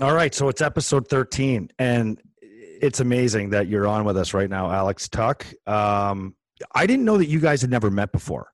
All 0.00 0.12
right, 0.12 0.34
so 0.34 0.48
it's 0.48 0.60
episode 0.60 1.06
13, 1.08 1.70
and 1.78 2.20
it's 2.42 2.98
amazing 2.98 3.50
that 3.50 3.68
you're 3.68 3.86
on 3.86 4.04
with 4.04 4.16
us 4.16 4.34
right 4.34 4.50
now, 4.50 4.68
Alex 4.70 5.08
Tuch. 5.08 5.54
Um, 5.68 6.34
I 6.74 6.86
didn't 6.86 7.04
know 7.04 7.16
that 7.16 7.28
you 7.28 7.38
guys 7.38 7.60
had 7.60 7.70
never 7.70 7.92
met 7.92 8.10
before. 8.10 8.48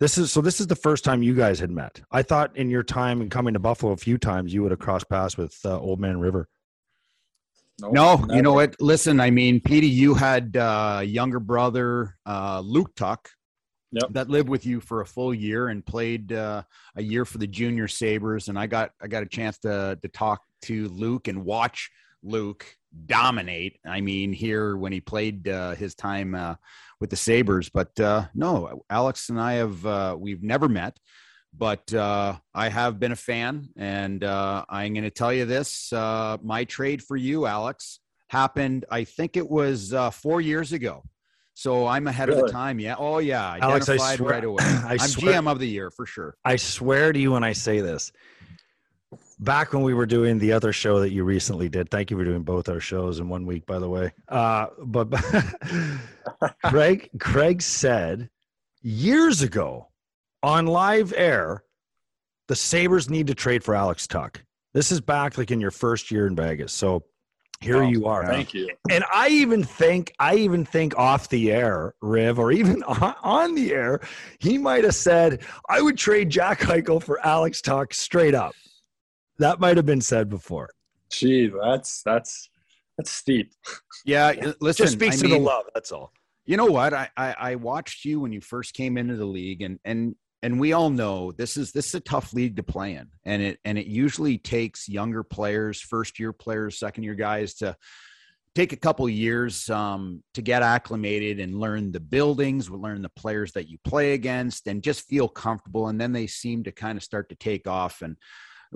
This 0.00 0.18
is 0.18 0.32
so. 0.32 0.40
This 0.40 0.60
is 0.60 0.66
the 0.66 0.76
first 0.76 1.04
time 1.04 1.22
you 1.22 1.34
guys 1.34 1.60
had 1.60 1.70
met. 1.70 2.00
I 2.10 2.22
thought 2.22 2.56
in 2.56 2.70
your 2.70 2.82
time 2.82 3.20
and 3.20 3.30
coming 3.30 3.54
to 3.54 3.60
Buffalo 3.60 3.92
a 3.92 3.96
few 3.96 4.18
times, 4.18 4.52
you 4.52 4.62
would 4.62 4.70
have 4.70 4.80
crossed 4.80 5.08
paths 5.08 5.36
with 5.36 5.56
uh, 5.64 5.78
Old 5.78 6.00
Man 6.00 6.18
River. 6.18 6.48
Nope, 7.80 7.92
no, 7.92 8.16
never. 8.16 8.34
you 8.34 8.42
know 8.42 8.52
what? 8.52 8.74
Listen, 8.80 9.20
I 9.20 9.30
mean, 9.30 9.60
Petey, 9.60 9.88
you 9.88 10.14
had 10.14 10.56
uh, 10.56 11.02
younger 11.04 11.40
brother 11.40 12.16
uh, 12.26 12.60
Luke 12.64 12.94
Tuch 12.96 13.28
yep. 13.92 14.04
that 14.10 14.28
lived 14.28 14.48
with 14.48 14.66
you 14.66 14.80
for 14.80 15.00
a 15.00 15.06
full 15.06 15.32
year 15.32 15.68
and 15.68 15.84
played 15.84 16.32
uh, 16.32 16.62
a 16.96 17.02
year 17.02 17.24
for 17.24 17.38
the 17.38 17.46
Junior 17.46 17.88
Sabres, 17.88 18.48
and 18.48 18.58
I 18.58 18.66
got 18.66 18.92
I 19.00 19.06
got 19.06 19.22
a 19.22 19.26
chance 19.26 19.58
to 19.60 19.98
to 20.00 20.08
talk 20.08 20.42
to 20.62 20.88
Luke 20.88 21.28
and 21.28 21.44
watch 21.44 21.90
Luke 22.22 22.66
dominate. 23.06 23.78
I 23.86 24.00
mean, 24.00 24.32
here 24.32 24.76
when 24.76 24.92
he 24.92 25.00
played 25.00 25.48
uh, 25.48 25.74
his 25.74 25.94
time 25.94 26.34
uh, 26.34 26.56
with 27.00 27.10
the 27.10 27.16
Sabres, 27.16 27.68
but 27.68 27.98
uh, 28.00 28.26
no, 28.34 28.82
Alex 28.90 29.28
and 29.28 29.40
I 29.40 29.54
have 29.54 29.84
uh, 29.86 30.16
we've 30.18 30.42
never 30.42 30.68
met, 30.68 30.98
but 31.56 31.92
uh, 31.94 32.36
I 32.54 32.68
have 32.68 32.98
been 32.98 33.12
a 33.12 33.16
fan, 33.16 33.68
and 33.76 34.24
I'm 34.24 34.92
going 34.94 35.04
to 35.04 35.10
tell 35.10 35.32
you 35.32 35.44
this: 35.44 35.90
my 35.92 36.64
trade 36.68 37.02
for 37.02 37.16
you, 37.16 37.46
Alex, 37.46 38.00
happened. 38.28 38.84
I 38.90 39.04
think 39.04 39.36
it 39.36 39.48
was 39.48 39.94
four 40.12 40.40
years 40.40 40.72
ago. 40.72 41.04
So 41.58 41.88
I'm 41.88 42.06
ahead 42.06 42.28
really? 42.28 42.42
of 42.42 42.46
the 42.46 42.52
time. 42.52 42.78
Yeah. 42.78 42.94
Oh 42.96 43.18
yeah. 43.18 43.58
Alex, 43.60 43.88
I 43.88 43.96
swear, 43.96 44.30
right 44.30 44.44
away. 44.44 44.62
I 44.64 44.92
am 44.92 44.98
GM 44.98 45.50
of 45.50 45.58
the 45.58 45.66
year 45.66 45.90
for 45.90 46.06
sure. 46.06 46.36
I 46.44 46.54
swear 46.54 47.12
to 47.12 47.18
you 47.18 47.32
when 47.32 47.42
I 47.42 47.52
say 47.52 47.80
this 47.80 48.12
back 49.40 49.72
when 49.72 49.82
we 49.82 49.92
were 49.92 50.06
doing 50.06 50.38
the 50.38 50.52
other 50.52 50.72
show 50.72 51.00
that 51.00 51.10
you 51.10 51.24
recently 51.24 51.68
did 51.68 51.90
thank 51.90 52.10
you 52.10 52.16
for 52.16 52.24
doing 52.24 52.42
both 52.42 52.68
our 52.68 52.80
shows 52.80 53.18
in 53.20 53.28
one 53.28 53.46
week 53.46 53.64
by 53.66 53.78
the 53.78 53.88
way 53.88 54.12
uh, 54.28 54.66
but 54.84 55.10
craig 56.64 57.08
craig 57.18 57.62
said 57.62 58.28
years 58.82 59.40
ago 59.40 59.88
on 60.42 60.66
live 60.66 61.14
air 61.16 61.62
the 62.48 62.56
sabres 62.56 63.08
need 63.08 63.28
to 63.28 63.34
trade 63.34 63.64
for 63.64 63.74
alex 63.74 64.06
Tuch. 64.06 64.42
this 64.74 64.92
is 64.92 65.00
back 65.00 65.38
like 65.38 65.52
in 65.52 65.60
your 65.60 65.70
first 65.70 66.10
year 66.10 66.26
in 66.26 66.34
vegas 66.36 66.72
so 66.72 67.04
here 67.60 67.82
oh, 67.82 67.88
you 67.88 68.06
are 68.06 68.24
thank 68.24 68.54
you 68.54 68.68
and 68.88 69.02
i 69.12 69.28
even 69.28 69.64
think 69.64 70.12
i 70.20 70.34
even 70.34 70.64
think 70.64 70.96
off 70.96 71.28
the 71.28 71.50
air 71.50 71.92
riv 72.00 72.38
or 72.38 72.52
even 72.52 72.82
on 73.22 73.54
the 73.54 73.72
air 73.72 74.00
he 74.38 74.56
might 74.56 74.84
have 74.84 74.94
said 74.94 75.40
i 75.68 75.80
would 75.80 75.98
trade 75.98 76.30
jack 76.30 76.60
eichel 76.60 77.02
for 77.02 77.24
alex 77.26 77.60
Tuch 77.60 77.92
straight 77.94 78.34
up 78.34 78.54
that 79.38 79.60
might 79.60 79.76
have 79.76 79.86
been 79.86 80.00
said 80.00 80.28
before. 80.28 80.70
Gee, 81.10 81.50
that's 81.62 82.02
that's 82.02 82.50
that's 82.96 83.10
steep. 83.10 83.52
Yeah, 84.04 84.52
listen. 84.60 84.84
Just 84.84 84.94
speaks 84.94 85.18
I 85.18 85.22
to 85.22 85.28
mean, 85.28 85.42
the 85.42 85.48
love. 85.48 85.64
That's 85.74 85.92
all. 85.92 86.12
You 86.44 86.56
know 86.56 86.66
what? 86.66 86.92
I, 86.92 87.08
I 87.16 87.34
I 87.38 87.54
watched 87.54 88.04
you 88.04 88.20
when 88.20 88.32
you 88.32 88.40
first 88.40 88.74
came 88.74 88.98
into 88.98 89.16
the 89.16 89.24
league, 89.24 89.62
and 89.62 89.78
and 89.84 90.14
and 90.42 90.60
we 90.60 90.72
all 90.72 90.90
know 90.90 91.32
this 91.32 91.56
is 91.56 91.72
this 91.72 91.88
is 91.88 91.94
a 91.94 92.00
tough 92.00 92.32
league 92.32 92.56
to 92.56 92.62
play 92.62 92.94
in, 92.94 93.08
and 93.24 93.42
it 93.42 93.58
and 93.64 93.78
it 93.78 93.86
usually 93.86 94.38
takes 94.38 94.88
younger 94.88 95.22
players, 95.22 95.80
first 95.80 96.18
year 96.18 96.32
players, 96.32 96.78
second 96.78 97.04
year 97.04 97.14
guys 97.14 97.54
to 97.54 97.76
take 98.54 98.72
a 98.72 98.76
couple 98.76 99.08
years 99.08 99.70
um, 99.70 100.20
to 100.34 100.42
get 100.42 100.62
acclimated 100.62 101.38
and 101.38 101.60
learn 101.60 101.92
the 101.92 102.00
buildings, 102.00 102.68
learn 102.68 103.02
the 103.02 103.08
players 103.10 103.52
that 103.52 103.68
you 103.68 103.78
play 103.84 104.14
against, 104.14 104.66
and 104.66 104.82
just 104.82 105.06
feel 105.08 105.28
comfortable. 105.28 105.88
And 105.88 106.00
then 106.00 106.12
they 106.12 106.26
seem 106.26 106.64
to 106.64 106.72
kind 106.72 106.98
of 106.98 107.04
start 107.04 107.28
to 107.28 107.36
take 107.36 107.68
off. 107.68 108.02
And 108.02 108.16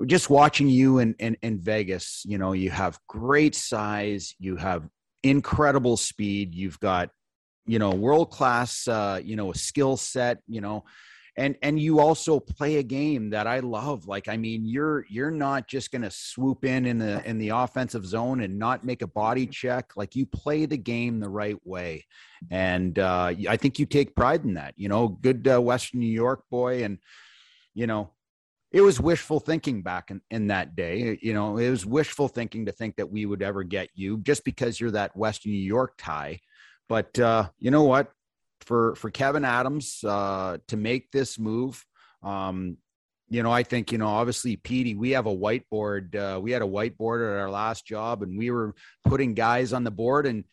just 0.05 0.29
watching 0.29 0.69
you 0.69 0.99
in, 0.99 1.15
in, 1.19 1.35
in 1.41 1.59
Vegas, 1.59 2.23
you 2.25 2.37
know, 2.37 2.53
you 2.53 2.69
have 2.69 2.97
great 3.07 3.55
size, 3.55 4.33
you 4.39 4.55
have 4.55 4.87
incredible 5.21 5.97
speed, 5.97 6.55
you've 6.55 6.79
got, 6.79 7.09
you 7.65 7.77
know, 7.77 7.91
world 7.91 8.31
class, 8.31 8.87
uh, 8.87 9.19
you 9.23 9.35
know, 9.35 9.51
a 9.51 9.55
skill 9.55 9.97
set, 9.97 10.39
you 10.47 10.61
know, 10.61 10.85
and 11.35 11.55
and 11.63 11.79
you 11.79 11.99
also 11.99 12.39
play 12.39 12.77
a 12.77 12.83
game 12.83 13.31
that 13.31 13.47
I 13.47 13.59
love. 13.59 14.07
Like, 14.07 14.27
I 14.27 14.37
mean, 14.37 14.65
you're 14.65 15.05
you're 15.09 15.31
not 15.31 15.67
just 15.67 15.91
going 15.91 16.03
to 16.03 16.11
swoop 16.11 16.63
in 16.63 16.85
in 16.85 16.99
the 16.99 17.27
in 17.27 17.39
the 17.39 17.49
offensive 17.49 18.05
zone 18.05 18.41
and 18.41 18.59
not 18.59 18.85
make 18.85 19.01
a 19.01 19.07
body 19.07 19.47
check. 19.47 19.93
Like, 19.95 20.15
you 20.15 20.25
play 20.25 20.65
the 20.65 20.77
game 20.77 21.19
the 21.19 21.29
right 21.29 21.57
way, 21.65 22.05
and 22.51 22.97
uh, 22.99 23.33
I 23.49 23.57
think 23.57 23.79
you 23.79 23.85
take 23.85 24.15
pride 24.15 24.43
in 24.43 24.55
that. 24.55 24.73
You 24.77 24.89
know, 24.89 25.07
good 25.07 25.47
uh, 25.47 25.61
Western 25.61 26.01
New 26.01 26.05
York 26.05 26.43
boy, 26.51 26.83
and 26.83 26.99
you 27.73 27.87
know, 27.87 28.11
it 28.71 28.81
was 28.81 28.99
wishful 28.99 29.39
thinking 29.39 29.81
back 29.81 30.11
in, 30.11 30.21
in 30.29 30.47
that 30.47 30.75
day. 30.75 31.17
You 31.21 31.33
know, 31.33 31.57
it 31.57 31.69
was 31.69 31.85
wishful 31.85 32.27
thinking 32.27 32.67
to 32.67 32.71
think 32.71 32.97
that 32.97 33.11
we 33.11 33.25
would 33.25 33.41
ever 33.41 33.63
get 33.63 33.89
you 33.95 34.19
just 34.19 34.43
because 34.43 34.79
you're 34.79 34.91
that 34.91 35.17
Western 35.17 35.51
New 35.51 35.57
York 35.57 35.93
tie. 35.97 36.39
But 36.89 37.17
uh, 37.17 37.49
you 37.57 37.71
know 37.71 37.83
what? 37.83 38.11
For 38.63 38.95
for 38.95 39.11
Kevyn 39.11 39.45
Adams 39.45 40.03
uh, 40.03 40.57
to 40.67 40.77
make 40.77 41.11
this 41.11 41.37
move, 41.37 41.83
um, 42.23 42.77
you 43.29 43.43
know, 43.43 43.51
I 43.51 43.63
think 43.63 43.91
you 43.91 43.97
know, 43.97 44.07
obviously, 44.07 44.55
Petey, 44.55 44.95
we 44.95 45.11
have 45.11 45.25
a 45.25 45.35
whiteboard. 45.35 46.15
Uh, 46.15 46.39
we 46.39 46.51
had 46.51 46.61
a 46.61 46.67
whiteboard 46.67 47.27
at 47.27 47.39
our 47.39 47.49
last 47.49 47.85
job, 47.85 48.23
and 48.23 48.37
we 48.37 48.51
were 48.51 48.73
putting 49.05 49.33
guys 49.33 49.73
on 49.73 49.83
the 49.83 49.91
board, 49.91 50.25
and 50.25 50.43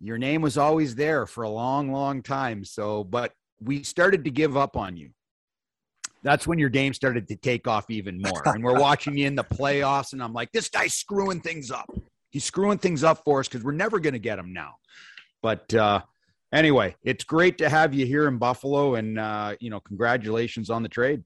your 0.00 0.18
name 0.18 0.42
was 0.42 0.58
always 0.58 0.94
there 0.94 1.26
for 1.26 1.44
a 1.44 1.50
long, 1.50 1.92
long 1.92 2.22
time. 2.22 2.64
So, 2.64 3.04
but 3.04 3.32
we 3.60 3.82
started 3.82 4.24
to 4.24 4.30
give 4.30 4.56
up 4.56 4.76
on 4.76 4.96
you 4.96 5.10
that's 6.22 6.46
when 6.46 6.58
your 6.58 6.68
game 6.68 6.92
started 6.92 7.28
to 7.28 7.36
take 7.36 7.66
off 7.66 7.90
even 7.90 8.20
more. 8.20 8.42
And 8.46 8.62
we're 8.62 8.78
watching 8.78 9.16
you 9.16 9.26
in 9.26 9.34
the 9.34 9.44
playoffs, 9.44 10.12
and 10.12 10.22
I'm 10.22 10.32
like, 10.32 10.52
this 10.52 10.68
guy's 10.68 10.94
screwing 10.94 11.40
things 11.40 11.70
up. 11.70 11.90
He's 12.30 12.44
screwing 12.44 12.78
things 12.78 13.02
up 13.02 13.24
for 13.24 13.40
us 13.40 13.48
because 13.48 13.64
we're 13.64 13.72
never 13.72 13.98
going 13.98 14.12
to 14.12 14.20
get 14.20 14.38
him 14.38 14.52
now. 14.52 14.74
But 15.42 15.72
uh, 15.74 16.02
anyway, 16.52 16.96
it's 17.02 17.24
great 17.24 17.58
to 17.58 17.68
have 17.68 17.94
you 17.94 18.06
here 18.06 18.28
in 18.28 18.38
Buffalo, 18.38 18.94
and 18.94 19.18
uh, 19.18 19.54
you 19.60 19.70
know, 19.70 19.80
congratulations 19.80 20.70
on 20.70 20.82
the 20.82 20.88
trade. 20.88 21.22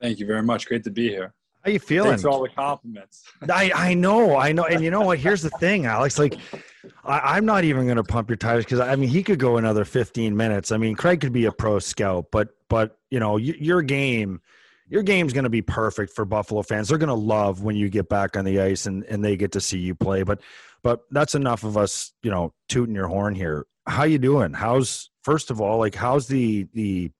Thank 0.00 0.18
you 0.18 0.26
very 0.26 0.42
much. 0.42 0.66
Great 0.66 0.84
to 0.84 0.90
be 0.90 1.08
here. 1.08 1.34
How 1.62 1.70
you 1.70 1.78
feeling? 1.78 2.10
Thanks 2.10 2.22
for 2.22 2.30
all 2.30 2.42
the 2.42 2.48
compliments. 2.48 3.22
I, 3.50 3.70
I 3.74 3.94
know, 3.94 4.36
I 4.36 4.52
know. 4.52 4.64
And 4.64 4.82
you 4.82 4.90
know 4.90 5.02
what? 5.02 5.18
Here's 5.18 5.42
the 5.42 5.50
thing, 5.50 5.84
Alex. 5.84 6.18
Like, 6.18 6.38
I, 7.04 7.36
am 7.36 7.44
not 7.44 7.64
even 7.64 7.84
going 7.84 7.98
to 7.98 8.04
pump 8.04 8.30
your 8.30 8.38
tires 8.38 8.64
because 8.64 8.80
I 8.80 8.96
mean, 8.96 9.10
he 9.10 9.22
could 9.22 9.38
go 9.38 9.58
another 9.58 9.84
15 9.84 10.34
minutes. 10.34 10.72
I 10.72 10.78
mean, 10.78 10.94
Craig 10.94 11.20
could 11.20 11.34
be 11.34 11.44
a 11.44 11.52
pro 11.52 11.78
scout, 11.78 12.28
but, 12.32 12.48
but, 12.70 12.98
you 13.10 13.20
know, 13.20 13.32
y- 13.32 13.56
your 13.58 13.82
game, 13.82 14.40
your 14.88 15.02
game's 15.02 15.34
going 15.34 15.44
to 15.44 15.50
be 15.50 15.60
perfect 15.60 16.14
for 16.14 16.24
Buffalo 16.24 16.62
fans. 16.62 16.88
They're 16.88 16.98
going 16.98 17.08
to 17.08 17.14
love 17.14 17.62
when 17.62 17.76
you 17.76 17.90
get 17.90 18.08
back 18.08 18.38
on 18.38 18.46
the 18.46 18.58
ice 18.60 18.86
and, 18.86 19.04
and 19.04 19.22
they 19.22 19.36
get 19.36 19.52
to 19.52 19.60
see 19.60 19.78
you 19.78 19.94
play. 19.94 20.22
But, 20.22 20.40
but 20.82 21.00
that's 21.10 21.34
enough 21.34 21.62
of 21.62 21.76
us, 21.76 22.12
you 22.22 22.30
know, 22.30 22.54
tooting 22.70 22.94
your 22.94 23.08
horn 23.08 23.34
here. 23.34 23.66
How 23.86 24.04
you 24.04 24.18
doing? 24.18 24.52
How's, 24.52 25.10
first 25.22 25.50
of 25.50 25.60
all, 25.60 25.78
like, 25.78 25.94
how's 25.94 26.26
the, 26.26 26.68
the, 26.74 27.10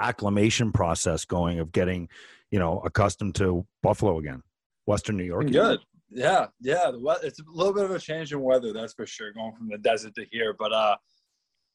acclimation 0.00 0.70
process 0.70 1.24
going 1.24 1.58
of 1.58 1.72
getting 1.72 2.08
you 2.50 2.58
know, 2.58 2.80
accustomed 2.80 3.34
to 3.36 3.66
Buffalo 3.82 4.18
again, 4.18 4.42
Western 4.86 5.16
New 5.16 5.24
York. 5.24 5.50
Good. 5.50 5.80
Yeah, 6.10 6.46
yeah. 6.60 6.90
It's 7.22 7.40
a 7.40 7.44
little 7.46 7.74
bit 7.74 7.84
of 7.84 7.90
a 7.90 7.98
change 7.98 8.32
in 8.32 8.40
weather, 8.40 8.72
that's 8.72 8.94
for 8.94 9.06
sure, 9.06 9.32
going 9.32 9.52
from 9.54 9.68
the 9.68 9.78
desert 9.78 10.14
to 10.14 10.24
here. 10.30 10.54
But 10.58 10.72
uh, 10.72 10.96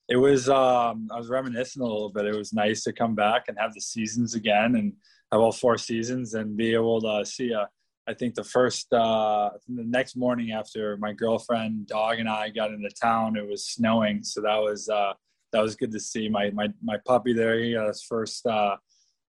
it 0.10 0.16
was 0.16 0.50
um, 0.50 1.08
I 1.12 1.18
was 1.18 1.30
reminiscing 1.30 1.81
a 1.81 1.86
little 1.86 2.12
bit. 2.12 2.25
It 2.25 2.36
was 2.36 2.54
nice 2.54 2.84
to 2.84 2.94
come 2.94 3.14
back 3.14 3.44
and 3.48 3.58
have 3.60 3.74
the 3.74 3.81
seasons 3.81 4.34
again 4.34 4.75
and 4.75 4.94
have 5.31 5.42
all 5.42 5.52
four 5.52 5.78
seasons 5.78 6.34
and 6.34 6.58
be 6.58 6.74
able 6.74 7.02
to 7.02 7.25
see 7.25 7.52
a. 7.52 7.70
I 8.08 8.14
think 8.14 8.36
the 8.36 8.44
first 8.44 8.92
uh, 8.92 9.52
the 9.68 9.84
next 9.84 10.16
morning 10.16 10.52
after 10.52 10.98
my 10.98 11.14
girlfriend, 11.14 11.88
dog, 11.88 12.20
and 12.20 12.28
I 12.28 12.50
got 12.50 12.72
into 12.72 12.90
town, 12.90 13.38
it 13.38 13.48
was 13.48 13.68
snowing, 13.68 14.24
so 14.24 14.42
that 14.42 14.58
was 14.58 14.90
uh, 14.90 15.14
that 15.54 15.62
was 15.62 15.76
good 15.76 15.92
to 15.92 16.00
see. 16.00 16.28
My 16.28 16.52
my 16.52 16.68
my 16.84 16.98
puppy 17.06 17.34
there, 17.34 17.58
he 17.60 17.74
got 17.74 17.88
his 17.88 18.04
first 18.04 18.46
uh, 18.46 18.76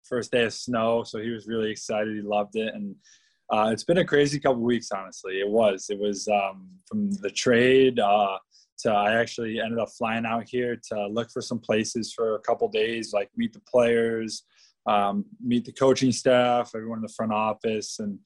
first 0.04 0.32
day 0.32 0.46
of 0.46 0.54
snow, 0.54 1.04
so 1.04 1.20
he 1.20 1.30
was 1.30 1.48
really 1.48 1.70
excited. 1.70 2.16
He 2.16 2.22
loved 2.22 2.56
it, 2.56 2.74
and 2.74 2.96
uh, 3.52 3.70
it's 3.72 3.84
been 3.84 4.00
a 4.00 4.06
crazy 4.06 4.40
couple 4.40 4.62
weeks. 4.62 4.92
Honestly, 4.92 5.40
it 5.40 5.50
was. 5.50 5.88
It 5.90 6.00
was 6.00 6.28
um, 6.28 6.70
from 6.88 7.12
the 7.12 7.30
trade 7.30 8.00
uh, 8.00 8.38
to 8.80 8.92
I 8.92 9.20
actually 9.20 9.60
ended 9.60 9.78
up 9.78 9.90
flying 9.96 10.26
out 10.26 10.46
here 10.48 10.80
to 10.90 11.08
look 11.08 11.30
for 11.32 11.42
some 11.42 11.60
places 11.60 12.12
for 12.12 12.36
a 12.36 12.40
couple 12.40 12.68
days, 12.70 13.14
like 13.14 13.30
meet 13.38 13.54
the 13.54 13.62
players, 13.62 14.44
um, 14.88 15.26
meet 15.40 15.66
the 15.66 15.74
coaching 15.74 16.12
staff, 16.12 16.72
everyone 16.76 16.98
in 17.00 17.04
the 17.04 17.14
front 17.16 17.34
office, 17.34 18.00
and 18.00 18.18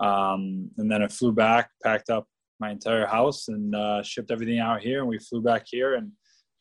um, 0.00 0.70
and 0.76 0.90
then 0.90 1.02
I 1.02 1.08
flew 1.08 1.32
back, 1.32 1.70
packed 1.82 2.10
up 2.10 2.26
my 2.60 2.70
entire 2.70 3.06
house, 3.06 3.48
and 3.48 3.74
uh, 3.74 4.02
shipped 4.02 4.30
everything 4.30 4.58
out 4.58 4.80
here. 4.80 5.00
And 5.00 5.08
we 5.08 5.18
flew 5.18 5.42
back 5.42 5.64
here, 5.66 5.94
and 5.94 6.12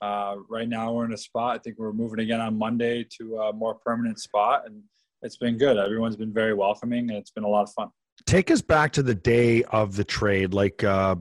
uh, 0.02 0.36
right 0.50 0.68
now 0.68 0.94
we're 0.94 1.06
in 1.06 1.14
a 1.14 1.18
spot. 1.18 1.56
I 1.56 1.60
think 1.60 1.78
we're 1.78 1.94
moving 1.94 2.20
again 2.20 2.42
on 2.42 2.58
Monday 2.58 3.06
to 3.18 3.38
a 3.38 3.54
more 3.54 3.76
permanent 3.76 4.20
spot, 4.20 4.64
and 4.66 4.82
it's 5.22 5.38
been 5.38 5.58
good. 5.58 5.78
Everyone's 5.78 6.16
been 6.18 6.34
very 6.34 6.54
welcoming, 6.54 7.10
and 7.10 7.18
it's 7.18 7.32
been 7.32 7.44
a 7.44 7.50
lot 7.50 7.64
of 7.64 7.72
fun. 7.72 7.90
Take 8.26 8.50
us 8.52 8.62
back 8.62 8.92
to 8.94 9.04
the 9.04 9.16
day 9.16 9.64
of 9.64 9.96
the 9.96 10.04
trade. 10.04 10.54
Like, 10.54 10.84
uh, 10.84 11.16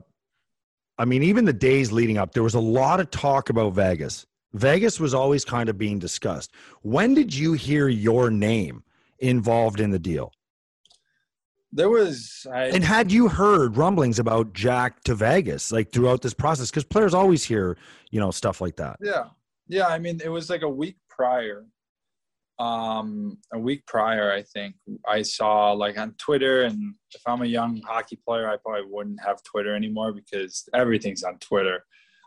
I 0.99 1.05
mean, 1.05 1.23
even 1.23 1.45
the 1.45 1.53
days 1.53 1.91
leading 1.91 2.19
up, 2.19 2.33
there 2.33 2.43
was 2.43 2.55
a 2.55 2.61
lot 2.61 3.01
of 3.01 3.11
talk 3.11 3.51
about 3.51 3.75
Vegas. 3.75 4.27
Vegas 4.53 5.01
was 5.01 5.15
always 5.15 5.45
kind 5.45 5.69
of 5.69 5.77
being 5.77 5.99
discussed. 5.99 6.53
When 6.83 7.15
did 7.15 7.35
you 7.35 7.55
hear 7.55 7.89
your 7.89 8.31
name 8.31 8.85
involved 9.19 9.81
in 9.81 9.91
the 9.91 9.99
deal? 9.99 10.33
There 11.77 11.91
was, 11.91 12.47
I, 12.53 12.67
and 12.67 12.85
had 12.85 13.11
you 13.11 13.27
heard 13.27 13.77
rumblings 13.77 14.21
about 14.21 14.53
Jack 14.53 15.03
to 15.05 15.15
Vegas 15.17 15.73
like 15.73 15.91
throughout 15.91 16.23
this 16.23 16.33
process? 16.33 16.71
Because 16.71 16.85
players 16.85 17.15
always 17.15 17.43
hear, 17.43 17.77
you 18.13 18.21
know, 18.21 18.31
stuff 18.31 18.61
like 18.61 18.77
that. 18.77 18.97
Yeah, 19.03 19.25
yeah. 19.67 19.89
I 19.89 19.99
mean, 19.99 20.21
it 20.25 20.29
was 20.29 20.49
like 20.49 20.63
a 20.63 20.69
week 20.69 20.97
prior. 21.09 21.67
Um, 22.61 23.39
a 23.53 23.59
week 23.59 23.85
prior, 23.87 24.31
I 24.31 24.43
think 24.43 24.77
I 25.09 25.23
saw 25.23 25.73
like 25.73 25.99
on 25.99 26.15
Twitter, 26.19 26.63
and 26.63 26.95
if 27.13 27.23
I'm 27.27 27.43
a 27.43 27.47
young 27.47 27.83
hockey 27.85 28.21
player, 28.25 28.49
I 28.49 28.57
probably 28.57 28.89
wouldn't 28.89 29.19
have 29.27 29.43
Twitter 29.43 29.75
anymore 29.75 30.13
because 30.13 30.69
everything's 30.73 31.25
on 31.25 31.39
Twitter. 31.39 31.83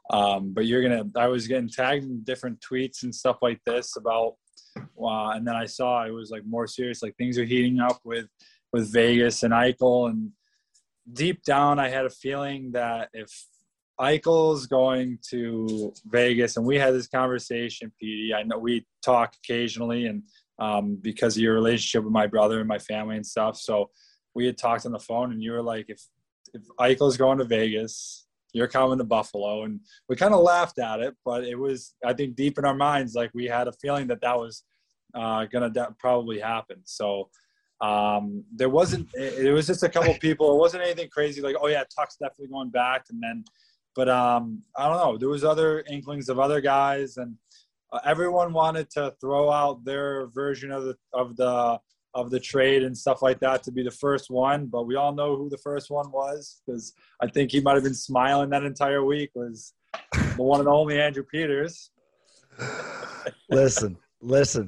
Um, 0.10 0.54
but 0.54 0.66
you're 0.66 0.82
gonna, 0.82 1.06
I 1.16 1.28
was 1.28 1.48
getting 1.48 1.70
tagged 1.70 2.04
in 2.04 2.24
different 2.26 2.60
tweets 2.60 3.04
and 3.04 3.16
stuff 3.16 3.38
like 3.42 3.62
this 3.66 3.96
about, 3.96 4.36
uh, 4.78 5.30
and 5.30 5.48
then 5.48 5.56
I 5.56 5.66
saw 5.66 6.06
it 6.06 6.12
was 6.12 6.32
like 6.32 6.44
more 6.46 6.68
serious, 6.68 7.02
like 7.02 7.16
things 7.16 7.38
are 7.38 7.46
heating 7.46 7.80
up 7.80 8.00
with 8.04 8.26
with 8.78 8.94
Vegas 8.94 9.44
and 9.44 9.54
Eichel. 9.54 10.10
And 10.10 10.32
deep 11.12 11.44
down, 11.44 11.80
I 11.80 11.90
had 11.90 12.06
a 12.06 12.10
feeling 12.10 12.72
that 12.74 13.10
if 13.14 13.32
Eichel's 14.00 14.68
going 14.68 15.18
to 15.32 15.92
Vegas, 16.06 16.58
and 16.58 16.66
we 16.66 16.78
had 16.78 16.94
this 16.94 17.08
conversation, 17.08 17.92
Petey. 18.00 18.34
I 18.34 18.44
know 18.44 18.60
we 18.60 18.86
talk 19.04 19.34
occasionally, 19.44 20.06
and 20.06 20.22
um, 20.60 21.00
because 21.02 21.36
of 21.36 21.42
your 21.42 21.56
relationship 21.56 22.04
with 22.04 22.14
my 22.14 22.28
brother 22.28 22.60
and 22.60 22.68
my 22.68 22.78
family 22.78 23.16
and 23.16 23.26
stuff. 23.26 23.58
So 23.58 23.90
we 24.36 24.46
had 24.46 24.58
talked 24.58 24.86
on 24.86 24.92
the 24.92 25.00
phone, 25.00 25.32
and 25.32 25.42
you 25.42 25.52
were 25.52 25.64
like, 25.64 25.86
if 25.90 26.02
if 26.54 26.62
Eichel's 26.80 27.18
going 27.18 27.40
to 27.40 27.44
Vegas, 27.44 28.28
you're 28.54 28.68
coming 28.68 29.00
to 29.00 29.04
Buffalo, 29.04 29.64
and 29.64 29.80
we 30.08 30.16
kind 30.16 30.36
of 30.36 30.42
laughed 30.42 30.78
at 30.78 31.00
it, 31.00 31.16
but 31.26 31.44
it 31.44 31.58
was 31.58 31.96
I 32.06 32.14
think 32.14 32.36
deep 32.36 32.60
in 32.60 32.66
our 32.66 32.76
minds, 32.76 33.16
like 33.16 33.32
we 33.34 33.46
had 33.46 33.68
a 33.68 33.74
feeling 33.82 34.08
that 34.08 34.22
that 34.22 34.38
was 34.38 34.64
uh, 35.16 35.46
gonna 35.46 35.72
de- 35.72 35.96
probably 35.98 36.40
happen. 36.40 36.82
So 36.84 37.30
um, 37.82 38.44
there 38.56 38.70
wasn't 38.70 39.08
it, 39.14 39.52
was 39.52 39.68
just 39.68 39.84
a 39.84 39.90
couple 39.90 40.14
people. 40.20 40.54
It 40.54 40.60
wasn't 40.60 40.84
anything 40.84 41.10
crazy 41.10 41.42
like 41.42 41.56
oh 41.62 41.68
yeah 41.68 41.84
Tuch's 41.84 42.18
definitely 42.20 42.48
going 42.48 42.70
back 42.70 43.06
and 43.10 43.22
then 43.22 43.44
but 43.96 44.10
um, 44.10 44.62
i 44.78 44.88
don't 44.88 44.98
know. 44.98 45.18
There 45.18 45.30
was 45.30 45.44
other 45.44 45.84
inklings 45.90 46.30
of 46.30 46.40
other 46.40 46.62
guys 46.62 47.18
and 47.18 47.36
uh, 47.92 48.00
everyone 48.06 48.54
wanted 48.54 48.90
to 48.92 49.14
throw 49.22 49.52
out 49.52 49.84
their 49.86 50.28
version 50.28 50.72
of 50.72 50.84
the 50.86 50.96
of 51.14 51.36
the 51.38 51.80
of 52.14 52.32
the 52.32 52.40
trade 52.40 52.84
and 52.84 52.98
stuff 52.98 53.22
like 53.22 53.40
that 53.40 53.62
to 53.64 53.72
be 53.72 53.84
the 53.84 53.92
first 53.92 54.32
one 54.32 54.66
but 54.66 54.88
we 54.88 54.96
all 54.96 55.14
know 55.14 55.36
who 55.36 55.50
the 55.50 55.58
first 55.58 55.92
one 55.92 56.10
was 56.12 56.62
because 56.66 56.94
i 57.22 57.28
think 57.28 57.52
he 57.52 57.60
might 57.60 57.76
have 57.76 57.84
been 57.84 57.94
smiling 57.94 58.50
that 58.50 58.64
entire 58.64 59.04
week 59.04 59.30
was 59.36 59.74
the 60.36 60.42
one 60.42 60.60
and 60.60 60.70
only 60.70 61.00
andrew 61.00 61.24
peters. 61.24 61.92
Listen 63.50 63.98
listen 64.22 64.68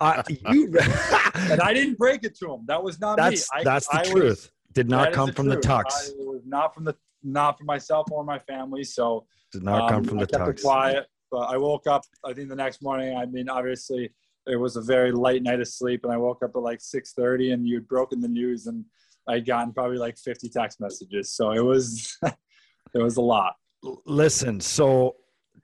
uh, 0.00 0.22
you 0.28 0.66
and 1.34 1.60
I 1.60 1.72
didn't 1.72 1.98
break 1.98 2.24
it 2.24 2.36
to 2.38 2.52
him. 2.52 2.64
That 2.66 2.82
was 2.82 3.00
not 3.00 3.16
that's, 3.16 3.52
me. 3.52 3.60
I, 3.60 3.64
that's 3.64 3.88
the 3.88 4.00
I 4.00 4.04
truth. 4.04 4.22
Was, 4.22 4.50
Did 4.72 4.88
not 4.88 5.12
come 5.12 5.28
the 5.28 5.32
from 5.32 5.46
truth. 5.46 5.62
the 5.62 5.68
Tuchs. 5.68 6.08
It 6.10 6.16
was 6.18 6.42
not 6.46 6.74
from 6.74 6.84
the 6.84 6.94
not 7.22 7.58
from 7.58 7.66
myself 7.66 8.06
or 8.10 8.24
my 8.24 8.38
family. 8.40 8.84
So 8.84 9.26
did 9.52 9.62
not 9.62 9.82
um, 9.82 9.88
come 9.88 10.04
from 10.04 10.18
I 10.18 10.22
the 10.22 10.26
kept 10.28 10.44
Tuchs. 10.44 10.60
It 10.60 10.64
quiet, 10.64 11.06
but 11.30 11.40
I 11.40 11.56
woke 11.56 11.86
up. 11.86 12.02
I 12.24 12.32
think 12.32 12.48
the 12.48 12.56
next 12.56 12.82
morning. 12.82 13.16
I 13.16 13.26
mean, 13.26 13.48
obviously, 13.48 14.10
it 14.46 14.56
was 14.56 14.76
a 14.76 14.82
very 14.82 15.12
light 15.12 15.42
night 15.42 15.60
of 15.60 15.68
sleep, 15.68 16.04
and 16.04 16.12
I 16.12 16.16
woke 16.16 16.42
up 16.42 16.52
at 16.54 16.62
like 16.62 16.80
six 16.80 17.12
thirty, 17.12 17.52
and 17.52 17.66
you'd 17.66 17.88
broken 17.88 18.20
the 18.20 18.28
news, 18.28 18.66
and 18.66 18.84
I'd 19.28 19.46
gotten 19.46 19.72
probably 19.72 19.98
like 19.98 20.18
fifty 20.18 20.48
text 20.48 20.80
messages. 20.80 21.32
So 21.32 21.52
it 21.52 21.64
was 21.64 22.16
it 22.24 22.98
was 22.98 23.16
a 23.16 23.22
lot. 23.22 23.54
Listen, 24.06 24.60
so 24.60 25.16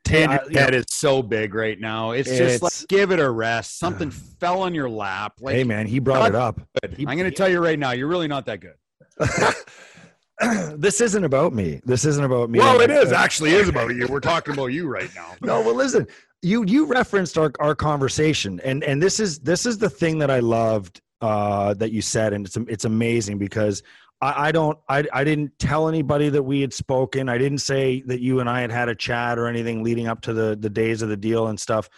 Head 0.07 0.75
is 0.75 0.87
so 0.91 1.23
big 1.23 1.55
right 1.55 1.79
now. 1.79 2.13
It's, 2.13 2.29
it's 2.29 2.39
just 2.39 2.63
like 2.63 2.89
give 2.89 3.11
it 3.11 3.19
a 3.19 3.31
rest. 3.31 3.79
Something 3.79 4.11
fell 4.41 4.63
on 4.63 4.75
your 4.75 4.89
lap. 4.89 5.35
Like, 5.41 5.55
hey 5.55 5.65
man, 5.65 5.87
he 5.87 5.99
brought 5.99 6.29
it 6.29 6.35
up. 6.35 6.61
He, 6.97 7.07
I'm 7.07 7.17
going 7.17 7.31
to 7.31 7.37
tell 7.37 7.49
you 7.49 7.63
right 7.63 7.79
now, 7.79 7.93
you're 7.93 8.09
really 8.09 8.29
not 8.29 8.47
that 8.47 8.61
good. 8.61 8.75
this 10.79 11.01
isn't 11.01 11.25
about 11.25 11.53
me. 11.53 11.81
This 11.85 12.05
isn't 12.05 12.25
about 12.25 12.51
me. 12.51 12.59
Well, 12.59 12.81
it 12.81 12.91
is 12.91 13.13
actually 13.25 13.53
is 13.53 13.69
about 13.69 13.95
you. 13.95 14.07
We're 14.09 14.21
talking 14.21 14.55
about 14.55 14.67
you 14.67 14.89
right 14.89 15.11
now. 15.15 15.35
No, 15.43 15.61
well, 15.61 15.75
listen. 15.75 16.07
You 16.43 16.65
you 16.65 16.85
referenced 16.87 17.39
our 17.39 17.51
our 17.61 17.75
conversation, 17.75 18.61
and 18.61 18.85
and 18.85 19.03
this 19.03 19.19
is 19.19 19.39
this 19.39 19.67
is 19.67 19.79
the 19.79 19.89
thing 19.89 20.19
that 20.19 20.31
I 20.31 20.41
loved 20.41 21.01
uh, 21.21 21.75
that 21.75 21.93
you 21.93 22.03
said, 22.03 22.33
and 22.35 22.47
it's 22.47 22.57
it's 22.69 22.85
amazing 22.85 23.39
because 23.39 23.83
I, 24.21 24.49
I 24.49 24.53
don't 24.53 24.79
I, 24.89 25.05
I 25.13 25.25
didn't 25.25 25.59
tell 25.59 25.89
anybody 25.89 26.29
that 26.29 26.43
we 26.43 26.61
had 26.61 26.73
spoken. 26.73 27.29
I 27.29 27.39
didn't 27.39 27.59
say 27.59 28.03
that 28.07 28.21
you 28.21 28.41
and 28.41 28.49
I 28.49 28.61
had 28.61 28.71
had 28.71 28.89
a 28.89 28.95
chat 28.95 29.39
or 29.39 29.47
anything 29.47 29.83
leading 29.83 30.07
up 30.07 30.23
to 30.23 30.33
the 30.33 30.57
the 30.59 30.71
days 30.71 31.03
of 31.03 31.09
the 31.09 31.17
deal 31.17 31.49
and 31.49 31.59
stuff. 31.59 31.89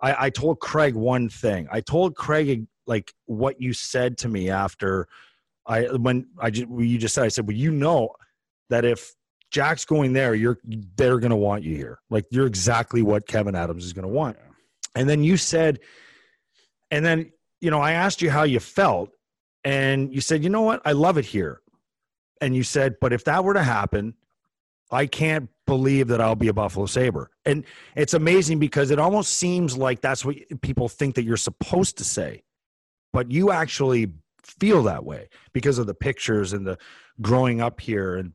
I, 0.00 0.26
I 0.26 0.30
told 0.30 0.60
Craig 0.60 0.94
one 0.94 1.28
thing. 1.28 1.68
I 1.70 1.80
told 1.80 2.16
Craig 2.16 2.66
like 2.86 3.12
what 3.26 3.60
you 3.60 3.72
said 3.72 4.18
to 4.18 4.28
me 4.28 4.50
after 4.50 5.08
I 5.66 5.84
when 5.84 6.26
I 6.38 6.50
just 6.50 6.68
you 6.68 6.98
just 6.98 7.14
said 7.14 7.24
I 7.24 7.28
said, 7.28 7.46
well, 7.46 7.56
you 7.56 7.70
know 7.70 8.10
that 8.70 8.84
if 8.84 9.14
Jack's 9.50 9.84
going 9.84 10.12
there, 10.12 10.34
you're 10.34 10.58
they're 10.96 11.18
going 11.18 11.30
to 11.30 11.36
want 11.36 11.62
you 11.62 11.76
here. 11.76 12.00
Like 12.10 12.26
you're 12.30 12.46
exactly 12.46 13.02
what 13.02 13.26
Kevyn 13.26 13.56
Adams 13.56 13.84
is 13.84 13.92
going 13.92 14.02
to 14.02 14.12
want. 14.12 14.36
And 14.96 15.08
then 15.08 15.22
you 15.22 15.36
said, 15.36 15.80
and 16.90 17.04
then 17.04 17.32
you 17.60 17.70
know 17.70 17.80
I 17.80 17.92
asked 17.92 18.20
you 18.20 18.30
how 18.30 18.42
you 18.42 18.60
felt, 18.60 19.10
and 19.64 20.12
you 20.14 20.20
said, 20.20 20.44
you 20.44 20.50
know 20.50 20.62
what? 20.62 20.82
I 20.84 20.92
love 20.92 21.18
it 21.18 21.24
here. 21.24 21.60
And 22.40 22.54
you 22.54 22.62
said, 22.62 22.96
but 23.00 23.12
if 23.12 23.24
that 23.24 23.44
were 23.44 23.54
to 23.54 23.62
happen, 23.62 24.14
I 24.90 25.06
can't 25.06 25.48
believe 25.66 26.08
that 26.08 26.20
I'll 26.20 26.34
be 26.34 26.48
a 26.48 26.52
Buffalo 26.52 26.86
Sabre. 26.86 27.30
And 27.46 27.64
it's 27.96 28.14
amazing 28.14 28.58
because 28.58 28.90
it 28.90 28.98
almost 28.98 29.34
seems 29.34 29.76
like 29.76 30.00
that's 30.00 30.24
what 30.24 30.36
people 30.60 30.88
think 30.88 31.14
that 31.14 31.24
you're 31.24 31.36
supposed 31.36 31.98
to 31.98 32.04
say. 32.04 32.42
But 33.12 33.30
you 33.30 33.50
actually 33.50 34.12
feel 34.42 34.82
that 34.82 35.04
way 35.04 35.28
because 35.52 35.78
of 35.78 35.86
the 35.86 35.94
pictures 35.94 36.52
and 36.52 36.66
the 36.66 36.76
growing 37.20 37.60
up 37.60 37.80
here 37.80 38.16
and 38.16 38.32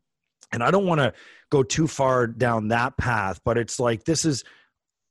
and 0.52 0.64
I 0.64 0.72
don't 0.72 0.86
want 0.86 1.00
to 1.00 1.12
go 1.50 1.62
too 1.62 1.86
far 1.86 2.26
down 2.26 2.68
that 2.68 2.96
path, 2.96 3.40
but 3.44 3.56
it's 3.56 3.78
like 3.78 4.02
this 4.02 4.24
is 4.24 4.42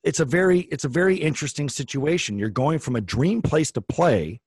it's 0.04 0.20
a 0.20 0.26
very 0.26 0.62
it's 0.62 0.84
a 0.84 0.90
very 0.90 1.16
interesting 1.16 1.70
situation. 1.70 2.38
You're 2.38 2.50
going 2.50 2.80
from 2.80 2.98
a 2.98 3.02
dream 3.02 3.42
place 3.42 3.72
to 3.74 3.82
play 3.82 4.42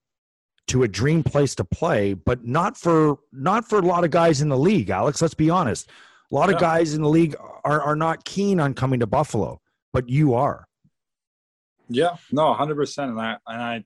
to 0.69 0.83
a 0.83 0.88
dream 0.88 1.23
place 1.23 1.54
to 1.57 1.64
play, 1.64 2.14
but 2.14 2.45
not 2.45 2.76
for 2.76 3.19
not 3.33 3.69
for 3.69 3.78
a 3.78 3.83
lot 3.83 4.04
of 4.04 4.11
guys 4.11 4.40
in 4.40 4.49
the 4.49 4.59
league. 4.59 4.90
Alex, 4.90 5.21
let's 5.21 5.35
be 5.35 5.50
honest. 5.50 5.88
A 6.31 6.35
lot 6.35 6.52
of 6.52 6.59
guys 6.59 6.95
in 6.95 7.02
the 7.02 7.09
league 7.09 7.37
are 7.64 7.81
are 7.81 7.97
not 7.97 8.25
keen 8.25 8.59
on 8.59 8.75
coming 8.75 9.00
to 9.00 9.07
Buffalo, 9.07 9.61
but 9.92 10.09
you 10.09 10.35
are. 10.35 10.66
Yeah, 11.88 12.16
no, 12.31 12.54
hundred 12.54 12.76
percent, 12.76 13.11
and 13.11 13.21
I 13.21 13.37
and 13.47 13.62
I 13.62 13.85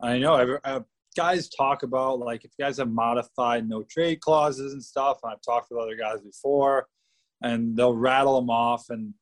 I 0.00 0.18
know 0.18 0.58
I, 0.64 0.76
I, 0.76 0.80
guys 1.16 1.48
talk 1.48 1.82
about 1.82 2.20
like 2.20 2.44
if 2.44 2.52
you 2.56 2.64
guys 2.64 2.78
have 2.78 2.90
modified 2.90 3.68
no 3.68 3.82
trade 3.82 4.20
clauses 4.20 4.72
and 4.72 4.82
stuff. 4.82 5.18
And 5.22 5.32
I've 5.32 5.42
talked 5.42 5.70
with 5.70 5.80
other 5.80 5.96
guys 5.96 6.20
before, 6.20 6.86
and 7.42 7.76
they'll 7.76 7.96
rattle 7.96 8.40
them 8.40 8.50
off 8.50 8.90
and 8.90 9.14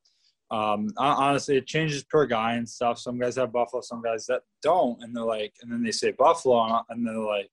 um, 0.51 0.89
honestly, 0.97 1.57
it 1.57 1.67
changes 1.67 2.03
per 2.03 2.27
guy 2.27 2.55
and 2.55 2.69
stuff. 2.69 2.99
Some 2.99 3.19
guys 3.19 3.37
have 3.37 3.53
Buffalo, 3.53 3.83
some 3.83 4.03
guys 4.03 4.27
that 4.27 4.43
don't, 4.63 5.01
and 5.03 5.15
they're 5.15 5.25
like, 5.25 5.55
and 5.63 5.71
then 5.71 5.83
they 5.83 5.93
say 5.93 6.11
Buffalo, 6.13 6.83
and 6.89 7.07
they're 7.07 7.17
like, 7.19 7.49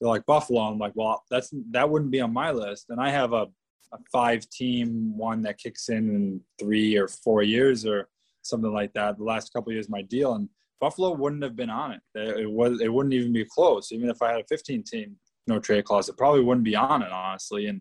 they're 0.00 0.08
like 0.08 0.24
Buffalo. 0.26 0.62
I'm 0.62 0.78
like, 0.78 0.92
well, 0.94 1.22
that's 1.30 1.52
that 1.70 1.88
wouldn't 1.88 2.10
be 2.10 2.20
on 2.20 2.32
my 2.32 2.50
list. 2.50 2.86
And 2.88 3.00
I 3.00 3.10
have 3.10 3.32
a, 3.32 3.46
a 3.92 3.98
five 4.10 4.48
team 4.48 5.16
one 5.16 5.42
that 5.42 5.58
kicks 5.58 5.88
in 5.90 6.08
in 6.08 6.40
three 6.58 6.96
or 6.96 7.08
four 7.08 7.42
years 7.42 7.84
or 7.84 8.08
something 8.42 8.72
like 8.72 8.92
that. 8.94 9.18
The 9.18 9.24
last 9.24 9.52
couple 9.52 9.72
years, 9.72 9.90
my 9.90 10.02
deal 10.02 10.34
and 10.34 10.48
Buffalo 10.80 11.12
wouldn't 11.12 11.42
have 11.42 11.56
been 11.56 11.70
on 11.70 11.92
it. 11.92 12.00
It 12.14 12.50
was 12.50 12.80
it 12.80 12.92
wouldn't 12.92 13.14
even 13.14 13.32
be 13.32 13.44
close. 13.44 13.92
Even 13.92 14.08
if 14.08 14.22
I 14.22 14.32
had 14.32 14.40
a 14.40 14.48
15 14.48 14.84
team 14.84 15.16
no 15.46 15.58
trade 15.58 15.84
clause, 15.84 16.08
it 16.08 16.16
probably 16.16 16.42
wouldn't 16.42 16.64
be 16.64 16.76
on 16.76 17.02
it 17.02 17.12
honestly. 17.12 17.66
And 17.66 17.80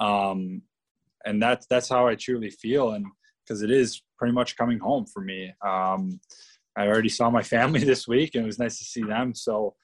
um, 0.00 0.62
and 1.24 1.42
that's 1.42 1.66
that's 1.66 1.88
how 1.88 2.06
I 2.06 2.14
truly 2.14 2.50
feel. 2.50 2.92
And 2.92 3.06
because 3.44 3.62
it 3.62 3.70
is 3.70 4.02
pretty 4.18 4.32
much 4.32 4.56
coming 4.56 4.78
home 4.78 5.06
for 5.06 5.20
me. 5.20 5.52
Um, 5.66 6.20
I 6.76 6.86
already 6.86 7.08
saw 7.08 7.30
my 7.30 7.42
family 7.54 7.84
this 7.84 8.06
week, 8.06 8.34
and 8.34 8.44
it 8.44 8.46
was 8.46 8.58
nice 8.58 8.78
to 8.78 8.84
see 8.84 9.02
them. 9.02 9.34
So 9.34 9.74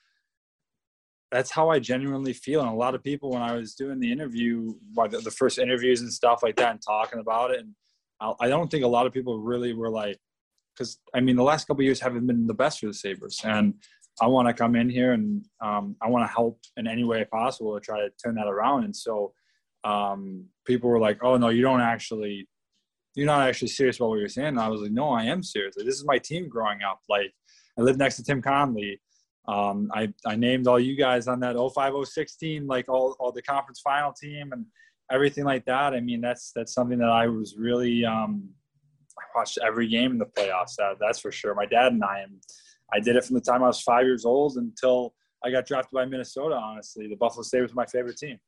that's 1.31 1.51
how 1.51 1.69
I 1.69 1.79
genuinely 1.79 2.33
feel. 2.33 2.61
And 2.61 2.71
a 2.71 2.75
lot 2.75 2.95
of 2.95 3.03
people, 3.03 3.31
when 3.31 3.43
I 3.43 3.55
was 3.55 3.75
doing 3.75 3.99
the 3.99 4.13
interview, 4.13 4.75
the 4.95 5.35
first 5.37 5.59
interviews 5.59 6.01
and 6.01 6.13
stuff 6.13 6.43
like 6.43 6.57
that, 6.57 6.71
and 6.71 6.81
talking 6.83 7.21
about 7.21 7.51
it, 7.51 7.61
and 7.61 7.75
I 8.41 8.49
don't 8.49 8.71
think 8.71 8.85
a 8.85 8.89
lot 8.89 9.07
of 9.07 9.13
people 9.13 9.39
really 9.41 9.75
were 9.75 9.91
like, 9.91 10.19
because 10.75 10.99
I 11.15 11.21
mean, 11.21 11.37
the 11.37 11.43
last 11.43 11.67
couple 11.67 11.83
years 11.83 12.01
haven't 12.01 12.27
been 12.27 12.47
the 12.47 12.55
best 12.55 12.81
for 12.81 12.87
the 12.87 12.95
Sabres, 12.95 13.41
and 13.45 13.75
I 14.21 14.27
want 14.27 14.49
to 14.49 14.55
come 14.55 14.77
in 14.77 14.89
here 14.89 15.13
and 15.13 15.45
um, 15.61 15.97
I 16.01 16.09
want 16.09 16.29
to 16.29 16.33
help 16.33 16.61
in 16.77 16.87
any 16.87 17.05
way 17.05 17.25
possible 17.25 17.75
to 17.75 17.85
try 17.85 17.99
to 17.99 18.11
turn 18.23 18.37
that 18.37 18.47
around. 18.47 18.85
And 18.85 18.95
so 18.95 19.33
um, 19.83 20.47
people 20.65 20.89
were 20.89 21.01
like, 21.01 21.19
"Oh 21.23 21.37
no, 21.37 21.49
you 21.49 21.63
don't 21.63 21.81
actually 21.81 22.49
you're 23.15 23.27
not 23.27 23.49
actually 23.49 23.69
serious 23.69 23.97
about 23.97 24.11
what 24.11 24.19
you're 24.19 24.29
saying. 24.29 24.49
And 24.49 24.61
I 24.61 24.69
was 24.69 24.81
like, 24.81 24.91
no, 24.91 25.11
I 25.11 25.25
am 25.25 25.43
serious. 25.43 25.77
Like, 25.77 25.87
this 25.87 25.97
is 25.97 26.05
my 26.05 26.19
team 26.19 26.49
growing 26.49 26.83
up. 26.83 27.01
Like, 27.09 27.33
I 27.79 27.83
lived 27.83 27.99
next 27.99 28.17
to 28.17 28.25
Tim 28.25 28.43
Connolly. 28.43 29.01
Um, 29.47 29.91
I, 29.93 30.13
I 30.27 30.37
named 30.37 30.67
all 30.67 30.81
you 30.81 30.97
guys 30.97 31.29
on 31.29 31.41
that 31.41 31.57
0506 31.57 32.37
team, 32.37 32.67
like 32.67 32.89
all, 32.89 33.15
all 33.21 33.31
the 33.31 33.43
conference 33.43 33.81
final 33.81 34.13
team 34.13 34.53
and 34.53 34.65
everything 35.13 35.45
like 35.45 35.65
that. 35.67 35.95
I 35.95 36.01
mean, 36.01 36.21
that's, 36.21 36.53
that's 36.57 36.73
something 36.73 36.99
that 36.99 37.11
I 37.11 37.27
was 37.27 37.57
really, 37.59 38.05
um, 38.05 38.49
I 39.19 39.39
watched 39.39 39.59
every 39.65 39.87
game 39.87 40.13
in 40.13 40.19
the 40.19 40.27
playoffs. 40.27 40.77
That, 40.79 40.97
that's 40.99 41.19
for 41.21 41.31
sure. 41.31 41.55
My 41.55 41.67
dad 41.67 41.93
and 41.93 42.03
I, 42.03 42.21
and 42.21 42.43
I 42.93 43.01
did 43.01 43.17
it 43.17 43.25
from 43.25 43.35
the 43.35 43.43
time 43.43 43.63
I 43.63 43.67
was 43.67 43.83
five 43.83 44.05
years 44.05 44.25
old 44.25 44.57
until 44.57 45.15
I 45.45 45.51
got 45.51 45.67
drafted 45.67 45.93
by 45.93 46.07
Minnesota. 46.07 46.55
Honestly, 46.55 47.07
the 47.07 47.17
Buffalo 47.17 47.43
State 47.43 47.63
was 47.63 47.75
my 47.75 47.87
favorite 47.87 48.17
team. 48.17 48.39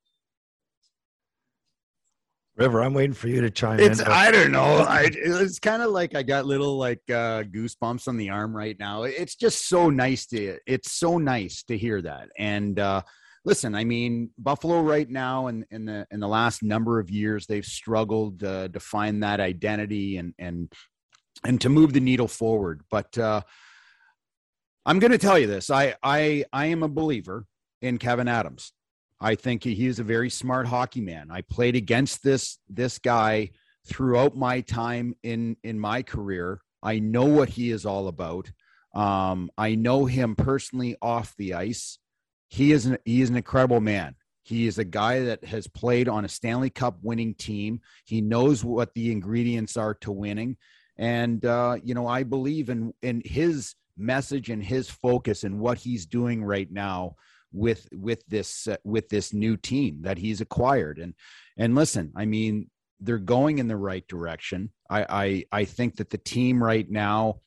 River, 2.57 2.83
I'm 2.83 2.95
waiting 2.95 3.13
for 3.13 3.29
you 3.29 3.43
to 3.43 3.51
chime 3.51 3.79
in. 3.81 3.91
it's, 3.91 4.01
in. 4.01 4.07
I 4.07 4.31
don't 4.31 4.51
know. 4.51 4.63
I, 4.89 5.11
it's 5.13 5.59
kind 5.59 5.83
of 5.83 5.91
like 5.91 6.15
I 6.15 6.23
got 6.23 6.47
little 6.47 6.79
like 6.79 7.03
uh, 7.09 7.43
goosebumps 7.43 8.09
on 8.09 8.17
the 8.17 8.31
arm 8.31 8.57
right 8.57 8.77
now. 8.79 9.03
It's 9.03 9.37
just 9.37 9.69
so 9.69 9.91
nice 9.91 10.27
to. 10.29 10.59
It's 10.67 10.93
so 10.93 11.19
nice 11.19 11.63
to 11.65 11.77
hear 11.77 12.01
that. 12.01 12.31
And 12.39 12.79
uh, 12.79 13.03
listen, 13.45 13.75
I 13.75 13.85
mean, 13.85 14.31
Buffalo 14.39 14.81
right 14.81 15.09
now, 15.09 15.49
and 15.49 15.67
in, 15.71 15.81
in, 15.81 15.85
the 15.87 16.07
in 16.11 16.21
the 16.21 16.29
last 16.29 16.63
number 16.63 16.99
of 16.99 17.11
years, 17.11 17.47
they've 17.47 17.65
struggled 17.65 18.43
uh, 18.43 18.69
to 18.69 18.81
find 18.81 19.23
that 19.23 19.39
identity 19.41 20.17
and 20.17 20.33
and 20.39 20.73
and 21.45 21.61
to 21.61 21.69
move 21.69 21.93
the 21.93 22.01
needle 22.01 22.29
forward. 22.29 22.81
But 22.91 23.19
uh, 23.19 23.43
I'm 24.87 24.99
going 24.99 25.13
to 25.13 25.19
tell 25.19 25.39
you 25.39 25.47
this: 25.47 25.69
I 25.69 25.95
I 26.03 26.45
I 26.55 26.67
am 26.67 26.83
a 26.83 26.89
believer 26.89 27.45
in 27.83 27.99
Kevyn 27.99 28.31
Adams. 28.31 28.73
I 29.21 29.35
think 29.35 29.65
he 29.65 29.87
is 29.87 29.99
a 29.99 30.05
very 30.05 30.31
smart 30.31 30.67
hockey 30.67 31.01
man. 31.01 31.29
I 31.31 31.41
played 31.43 31.77
against 31.77 32.23
this 32.23 32.59
this 32.69 32.99
guy 32.99 33.51
throughout 33.87 34.37
my 34.37 34.61
time 34.61 35.15
in 35.23 35.57
in 35.63 35.79
my 35.79 36.03
career. 36.03 36.61
I 36.83 36.99
know 36.99 37.25
what 37.25 37.49
he 37.49 37.71
is 37.71 37.87
all 37.87 38.09
about. 38.09 38.51
Um, 38.95 39.51
I 39.57 39.75
know 39.75 40.07
him 40.07 40.37
personally 40.37 40.97
off 41.01 41.35
the 41.37 41.55
ice. 41.55 41.99
He 42.49 42.73
is 42.73 42.87
an, 42.87 42.99
he 43.05 43.23
is 43.23 43.31
an 43.31 43.37
incredible 43.37 43.81
man. 43.81 44.15
He 44.43 44.67
is 44.67 44.79
a 44.79 44.85
guy 44.85 45.25
that 45.25 45.45
has 45.45 45.67
played 45.67 46.09
on 46.09 46.25
a 46.25 46.29
Stanley 46.29 46.71
Cup 46.71 46.99
winning 47.03 47.35
team. 47.35 47.81
He 48.05 48.21
knows 48.21 48.65
what 48.65 48.95
the 48.95 49.11
ingredients 49.11 49.77
are 49.77 49.95
to 49.95 50.13
winning, 50.13 50.57
and 50.97 51.45
uh, 51.45 51.79
you 51.83 51.95
know 51.95 52.07
I 52.07 52.23
believe 52.23 52.69
in 52.69 52.93
in 53.03 53.23
his 53.25 53.75
message 53.97 54.51
and 54.51 54.63
his 54.63 54.91
focus 54.91 55.43
and 55.43 55.59
what 55.59 55.79
he's 55.79 56.05
doing 56.05 56.45
right 56.45 56.71
now 56.71 57.17
with 57.57 57.89
with 57.93 58.25
this 58.27 58.69
uh, 58.69 58.77
with 58.85 59.09
this 59.09 59.33
new 59.33 59.57
team 59.57 60.03
that 60.03 60.19
he's 60.19 60.41
acquired. 60.41 60.99
And 60.99 61.15
and 61.57 61.75
listen 61.75 62.13
i 62.17 62.25
mean 62.25 62.71
they're 63.01 63.19
going 63.19 63.59
in 63.59 63.69
the 63.69 63.77
right 63.77 64.07
direction. 64.09 64.71
I 64.89 65.07
i, 65.53 65.61
I 65.61 65.65
think 65.65 65.97
that 65.97 66.11
the 66.11 66.19
team 66.19 66.63
right 66.63 66.89
now 66.89 67.41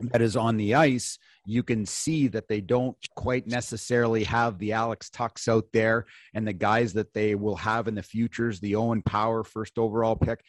that 0.00 0.22
is 0.22 0.36
on 0.36 0.56
the 0.56 0.74
ice 0.74 1.18
you 1.44 1.62
can 1.62 1.84
see 1.84 2.28
that 2.28 2.48
they 2.48 2.60
don't 2.60 2.96
quite 3.16 3.46
necessarily 3.46 4.24
have 4.24 4.58
the 4.58 4.72
alex 4.72 5.10
tuchs 5.10 5.46
out 5.46 5.66
there 5.72 6.06
and 6.32 6.46
the 6.46 6.52
guys 6.54 6.94
that 6.94 7.12
they 7.12 7.34
will 7.34 7.56
have 7.56 7.86
in 7.86 7.94
the 7.94 8.02
futures 8.02 8.60
the 8.60 8.76
owen 8.76 9.02
power 9.02 9.44
first 9.44 9.78
overall 9.78 10.16
pick. 10.16 10.42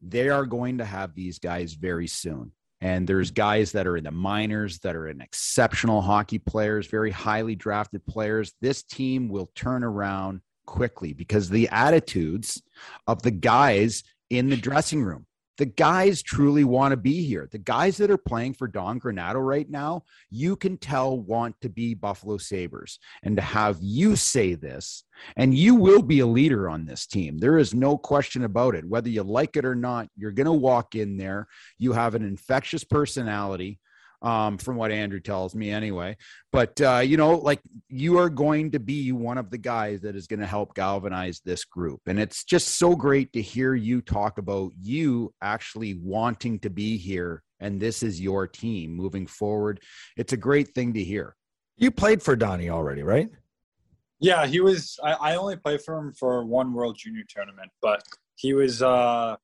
They 0.00 0.28
are 0.28 0.46
going 0.46 0.78
to 0.78 0.84
have 0.84 1.14
these 1.14 1.38
guys 1.38 1.74
very 1.74 2.08
soon 2.08 2.52
and 2.82 3.06
there's 3.06 3.30
guys 3.30 3.70
that 3.72 3.86
are 3.86 3.96
in 3.96 4.02
the 4.02 4.10
minors 4.10 4.80
that 4.80 4.96
are 4.96 5.08
in 5.08 5.20
exceptional 5.20 6.02
hockey 6.02 6.40
players, 6.40 6.88
very 6.88 7.12
highly 7.12 7.54
drafted 7.54 8.04
players. 8.06 8.54
This 8.60 8.82
team 8.82 9.28
will 9.28 9.52
turn 9.54 9.84
around 9.84 10.40
quickly 10.66 11.12
because 11.12 11.48
the 11.48 11.68
attitudes 11.68 12.60
of 13.06 13.22
the 13.22 13.30
guys 13.30 14.02
in 14.30 14.50
the 14.50 14.56
dressing 14.56 15.00
room 15.04 15.26
the 15.58 15.66
guys 15.66 16.22
truly 16.22 16.64
want 16.64 16.92
to 16.92 16.96
be 16.96 17.24
here. 17.24 17.48
The 17.50 17.58
guys 17.58 17.98
that 17.98 18.10
are 18.10 18.18
playing 18.18 18.54
for 18.54 18.66
Don 18.66 18.98
Granato 18.98 19.44
right 19.44 19.68
now, 19.68 20.04
you 20.30 20.56
can 20.56 20.78
tell 20.78 21.18
want 21.18 21.56
to 21.60 21.68
be 21.68 21.94
Buffalo 21.94 22.38
Sabres. 22.38 22.98
And 23.22 23.36
to 23.36 23.42
have 23.42 23.78
you 23.80 24.16
say 24.16 24.54
this, 24.54 25.04
and 25.36 25.54
you 25.54 25.74
will 25.74 26.02
be 26.02 26.20
a 26.20 26.26
leader 26.26 26.68
on 26.68 26.86
this 26.86 27.06
team. 27.06 27.38
There 27.38 27.58
is 27.58 27.74
no 27.74 27.98
question 27.98 28.44
about 28.44 28.74
it. 28.74 28.88
Whether 28.88 29.10
you 29.10 29.22
like 29.22 29.56
it 29.56 29.64
or 29.64 29.74
not, 29.74 30.08
you're 30.16 30.32
going 30.32 30.46
to 30.46 30.52
walk 30.52 30.94
in 30.94 31.16
there. 31.16 31.48
You 31.78 31.92
have 31.92 32.14
an 32.14 32.24
infectious 32.24 32.84
personality 32.84 33.78
um, 34.22 34.56
from 34.56 34.76
what 34.76 34.92
Andrew 34.92 35.20
tells 35.20 35.54
me 35.54 35.70
anyway. 35.70 36.16
But, 36.52 36.80
uh, 36.80 36.98
you 36.98 37.16
know, 37.16 37.36
like 37.36 37.60
you 37.88 38.18
are 38.18 38.30
going 38.30 38.70
to 38.70 38.78
be 38.78 39.12
one 39.12 39.36
of 39.36 39.50
the 39.50 39.58
guys 39.58 40.00
that 40.02 40.16
is 40.16 40.26
going 40.26 40.40
to 40.40 40.46
help 40.46 40.74
galvanize 40.74 41.40
this 41.44 41.64
group. 41.64 42.00
And 42.06 42.18
it's 42.18 42.44
just 42.44 42.78
so 42.78 42.94
great 42.94 43.32
to 43.32 43.42
hear 43.42 43.74
you 43.74 44.00
talk 44.00 44.38
about 44.38 44.72
you 44.80 45.34
actually 45.42 45.94
wanting 45.94 46.60
to 46.60 46.70
be 46.70 46.96
here 46.96 47.42
and 47.60 47.80
this 47.80 48.02
is 48.02 48.20
your 48.20 48.48
team 48.48 48.92
moving 48.92 49.26
forward. 49.26 49.80
It's 50.16 50.32
a 50.32 50.36
great 50.36 50.74
thing 50.74 50.94
to 50.94 51.04
hear. 51.04 51.36
You 51.76 51.90
played 51.90 52.20
for 52.20 52.34
Donnie 52.34 52.70
already, 52.70 53.02
right? 53.02 53.30
Yeah, 54.18 54.46
he 54.46 54.60
was. 54.60 54.98
I, 55.02 55.12
I 55.12 55.36
only 55.36 55.56
played 55.56 55.80
for 55.82 55.96
him 55.96 56.12
for 56.12 56.44
one 56.44 56.72
World 56.72 56.96
Junior 56.98 57.22
tournament, 57.28 57.70
but 57.80 58.02
he 58.36 58.52
was. 58.52 58.82
uh 58.82 59.36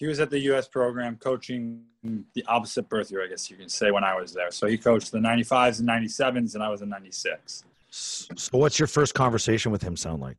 he 0.00 0.06
was 0.06 0.18
at 0.18 0.30
the 0.30 0.38
U.S. 0.40 0.66
program 0.66 1.16
coaching 1.16 1.82
the 2.02 2.42
opposite 2.48 2.88
birth 2.88 3.10
year, 3.10 3.22
I 3.22 3.28
guess 3.28 3.50
you 3.50 3.56
can 3.58 3.68
say, 3.68 3.90
when 3.90 4.02
I 4.02 4.18
was 4.18 4.32
there. 4.32 4.50
So 4.50 4.66
he 4.66 4.78
coached 4.78 5.12
the 5.12 5.18
95s 5.18 5.80
and 5.80 5.88
97s, 5.90 6.54
and 6.54 6.64
I 6.64 6.70
was 6.70 6.80
in 6.80 6.88
96. 6.88 7.64
So 7.90 8.48
what's 8.52 8.78
your 8.78 8.86
first 8.86 9.14
conversation 9.14 9.70
with 9.70 9.82
him 9.82 9.98
sound 9.98 10.22
like? 10.22 10.38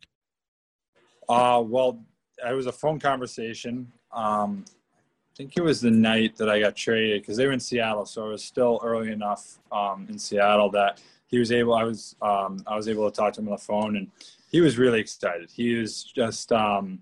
Uh, 1.29 1.61
well, 1.63 2.03
it 2.43 2.53
was 2.53 2.65
a 2.65 2.71
phone 2.71 2.99
conversation. 2.99 3.91
Um, 4.11 4.65
I 4.67 5.35
think 5.37 5.53
it 5.55 5.61
was 5.61 5.79
the 5.79 5.91
night 5.91 6.37
that 6.37 6.49
I 6.49 6.59
got 6.59 6.75
traded 6.75 7.21
because 7.21 7.37
they 7.37 7.45
were 7.45 7.53
in 7.53 7.59
Seattle, 7.59 8.07
so 8.07 8.25
it 8.25 8.29
was 8.29 8.43
still 8.43 8.81
early 8.83 9.11
enough 9.11 9.59
um, 9.71 10.07
in 10.09 10.17
Seattle 10.17 10.71
that 10.71 10.99
he 11.27 11.37
was 11.37 11.51
able. 11.51 11.75
I 11.75 11.83
was 11.83 12.15
um, 12.21 12.63
I 12.65 12.75
was 12.75 12.87
able 12.87 13.09
to 13.09 13.15
talk 13.15 13.33
to 13.33 13.41
him 13.41 13.47
on 13.47 13.51
the 13.51 13.61
phone, 13.61 13.95
and 13.95 14.07
he 14.51 14.59
was 14.59 14.79
really 14.79 14.99
excited. 14.99 15.51
He 15.51 15.75
was 15.75 16.03
just 16.03 16.51
um, 16.51 16.99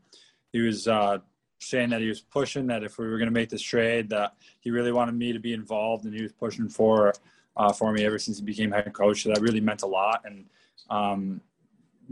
he 0.51 0.59
was 0.59 0.87
uh, 0.87 1.19
saying 1.59 1.89
that 1.89 2.01
he 2.01 2.07
was 2.07 2.21
pushing 2.21 2.67
that 2.67 2.83
if 2.83 2.97
we 2.97 3.07
were 3.07 3.17
going 3.17 3.27
to 3.27 3.33
make 3.33 3.49
this 3.49 3.61
trade, 3.61 4.09
that 4.09 4.35
he 4.59 4.71
really 4.71 4.91
wanted 4.91 5.15
me 5.15 5.33
to 5.33 5.39
be 5.39 5.53
involved, 5.53 6.05
and 6.05 6.13
he 6.13 6.23
was 6.23 6.31
pushing 6.31 6.69
for 6.69 7.13
uh, 7.57 7.71
for 7.73 7.91
me 7.91 8.05
ever 8.05 8.17
since 8.17 8.39
he 8.39 8.45
became 8.45 8.71
head 8.71 8.91
coach. 8.93 9.23
So 9.23 9.29
that 9.29 9.41
really 9.41 9.61
meant 9.61 9.83
a 9.83 9.87
lot, 9.87 10.23
and 10.25 10.45
um, 10.89 11.41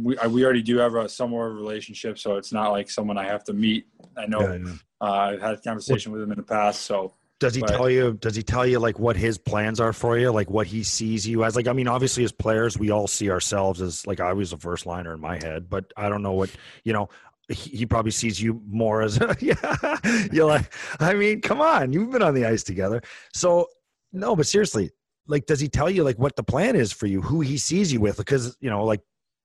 we 0.01 0.15
we 0.29 0.43
already 0.43 0.61
do 0.61 0.77
have 0.77 0.93
a 0.95 1.09
somewhat 1.09 1.45
of 1.45 1.53
a 1.53 1.55
relationship, 1.55 2.19
so 2.19 2.35
it's 2.35 2.51
not 2.51 2.71
like 2.71 2.89
someone 2.89 3.17
I 3.17 3.25
have 3.25 3.43
to 3.45 3.53
meet. 3.53 3.87
I 4.15 4.27
know 4.27 4.41
yeah, 4.41 4.57
yeah. 4.57 4.73
Uh, 4.99 5.11
I've 5.11 5.41
had 5.41 5.53
a 5.53 5.57
conversation 5.57 6.11
with 6.11 6.21
him 6.21 6.31
in 6.31 6.37
the 6.37 6.43
past, 6.43 6.81
so. 6.81 7.13
Does 7.39 7.53
he 7.53 7.61
but, 7.61 7.69
tell 7.69 7.87
you? 7.87 8.13
Does 8.13 8.35
he 8.35 8.41
tell 8.41 8.65
you 8.65 8.79
like 8.79 8.97
what 8.97 9.15
his 9.15 9.37
plans 9.37 9.79
are 9.79 9.93
for 9.93 10.17
you? 10.17 10.31
Like 10.31 10.49
what 10.49 10.65
he 10.65 10.81
sees 10.81 11.27
you 11.27 11.43
as? 11.43 11.55
Like 11.55 11.67
I 11.67 11.73
mean, 11.73 11.87
obviously 11.87 12.23
as 12.23 12.31
players, 12.31 12.79
we 12.79 12.89
all 12.89 13.05
see 13.05 13.29
ourselves 13.29 13.79
as 13.79 14.07
like 14.07 14.19
I 14.19 14.33
was 14.33 14.53
a 14.53 14.57
first 14.57 14.87
liner 14.87 15.13
in 15.13 15.19
my 15.19 15.37
head, 15.37 15.69
but 15.69 15.93
I 15.95 16.09
don't 16.09 16.23
know 16.23 16.31
what 16.31 16.49
you 16.83 16.93
know 16.93 17.09
he 17.49 17.85
probably 17.85 18.11
sees 18.11 18.41
you 18.41 18.61
more 18.67 19.01
as 19.01 19.19
yeah. 19.39 19.55
You're 20.31 20.47
like 20.47 20.73
i 20.99 21.13
mean 21.13 21.41
come 21.41 21.61
on 21.61 21.93
you've 21.93 22.11
been 22.11 22.21
on 22.21 22.33
the 22.33 22.45
ice 22.45 22.63
together. 22.63 23.01
So 23.33 23.67
no 24.11 24.35
but 24.35 24.47
seriously 24.47 24.91
like 25.27 25.45
does 25.45 25.59
he 25.59 25.67
tell 25.67 25.89
you 25.89 26.03
like 26.03 26.17
what 26.17 26.35
the 26.35 26.43
plan 26.43 26.75
is 26.75 26.91
for 26.91 27.07
you 27.07 27.21
who 27.21 27.41
he 27.41 27.57
sees 27.57 27.91
you 27.91 27.99
with? 27.99 28.17
Because 28.17 28.57
you 28.59 28.69
know 28.69 28.83
like 28.83 29.01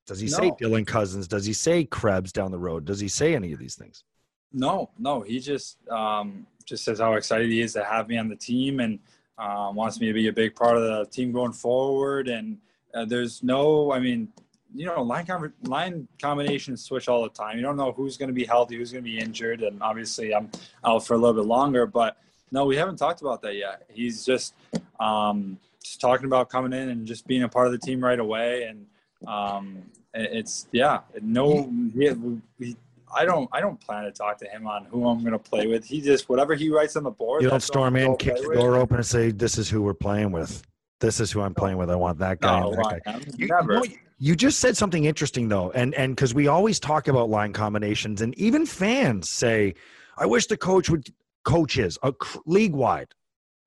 does 0.07 0.19
he 0.19 0.27
no. 0.27 0.37
say 0.37 0.51
dylan 0.61 0.87
Cozens? 0.87 1.29
does 1.29 1.45
he 1.45 1.53
say 1.53 1.85
krebs 1.85 2.33
down 2.33 2.51
the 2.51 2.59
road? 2.59 2.85
Does 2.85 3.01
he 3.01 3.09
say 3.09 3.35
any 3.35 3.53
of 3.53 3.59
these 3.59 3.77
things? 3.77 4.05
No 4.53 4.91
no 4.99 5.21
he 5.21 5.39
just 5.39 5.79
um 5.89 6.47
just 6.65 6.85
says 6.85 7.01
how 7.01 7.15
excited 7.15 7.51
he 7.51 7.61
is 7.61 7.73
to 7.75 7.85
have 7.85 8.09
me 8.09 8.19
on 8.19 8.29
the 8.29 8.37
team 8.37 8.81
and 8.81 8.99
um, 9.39 9.75
wants 9.75 9.99
me 9.99 10.07
to 10.07 10.13
be 10.13 10.29
a 10.29 10.33
big 10.33 10.55
part 10.55 10.77
of 10.77 10.83
the 10.83 11.05
team 11.11 11.33
going 11.33 11.53
forward. 11.53 12.29
And 12.29 12.59
uh, 12.95 13.05
there's 13.05 13.43
no 13.43 13.93
i 13.93 13.99
mean 13.99 14.29
you 14.75 14.87
know, 14.87 15.03
line 15.03 15.27
com- 15.27 15.53
line 15.65 16.09
combinations 16.21 16.83
switch 16.83 17.09
all 17.09 17.23
the 17.23 17.29
time. 17.31 17.57
You 17.57 17.63
don't 17.63 17.77
know 17.77 17.93
who's 17.93 18.17
going 18.17 18.29
to 18.29 18.35
be 18.35 18.45
healthy, 18.45 18.77
who's 18.77 18.93
going 18.93 19.05
to 19.05 19.11
be 19.11 19.19
injured, 19.19 19.63
and 19.63 19.83
obviously 19.83 20.35
I'm 20.35 20.51
out 20.85 21.07
for 21.07 21.15
a 21.15 21.19
little 21.19 21.35
bit 21.35 21.47
longer. 21.47 21.87
But 21.87 22.17
No, 22.51 22.65
we 22.65 22.77
haven't 22.77 22.97
talked 22.97 23.21
about 23.23 23.43
that 23.43 23.57
yet. 23.57 23.87
He's 23.91 24.25
just 24.25 24.55
um, 25.01 25.59
just 25.83 26.01
talking 26.01 26.27
about 26.27 26.49
coming 26.49 26.73
in 26.73 26.91
and 26.91 27.07
just 27.07 27.27
being 27.27 27.43
a 27.43 27.49
part 27.49 27.67
of 27.67 27.73
the 27.73 27.79
team 27.79 28.03
right 28.03 28.19
away. 28.19 28.65
And 28.65 28.87
um, 29.27 29.83
it's 30.15 30.67
yeah, 30.73 31.01
no, 31.21 31.71
we, 31.95 32.13
we, 32.59 32.77
I 33.15 33.25
don't 33.25 33.49
I 33.53 33.61
don't 33.61 33.81
plan 33.81 34.05
to 34.05 34.13
talk 34.13 34.39
to 34.39 34.47
him 34.47 34.67
on 34.67 34.85
who 34.87 35.09
I'm 35.09 35.21
going 35.21 35.33
to 35.33 35.39
play 35.39 35.67
with. 35.67 35.85
He 35.85 36.01
just 36.01 36.29
whatever 36.29 36.55
he 36.55 36.69
writes 36.71 36.97
on 36.97 37.05
the 37.05 37.11
board. 37.11 37.43
You 37.43 37.51
don't 37.51 37.63
storm 37.63 37.97
in, 37.97 38.17
kick 38.17 38.37
the 38.37 38.55
door 38.55 38.77
open, 38.77 38.97
and 38.97 39.07
say, 39.07 39.31
"This 39.31 39.59
is 39.59 39.69
who 39.69 39.83
we're 39.83 39.95
playing 39.95 40.33
with. 40.33 40.63
This 41.03 41.21
is 41.21 41.31
who 41.31 41.43
I'm 41.43 41.55
playing 41.55 41.77
with. 41.77 41.91
I 41.91 41.97
want 41.97 42.19
that 42.21 42.41
guy." 42.41 42.61
No, 42.61 42.75
that 42.75 43.03
guy. 43.05 43.21
You, 43.37 43.49
you, 43.71 43.83
you 44.19 44.37
just 44.37 44.61
said 44.61 44.77
something 44.77 45.05
interesting 45.05 45.49
though, 45.49 45.71
and 45.73 45.95
and 45.95 46.17
because 46.17 46.33
we 46.33 46.47
always 46.47 46.81
talk 46.81 47.09
about 47.09 47.29
line 47.29 47.53
combinations, 47.53 48.23
and 48.23 48.35
even 48.39 48.65
fans 48.65 49.29
say, 49.29 49.75
"I 50.17 50.25
wish 50.25 50.47
the 50.47 50.57
coach 50.57 50.89
would 50.89 51.09
coaches 51.45 51.99
uh, 52.03 52.13
league 52.47 52.73
wide, 52.73 53.09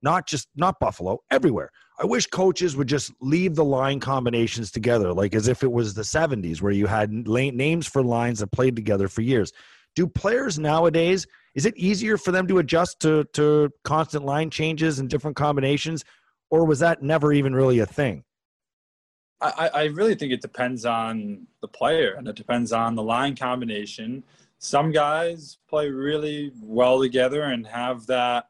not 0.01 0.27
just 0.27 0.47
not 0.55 0.79
Buffalo, 0.79 1.19
everywhere. 1.29 1.71
I 1.99 2.05
wish 2.05 2.27
coaches 2.27 2.75
would 2.75 2.87
just 2.87 3.13
leave 3.21 3.55
the 3.55 3.63
line 3.63 3.99
combinations 3.99 4.71
together, 4.71 5.13
like 5.13 5.33
as 5.33 5.47
if 5.47 5.63
it 5.63 5.71
was 5.71 5.93
the 5.93 6.01
70s 6.01 6.61
where 6.61 6.73
you 6.73 6.87
had 6.87 7.11
names 7.11 7.87
for 7.87 8.03
lines 8.03 8.39
that 8.39 8.51
played 8.51 8.75
together 8.75 9.07
for 9.07 9.21
years. 9.21 9.53
Do 9.95 10.05
players 10.05 10.59
nowadays, 10.59 11.25
is 11.53 11.65
it 11.65 11.75
easier 11.77 12.17
for 12.17 12.33
them 12.33 12.47
to 12.47 12.57
adjust 12.57 12.99
to, 13.01 13.23
to 13.33 13.71
constant 13.85 14.25
line 14.25 14.49
changes 14.49 14.99
and 14.99 15.09
different 15.09 15.37
combinations, 15.37 16.03
or 16.49 16.65
was 16.65 16.79
that 16.79 17.01
never 17.01 17.33
even 17.33 17.55
really 17.55 17.79
a 17.79 17.85
thing? 17.85 18.23
I, 19.41 19.69
I 19.73 19.83
really 19.85 20.15
think 20.15 20.31
it 20.31 20.41
depends 20.41 20.85
on 20.85 21.45
the 21.61 21.67
player 21.67 22.13
and 22.13 22.27
it 22.27 22.35
depends 22.35 22.71
on 22.71 22.95
the 22.95 23.03
line 23.03 23.35
combination 23.35 24.23
some 24.65 24.91
guys 24.91 25.57
play 25.69 25.89
really 25.89 26.51
well 26.61 27.01
together 27.01 27.43
and 27.43 27.67
have 27.67 28.07
that. 28.07 28.49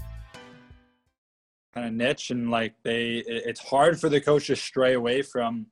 Kind 1.73 1.87
of 1.87 1.93
niche, 1.93 2.31
and 2.31 2.51
like 2.51 2.73
they, 2.83 3.23
it's 3.25 3.61
hard 3.61 3.99
for 3.99 4.09
the 4.09 4.19
coach 4.19 4.47
to 4.47 4.55
stray 4.57 4.93
away 4.93 5.21
from 5.21 5.67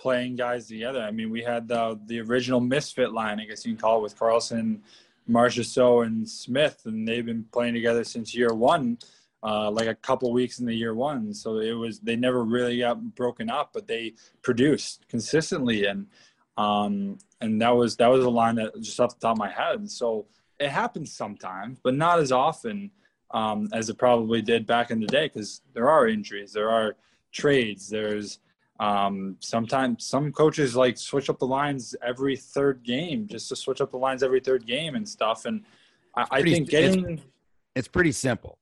playing 0.00 0.34
guys 0.34 0.66
together. 0.66 1.00
I 1.00 1.12
mean, 1.12 1.30
we 1.30 1.42
had 1.42 1.68
the 1.68 1.98
the 2.06 2.20
original 2.20 2.60
misfit 2.60 3.12
line, 3.12 3.38
I 3.40 3.44
guess 3.44 3.64
you 3.64 3.72
can 3.72 3.80
call 3.80 3.98
it, 3.98 4.02
with 4.02 4.18
Karlsson 4.18 4.80
Marchessault 5.28 6.06
and 6.06 6.28
Smith, 6.28 6.82
and 6.84 7.06
they've 7.06 7.24
been 7.24 7.44
playing 7.52 7.74
together 7.74 8.04
since 8.04 8.34
year 8.34 8.52
one, 8.52 8.98
uh, 9.42 9.70
like 9.70 9.86
a 9.86 9.94
couple 9.94 10.32
weeks 10.32 10.58
in 10.58 10.66
the 10.66 10.74
year 10.74 10.94
one. 10.94 11.32
So 11.32 11.58
it 11.58 11.72
was 11.72 12.00
they 12.00 12.16
never 12.16 12.42
really 12.42 12.78
got 12.78 13.14
broken 13.14 13.48
up, 13.48 13.70
but 13.72 13.86
they 13.86 14.14
produced 14.42 15.06
consistently, 15.08 15.86
and 15.86 16.06
um, 16.56 17.18
and 17.40 17.60
that 17.62 17.74
was 17.76 17.96
that 17.96 18.08
was 18.08 18.24
a 18.24 18.30
line 18.30 18.56
that 18.56 18.80
just 18.80 19.00
off 19.00 19.14
the 19.14 19.20
top 19.20 19.36
of 19.36 19.38
my 19.38 19.50
head. 19.50 19.90
So 19.90 20.26
it 20.58 20.70
happens 20.70 21.12
sometimes, 21.12 21.78
but 21.82 21.94
not 21.94 22.18
as 22.18 22.32
often 22.32 22.90
um, 23.34 23.68
as 23.72 23.90
it 23.90 23.98
probably 23.98 24.40
did 24.40 24.66
back 24.66 24.90
in 24.90 25.00
the 25.00 25.06
day, 25.06 25.26
because 25.26 25.60
there 25.74 25.90
are 25.90 26.08
injuries, 26.08 26.52
there 26.52 26.70
are 26.70 26.96
trades, 27.32 27.88
there's 27.88 28.38
um, 28.80 29.36
sometimes 29.40 30.06
some 30.06 30.32
coaches 30.32 30.74
like 30.74 30.96
switch 30.96 31.28
up 31.28 31.38
the 31.38 31.46
lines 31.46 31.94
every 32.02 32.36
third 32.36 32.82
game 32.82 33.26
just 33.26 33.48
to 33.48 33.56
switch 33.56 33.80
up 33.80 33.90
the 33.90 33.96
lines 33.96 34.22
every 34.22 34.40
third 34.40 34.66
game 34.66 34.94
and 34.94 35.08
stuff. 35.08 35.44
And 35.44 35.62
I, 36.16 36.26
I 36.30 36.42
think 36.42 36.70
getting 36.70 37.10
it's, 37.10 37.22
it's 37.74 37.88
pretty 37.88 38.12
simple. 38.12 38.58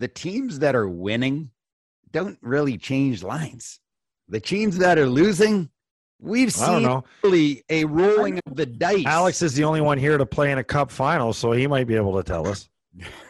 The 0.00 0.08
teams 0.08 0.58
that 0.60 0.74
are 0.74 0.88
winning 0.88 1.50
don't 2.10 2.38
really 2.40 2.78
change 2.78 3.22
lines. 3.22 3.80
The 4.28 4.40
teams 4.40 4.78
that 4.78 4.98
are 4.98 5.06
losing, 5.06 5.70
we've 6.20 6.52
seen 6.52 7.02
really 7.22 7.64
a 7.70 7.84
rolling 7.84 8.40
of 8.46 8.56
the 8.56 8.66
dice. 8.66 9.06
Alex 9.06 9.42
is 9.42 9.54
the 9.54 9.64
only 9.64 9.80
one 9.80 9.98
here 9.98 10.18
to 10.18 10.26
play 10.26 10.52
in 10.52 10.58
a 10.58 10.64
cup 10.64 10.90
final, 10.90 11.32
so 11.32 11.52
he 11.52 11.66
might 11.66 11.86
be 11.86 11.94
able 11.94 12.16
to 12.16 12.22
tell 12.22 12.46
us. 12.46 12.68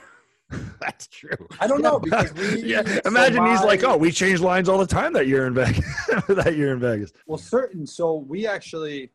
That's 0.81 1.07
true. 1.09 1.49
I 1.61 1.67
don't 1.67 1.83
know 1.83 1.99
because 1.99 2.33
we. 2.35 2.63
yeah. 2.63 3.01
Imagine 3.05 3.45
he's 3.47 3.63
like, 3.63 3.85
"Oh, 3.85 3.97
we 3.97 4.11
change 4.11 4.41
lines 4.41 4.69
all 4.69 4.79
the 4.79 4.87
time 4.87 5.13
that 5.13 5.27
year 5.27 5.47
in 5.47 5.55
Vegas." 5.55 5.85
that 6.29 6.57
year 6.57 6.73
in 6.73 6.81
Vegas. 6.81 7.13
Well, 7.27 7.39
certain. 7.39 7.87
So 7.87 8.15
we 8.17 8.47
actually, 8.47 9.11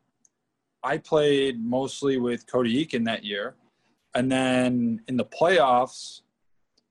I 0.82 0.98
played 0.98 1.64
mostly 1.64 2.18
with 2.18 2.46
Cody 2.46 2.84
Eakin 2.84 3.04
that 3.06 3.24
year, 3.24 3.56
and 4.14 4.30
then 4.30 5.00
in 5.08 5.16
the 5.16 5.24
playoffs, 5.24 6.20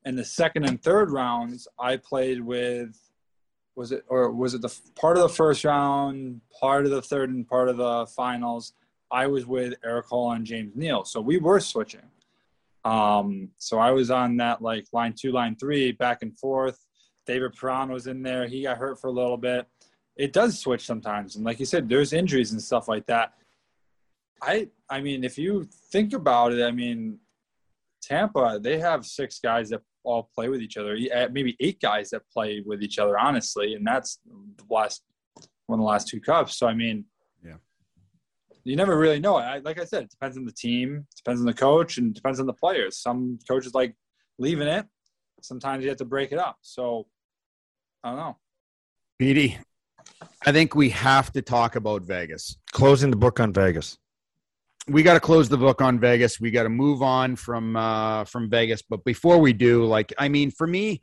in 0.04 0.16
the 0.16 0.26
second 0.26 0.66
and 0.66 0.82
third 0.82 1.10
rounds, 1.12 1.68
I 1.80 1.98
played 1.98 2.42
with. 2.42 3.00
Was 3.76 3.92
it 3.92 4.06
or 4.08 4.32
was 4.32 4.54
it 4.54 4.62
the 4.62 4.72
part 4.94 5.18
of 5.18 5.24
the 5.24 5.30
first 5.30 5.64
round, 5.64 6.42
part 6.60 6.86
of 6.86 6.92
the 6.92 7.02
third, 7.02 7.32
and 7.32 7.48
part 7.48 7.70
of 7.70 7.78
the 7.78 8.06
finals? 8.08 8.74
I 9.10 9.26
was 9.28 9.48
with 9.48 9.74
Erik 9.84 10.08
Haula 10.08 10.36
and 10.36 10.46
James 10.46 10.76
Neal, 10.76 11.06
so 11.06 11.22
we 11.22 11.38
were 11.38 11.60
switching. 11.60 12.02
Um, 12.86 13.50
so 13.58 13.80
I 13.80 13.92
was 13.92 14.12
on 14.12 14.38
that 14.38 14.62
like 14.62 14.86
line 14.92 15.14
two, 15.18 15.32
line 15.32 15.56
three, 15.56 15.92
back 15.92 16.22
and 16.22 16.38
forth. 16.38 16.78
David 17.26 17.54
Perron 17.54 17.92
was 17.92 18.08
in 18.08 18.22
there. 18.22 18.48
He 18.48 18.64
got 18.64 18.78
hurt 18.78 19.00
for 19.00 19.08
a 19.08 19.12
little 19.12 19.38
bit. 19.38 19.68
It 20.18 20.34
does 20.34 20.60
switch 20.60 20.86
sometimes, 20.86 21.36
and 21.36 21.46
like 21.46 21.60
you 21.60 21.66
said, 21.66 21.90
there's 21.90 22.14
injuries 22.14 22.52
and 22.52 22.62
stuff 22.62 22.88
like 22.88 23.06
that. 23.08 23.34
I 24.42 24.70
I 24.90 25.02
mean, 25.02 25.24
if 25.24 25.38
you 25.38 25.68
think 25.92 26.14
about 26.14 26.52
it, 26.52 26.64
I 26.64 26.72
mean, 26.72 27.20
Tampa 28.02 28.60
they 28.62 28.78
have 28.80 29.06
six 29.06 29.40
guys 29.40 29.70
that 29.70 29.82
all 30.04 30.30
play 30.36 30.50
with 30.50 30.62
each 30.62 30.78
other. 30.78 30.98
Eh, 31.12 31.28
maybe 31.32 31.56
eight 31.60 31.80
guys 31.80 32.10
that 32.10 32.30
play 32.32 32.62
with 32.66 32.84
each 32.84 33.00
other, 33.00 33.18
honestly, 33.18 33.74
and 33.74 33.88
that's 33.88 34.20
the 34.26 34.66
last 34.70 35.04
one 35.68 35.80
of 35.80 35.84
the 35.84 35.90
last 35.90 36.10
two 36.10 36.20
cups. 36.20 36.58
So 36.58 36.68
I 36.68 36.74
mean, 36.74 37.06
you 38.64 38.76
never 38.76 38.98
really 38.98 39.20
know. 39.20 39.36
I, 39.36 39.60
like 39.60 39.80
I 39.80 39.86
said, 39.86 40.04
it 40.04 40.12
depends 40.12 40.38
on 40.38 40.46
the 40.46 40.52
team, 40.52 41.06
depends 41.16 41.42
on 41.42 41.46
the 41.46 41.54
coach, 41.54 41.98
and 41.98 42.14
depends 42.14 42.40
on 42.40 42.46
the 42.46 42.54
players. 42.54 42.98
Some 42.98 43.40
coaches 43.48 43.74
like 43.74 43.96
leaving 44.40 44.68
it. 44.68 44.86
Sometimes 45.42 45.84
you 45.84 45.90
have 45.90 45.98
to 45.98 46.06
break 46.06 46.32
it 46.32 46.40
up. 46.40 46.58
So 46.62 47.08
I 48.04 48.10
don't 48.10 48.20
know. 48.20 48.38
Petey, 49.20 49.58
I 50.46 50.52
think 50.52 50.76
we 50.76 50.90
have 50.90 51.32
to 51.34 51.42
talk 51.42 51.76
about 51.76 52.04
Vegas. 52.04 52.58
Closing 52.72 53.12
the 53.12 53.18
book 53.18 53.40
on 53.40 53.54
Vegas. 53.54 53.98
We 54.88 55.04
got 55.04 55.14
to 55.14 55.20
close 55.20 55.48
the 55.48 55.58
book 55.58 55.82
on 55.82 56.00
Vegas. 56.00 56.40
We 56.40 56.52
got 56.52 56.64
to 56.64 56.70
move 56.70 57.02
on 57.02 57.36
from 57.36 57.76
uh, 57.76 58.26
from 58.26 58.50
Vegas. 58.50 58.82
But 58.82 59.04
before 59.06 59.38
we 59.38 59.54
do, 59.54 59.86
like, 59.86 60.14
I 60.18 60.28
mean, 60.28 60.52
for 60.52 60.68
me, 60.68 61.02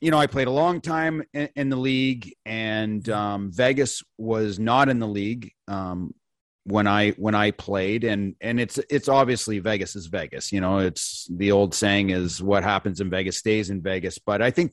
you 0.00 0.10
know, 0.10 0.18
I 0.18 0.26
played 0.26 0.48
a 0.48 0.52
long 0.52 0.80
time 0.80 1.22
in, 1.34 1.48
in 1.54 1.68
the 1.68 1.76
league, 1.76 2.34
and 2.44 3.06
um, 3.08 3.52
Vegas 3.52 4.02
was 4.16 4.58
not 4.58 4.88
in 4.88 4.98
the 4.98 5.06
league. 5.06 5.52
Um, 5.68 6.14
when 6.64 6.86
I 6.86 7.10
when 7.12 7.34
I 7.34 7.50
played 7.50 8.04
and 8.04 8.34
and 8.40 8.60
it's 8.60 8.78
it's 8.88 9.08
obviously 9.08 9.58
Vegas 9.58 9.96
is 9.96 10.06
Vegas. 10.06 10.52
You 10.52 10.60
know, 10.60 10.78
it's 10.78 11.28
the 11.30 11.52
old 11.52 11.74
saying 11.74 12.10
is 12.10 12.42
what 12.42 12.62
happens 12.62 13.00
in 13.00 13.10
Vegas 13.10 13.38
stays 13.38 13.70
in 13.70 13.82
Vegas. 13.82 14.18
But 14.18 14.42
I 14.42 14.50
think 14.50 14.72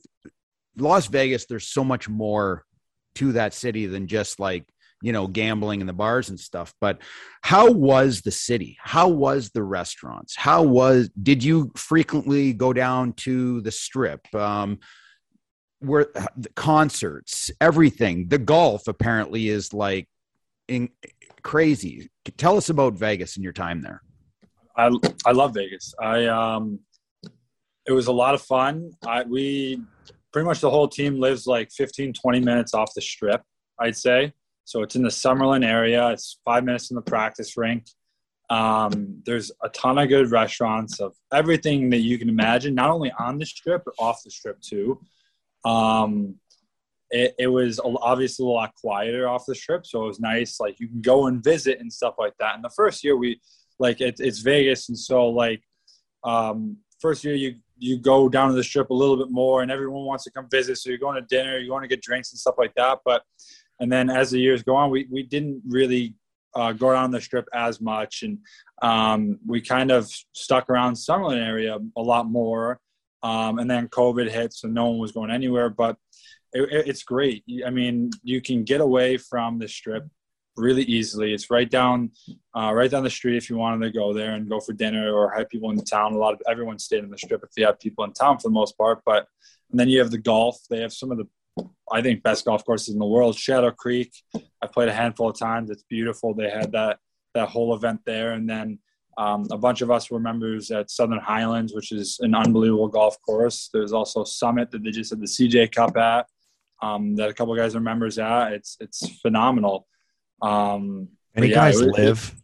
Las 0.76 1.06
Vegas, 1.08 1.46
there's 1.46 1.66
so 1.66 1.82
much 1.82 2.08
more 2.08 2.64
to 3.16 3.32
that 3.32 3.54
city 3.54 3.86
than 3.86 4.06
just 4.06 4.38
like 4.38 4.64
you 5.02 5.12
know 5.12 5.26
gambling 5.26 5.80
in 5.80 5.86
the 5.86 5.92
bars 5.92 6.28
and 6.28 6.38
stuff 6.38 6.74
but 6.80 7.00
how 7.42 7.70
was 7.70 8.20
the 8.20 8.30
city 8.30 8.76
how 8.80 9.08
was 9.08 9.50
the 9.50 9.62
restaurants 9.62 10.36
how 10.36 10.62
was 10.62 11.10
did 11.20 11.42
you 11.42 11.72
frequently 11.74 12.52
go 12.52 12.72
down 12.72 13.12
to 13.14 13.62
the 13.62 13.70
strip 13.72 14.32
um 14.34 14.78
where 15.78 16.08
the 16.36 16.50
concerts 16.54 17.50
everything 17.60 18.28
the 18.28 18.38
golf 18.38 18.88
apparently 18.88 19.48
is 19.48 19.72
like 19.72 20.06
in, 20.68 20.88
crazy. 21.42 22.10
Tell 22.36 22.56
us 22.56 22.68
about 22.68 22.94
Vegas 22.94 23.36
and 23.36 23.44
your 23.44 23.52
time 23.52 23.82
there. 23.82 24.02
I 24.76 24.90
I 25.26 25.32
love 25.32 25.54
Vegas. 25.54 25.94
I 26.00 26.26
um, 26.26 26.80
it 27.86 27.92
was 27.92 28.06
a 28.06 28.12
lot 28.12 28.34
of 28.34 28.42
fun. 28.42 28.92
I, 29.06 29.22
we 29.24 29.82
pretty 30.32 30.46
much 30.46 30.60
the 30.60 30.70
whole 30.70 30.88
team 30.88 31.18
lives 31.18 31.46
like 31.46 31.70
15, 31.72 32.12
20 32.12 32.40
minutes 32.40 32.74
off 32.74 32.94
the 32.94 33.02
strip, 33.02 33.42
I'd 33.80 33.96
say. 33.96 34.32
So 34.64 34.82
it's 34.82 34.94
in 34.94 35.02
the 35.02 35.08
Summerlin 35.08 35.66
area. 35.66 36.10
It's 36.10 36.38
five 36.44 36.64
minutes 36.64 36.86
from 36.86 36.96
the 36.96 37.02
practice 37.02 37.56
rink. 37.56 37.86
Um, 38.48 39.22
there's 39.26 39.50
a 39.62 39.68
ton 39.70 39.98
of 39.98 40.08
good 40.08 40.30
restaurants 40.30 41.00
of 41.00 41.14
everything 41.32 41.90
that 41.90 42.00
you 42.00 42.18
can 42.18 42.28
imagine, 42.28 42.74
not 42.74 42.90
only 42.90 43.12
on 43.18 43.38
the 43.38 43.46
strip, 43.46 43.82
but 43.84 43.94
off 43.98 44.22
the 44.24 44.30
strip 44.30 44.60
too. 44.60 45.00
Um, 45.64 46.36
it, 47.10 47.34
it 47.38 47.46
was 47.48 47.80
obviously 47.84 48.44
a 48.44 48.48
lot 48.48 48.74
quieter 48.74 49.28
off 49.28 49.44
the 49.46 49.54
strip, 49.54 49.86
so 49.86 50.04
it 50.04 50.08
was 50.08 50.20
nice. 50.20 50.60
Like 50.60 50.78
you 50.78 50.88
can 50.88 51.00
go 51.00 51.26
and 51.26 51.42
visit 51.42 51.80
and 51.80 51.92
stuff 51.92 52.14
like 52.18 52.34
that. 52.38 52.54
And 52.54 52.64
the 52.64 52.70
first 52.70 53.02
year 53.02 53.16
we 53.16 53.40
like 53.78 54.00
it, 54.00 54.20
it's 54.20 54.40
Vegas, 54.40 54.88
and 54.88 54.98
so 54.98 55.28
like 55.28 55.62
um, 56.24 56.76
first 57.00 57.24
year 57.24 57.34
you 57.34 57.56
you 57.78 57.98
go 57.98 58.28
down 58.28 58.50
to 58.50 58.54
the 58.54 58.62
strip 58.62 58.90
a 58.90 58.94
little 58.94 59.16
bit 59.16 59.30
more, 59.30 59.62
and 59.62 59.70
everyone 59.70 60.04
wants 60.04 60.24
to 60.24 60.30
come 60.30 60.46
visit. 60.50 60.76
So 60.76 60.90
you're 60.90 60.98
going 60.98 61.20
to 61.20 61.26
dinner, 61.26 61.58
you're 61.58 61.68
going 61.68 61.82
to 61.82 61.88
get 61.88 62.02
drinks 62.02 62.30
and 62.32 62.38
stuff 62.38 62.56
like 62.58 62.74
that. 62.76 62.98
But 63.04 63.22
and 63.80 63.90
then 63.90 64.10
as 64.10 64.30
the 64.30 64.38
years 64.38 64.62
go 64.62 64.76
on, 64.76 64.90
we 64.90 65.08
we 65.10 65.22
didn't 65.22 65.62
really 65.66 66.14
uh, 66.54 66.72
go 66.72 66.92
down 66.92 67.10
the 67.10 67.20
strip 67.20 67.48
as 67.52 67.80
much, 67.80 68.22
and 68.22 68.38
um, 68.82 69.38
we 69.46 69.60
kind 69.60 69.90
of 69.90 70.08
stuck 70.32 70.70
around 70.70 70.94
Summerlin 70.94 71.44
area 71.44 71.78
a 71.96 72.02
lot 72.02 72.26
more. 72.26 72.78
Um, 73.22 73.58
and 73.58 73.70
then 73.70 73.88
COVID 73.88 74.30
hit, 74.30 74.54
so 74.54 74.66
no 74.66 74.86
one 74.86 74.98
was 74.98 75.12
going 75.12 75.30
anywhere. 75.30 75.68
But 75.68 75.96
it, 76.52 76.88
it's 76.88 77.02
great. 77.02 77.44
I 77.66 77.70
mean, 77.70 78.10
you 78.22 78.40
can 78.40 78.64
get 78.64 78.80
away 78.80 79.16
from 79.16 79.58
the 79.58 79.68
strip 79.68 80.06
really 80.56 80.82
easily. 80.82 81.32
It's 81.32 81.50
right 81.50 81.68
down, 81.68 82.10
uh, 82.56 82.72
right 82.74 82.90
down 82.90 83.02
the 83.02 83.10
street 83.10 83.36
if 83.36 83.48
you 83.50 83.56
wanted 83.56 83.84
to 83.84 83.92
go 83.92 84.12
there 84.12 84.32
and 84.32 84.48
go 84.48 84.60
for 84.60 84.72
dinner 84.72 85.12
or 85.12 85.32
have 85.32 85.48
people 85.48 85.70
in 85.70 85.84
town. 85.84 86.12
A 86.12 86.18
lot 86.18 86.34
of 86.34 86.42
everyone 86.48 86.78
stayed 86.78 87.04
in 87.04 87.10
the 87.10 87.18
strip 87.18 87.42
if 87.42 87.50
you 87.56 87.66
have 87.66 87.80
people 87.80 88.04
in 88.04 88.12
town 88.12 88.38
for 88.38 88.48
the 88.48 88.54
most 88.54 88.76
part. 88.76 89.00
But 89.04 89.26
and 89.70 89.78
then 89.78 89.88
you 89.88 89.98
have 90.00 90.10
the 90.10 90.18
golf. 90.18 90.58
They 90.68 90.80
have 90.80 90.92
some 90.92 91.10
of 91.10 91.18
the, 91.18 91.68
I 91.90 92.02
think, 92.02 92.22
best 92.22 92.44
golf 92.44 92.64
courses 92.64 92.92
in 92.92 92.98
the 92.98 93.06
world. 93.06 93.36
Shadow 93.36 93.70
Creek. 93.70 94.12
I've 94.62 94.72
played 94.72 94.88
a 94.88 94.94
handful 94.94 95.30
of 95.30 95.38
times. 95.38 95.70
It's 95.70 95.84
beautiful. 95.84 96.34
They 96.34 96.50
had 96.50 96.72
that 96.72 96.98
that 97.34 97.48
whole 97.48 97.74
event 97.74 98.00
there, 98.04 98.32
and 98.32 98.48
then. 98.48 98.78
Um, 99.18 99.46
a 99.50 99.58
bunch 99.58 99.82
of 99.82 99.90
us 99.90 100.10
were 100.10 100.20
members 100.20 100.70
at 100.70 100.90
Southern 100.90 101.18
Highlands, 101.18 101.74
which 101.74 101.92
is 101.92 102.18
an 102.20 102.34
unbelievable 102.34 102.88
golf 102.88 103.20
course. 103.20 103.68
There's 103.70 103.92
also 103.92 104.24
Summit 104.24 104.70
that 104.70 104.82
they 104.82 104.90
just 104.90 105.10
had 105.10 105.20
the 105.20 105.26
CJ 105.26 105.72
Cup 105.72 105.94
at, 105.98 106.26
um, 106.82 107.16
that 107.16 107.28
a 107.28 107.34
couple 107.34 107.54
guys 107.56 107.74
are 107.74 107.80
members 107.80 108.18
at. 108.18 108.52
It's 108.52 108.76
it's 108.80 109.20
phenomenal. 109.20 109.86
Um, 110.42 111.08
any 111.34 111.48
yeah, 111.48 111.54
guys 111.54 111.80
it, 111.80 111.92
live? 111.92 112.34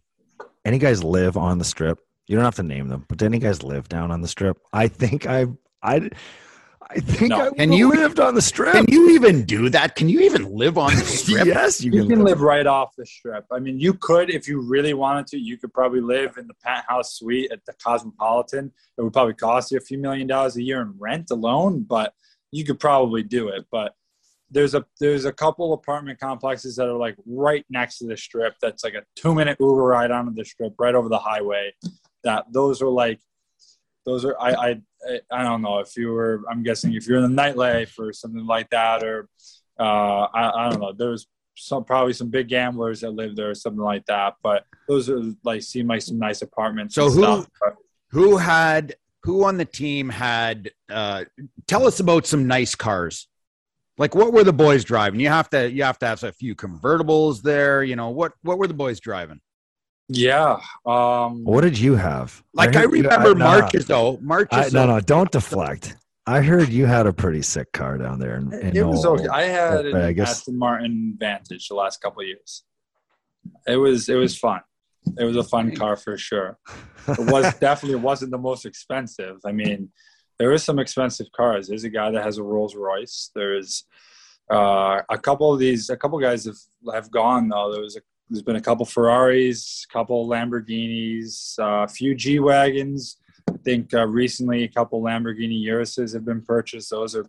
Any 0.65 0.79
guys 0.79 1.03
live 1.03 1.37
on 1.37 1.59
the 1.59 1.65
strip? 1.65 1.99
You 2.27 2.37
don't 2.37 2.45
have 2.45 2.57
to 2.57 2.63
name 2.63 2.89
them, 2.89 3.05
but 3.09 3.19
do 3.19 3.27
any 3.27 3.39
guys 3.39 3.63
live 3.63 3.89
down 3.89 4.11
on 4.11 4.21
the 4.21 4.29
strip? 4.29 4.59
I 4.73 4.89
think 4.89 5.27
I 5.27 5.47
I. 5.83 6.11
I 6.89 7.01
think 7.01 7.31
no. 7.31 7.49
I 7.49 7.51
can 7.51 7.73
you 7.73 7.91
lived 7.91 8.21
on 8.21 8.37
the 8.37 8.43
strip. 8.43 8.73
Can 8.73 8.85
you 8.89 9.11
even 9.11 9.45
do 9.45 9.69
that? 9.71 9.97
Can 9.97 10.09
you 10.09 10.21
even 10.21 10.55
live 10.55 10.79
on 10.79 10.95
the 10.95 11.01
strip? 11.05 11.45
yes, 11.45 11.83
you, 11.83 11.91
you 11.91 12.07
can, 12.07 12.21
live. 12.21 12.39
live. 12.39 12.41
right 12.43 12.65
off 12.65 12.95
the 12.97 13.05
strip. 13.05 13.45
I 13.51 13.59
mean, 13.59 13.81
you 13.81 13.93
could 13.93 14.31
if 14.31 14.47
you 14.47 14.61
really 14.61 14.95
wanted 14.95 15.27
to. 15.29 15.37
You 15.37 15.59
could 15.59 15.75
probably 15.75 16.01
live 16.01 16.37
in 16.39 16.47
the 16.47 16.55
penthouse 16.63 17.15
suite 17.15 17.51
at 17.51 17.65
the 17.67 17.73
Cosmopolitan. 17.83 18.71
It 18.97 19.03
would 19.03 19.13
probably 19.13 19.35
cost 19.35 19.73
you 19.73 19.79
a 19.79 19.81
few 19.81 19.99
million 19.99 20.29
dollars 20.29 20.57
a 20.59 20.63
year 20.63 20.81
in 20.81 20.95
rent 20.97 21.33
alone, 21.33 21.83
but 21.83 22.13
you 22.53 22.65
could 22.65 22.79
probably 22.79 23.25
do 23.25 23.49
it. 23.49 23.65
But 23.73 23.97
there's 24.51 24.75
a 24.75 24.85
there's 25.01 25.25
a 25.25 25.33
couple 25.33 25.73
apartment 25.73 26.21
complexes 26.21 26.77
that 26.77 26.89
are 26.89 26.97
like 26.97 27.17
right 27.27 27.65
next 27.69 27.99
to 27.99 28.07
the 28.07 28.17
strip 28.17 28.55
that's 28.61 28.85
like 28.85 28.95
a 28.95 29.03
two 29.17 29.35
minute 29.35 29.57
uber 29.61 29.83
ride 29.83 30.11
onto 30.11 30.33
the 30.33 30.45
strip 30.45 30.75
right 30.79 30.95
over 30.95 31.09
the 31.09 31.19
highway. 31.19 31.73
That 32.25 32.47
those 32.53 32.83
are 32.83 32.89
like 32.89 33.21
those 34.07 34.25
are 34.25 34.41
I, 34.41 34.53
I 34.53 34.81
i 35.31 35.43
don't 35.43 35.61
know 35.61 35.81
if 35.81 35.97
you 35.97 36.13
were 36.13 36.43
i'm 36.51 36.63
guessing 36.63 36.95
if 36.95 37.07
you're 37.07 37.19
in 37.23 37.35
the 37.35 37.43
nightlife 37.43 37.99
or 37.99 38.13
something 38.13 38.47
like 38.47 38.71
that 38.71 39.03
or 39.03 39.29
uh 39.79 39.83
i, 40.33 40.67
I 40.67 40.71
don't 40.71 40.81
know. 40.81 40.93
There's 40.97 41.27
some 41.57 41.85
probably 41.85 42.13
some 42.13 42.31
big 42.31 42.49
gamblers 42.49 43.01
that 43.01 43.11
live 43.11 43.35
there 43.37 43.51
or 43.51 43.55
something 43.55 43.83
like 43.83 44.05
that 44.07 44.35
but 44.43 44.65
those 44.89 45.11
are 45.11 45.21
like 45.43 45.63
seem 45.63 45.89
like 45.89 46.03
some 46.03 46.19
nice 46.19 46.43
apartments 46.43 46.95
so 46.95 47.11
who 47.11 47.47
who 48.11 48.37
had 48.37 48.95
who 49.23 49.45
on 49.45 49.57
the 49.57 49.65
team 49.65 50.09
had 50.09 50.71
uh 50.91 51.25
tell 51.67 51.87
us 51.87 51.99
about 51.99 52.27
some 52.27 52.47
nice 52.47 52.75
cars 52.75 53.29
like 53.99 54.15
what 54.15 54.33
were 54.33 54.45
the 54.45 54.53
boys 54.53 54.85
driving? 54.85 55.21
You 55.21 55.29
have 55.29 55.49
to 55.51 55.71
you 55.71 55.83
have 55.85 55.99
to 56.01 56.07
have 56.07 56.23
a 56.23 56.33
few 56.33 56.55
convertibles 56.55 57.43
there. 57.43 57.83
You 57.83 57.97
know 57.97 58.11
what 58.11 58.33
what 58.43 58.59
were 58.59 58.67
the 58.67 58.75
boys 58.75 59.01
driving? 59.01 59.41
Yeah. 60.09 60.61
Um, 60.85 61.45
what 61.45 61.63
did 61.63 61.79
you 61.79 61.97
have? 61.97 62.43
Like 62.55 62.77
I, 62.77 62.83
I 62.83 62.85
remember 62.85 63.29
you, 63.29 63.35
I, 63.35 63.61
Marcus 63.61 63.89
no, 63.89 64.13
though. 64.13 64.19
Marcus. 64.23 64.73
no, 64.73 64.87
no, 64.87 65.01
don't 65.01 65.31
deflect. 65.31 65.97
I 66.29 66.41
heard 66.41 66.69
you 66.69 66.87
had 66.87 67.07
a 67.07 67.13
pretty 67.13 67.43
sick 67.43 67.71
car 67.73 67.99
down 67.99 68.19
there. 68.19 68.37
In, 68.37 68.53
in 68.53 68.77
it 68.77 68.87
was 68.87 69.05
okay. 69.07 69.29
I 69.29 69.43
had 69.43 69.87
an 69.87 70.21
Aston 70.21 70.59
Martin 70.59 71.17
Vantage 71.19 71.69
the 71.69 71.75
last 71.75 72.01
couple 72.01 72.23
years. 72.25 72.65
It 73.67 73.77
was 73.77 74.09
it 74.09 74.17
was 74.17 74.37
fun. 74.37 74.61
It 75.19 75.25
was 75.25 75.37
a 75.37 75.45
fun 75.45 75.75
car 75.75 75.97
for 75.97 76.19
sure. 76.19 76.59
It 77.09 77.19
was 77.31 77.55
definitely 77.59 78.01
wasn't 78.01 78.33
the 78.33 78.39
most 78.39 78.67
expensive. 78.67 79.37
I 79.45 79.53
mean, 79.53 79.91
there 80.39 80.53
is 80.53 80.63
some 80.63 80.79
expensive 80.79 81.31
cars. 81.33 81.69
There's 81.69 81.85
a 81.85 81.91
guy 81.91 82.11
that 82.11 82.23
has 82.23 82.39
a 82.39 82.43
Rolls 82.43 82.75
Royce. 82.75 83.31
There's 83.35 83.85
uh, 84.53 85.03
a 85.09 85.19
couple 85.19 85.53
of 85.53 85.59
these. 85.59 85.91
A 85.91 85.97
couple 85.97 86.19
guys 86.19 86.45
have 86.45 86.59
have 86.93 87.11
gone 87.11 87.49
though. 87.49 87.73
There 87.73 87.83
was 87.83 87.97
a, 87.97 88.01
there's 88.29 88.43
been 88.43 88.57
a 88.57 88.61
couple 88.61 88.85
Ferraris, 88.85 89.87
a 89.89 89.93
couple 89.93 90.29
Lamborghinis, 90.29 91.59
uh, 91.59 91.85
a 91.85 91.89
few 91.89 92.15
G 92.15 92.39
wagons. 92.39 93.17
I 93.49 93.57
think 93.65 93.95
uh, 93.95 94.07
recently 94.07 94.65
a 94.65 94.69
couple 94.69 95.01
Lamborghini 95.01 95.65
Uruses 95.65 96.13
have 96.15 96.25
been 96.25 96.43
purchased. 96.43 96.91
Those 96.91 97.15
are 97.15 97.27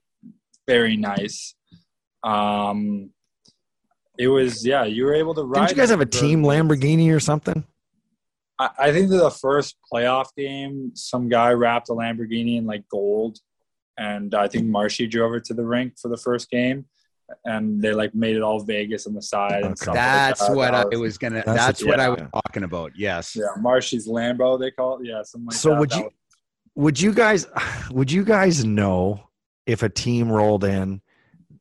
very 0.67 0.98
nice. 0.98 1.56
Um, 2.24 3.12
it 4.17 4.28
was 4.28 4.65
yeah. 4.65 4.84
You 4.84 5.06
were 5.06 5.13
able 5.13 5.34
to 5.36 5.43
ride. 5.43 5.67
Did 5.67 5.78
you 5.78 5.82
guys 5.82 5.91
have 5.91 6.02
a 6.02 6.06
team 6.06 6.43
Lamborghini 6.43 7.13
or 7.15 7.20
something? 7.20 7.63
I, 8.60 8.70
I 8.78 8.91
think 8.91 9.10
that 9.10 9.17
the 9.17 9.32
first 9.32 9.78
playoff 9.91 10.28
game, 10.36 10.91
some 10.96 11.30
guy 11.30 11.52
wrapped 11.52 11.89
a 11.89 11.93
Lamborghini 11.93 12.58
in 12.58 12.65
like 12.65 12.88
gold, 12.89 13.39
and 13.98 14.34
I 14.36 14.48
think 14.48 14.65
Marshy 14.65 15.08
drove 15.08 15.34
it 15.34 15.46
to 15.46 15.54
the 15.54 15.65
rink 15.65 15.98
for 16.00 16.08
the 16.10 16.17
first 16.17 16.50
game, 16.50 16.86
and 17.46 17.82
they 17.82 17.93
like 17.93 18.13
made 18.15 18.36
it 18.36 18.41
all 18.41 18.60
Vegas 18.60 19.08
on 19.08 19.13
the 19.13 19.22
side. 19.22 19.63
And 19.63 19.78
stuff 19.78 19.96
that's 19.96 20.41
like 20.41 20.50
that. 20.50 20.56
what 20.56 20.72
that 20.72 20.93
I 20.93 20.98
was, 20.98 21.17
gonna. 21.17 21.43
That's, 21.46 21.65
that's 21.65 21.86
what, 21.86 21.98
yeah. 21.98 22.06
I 22.06 22.10
was 22.10 22.22
talking 22.34 22.63
about. 22.63 22.93
Yes. 22.96 23.36
Yeah, 23.36 23.46
Marshy's 23.60 24.08
Lambo, 24.08 24.60
they 24.60 24.72
call 24.72 25.00
it. 25.00 25.06
Yeah, 25.06 25.24
something 25.24 25.48
like 25.48 25.56
so 25.56 25.70
that. 25.72 25.80
would 25.80 25.93
you? 25.93 26.10
Would 26.76 27.02
you 27.02 27.13
guys? 27.13 27.48
Would 27.91 28.12
you 28.12 28.24
guys 28.24 28.65
know 28.65 29.30
if 29.65 29.84
a 29.84 29.89
team 29.89 30.32
rolled 30.32 30.63
in 30.63 31.02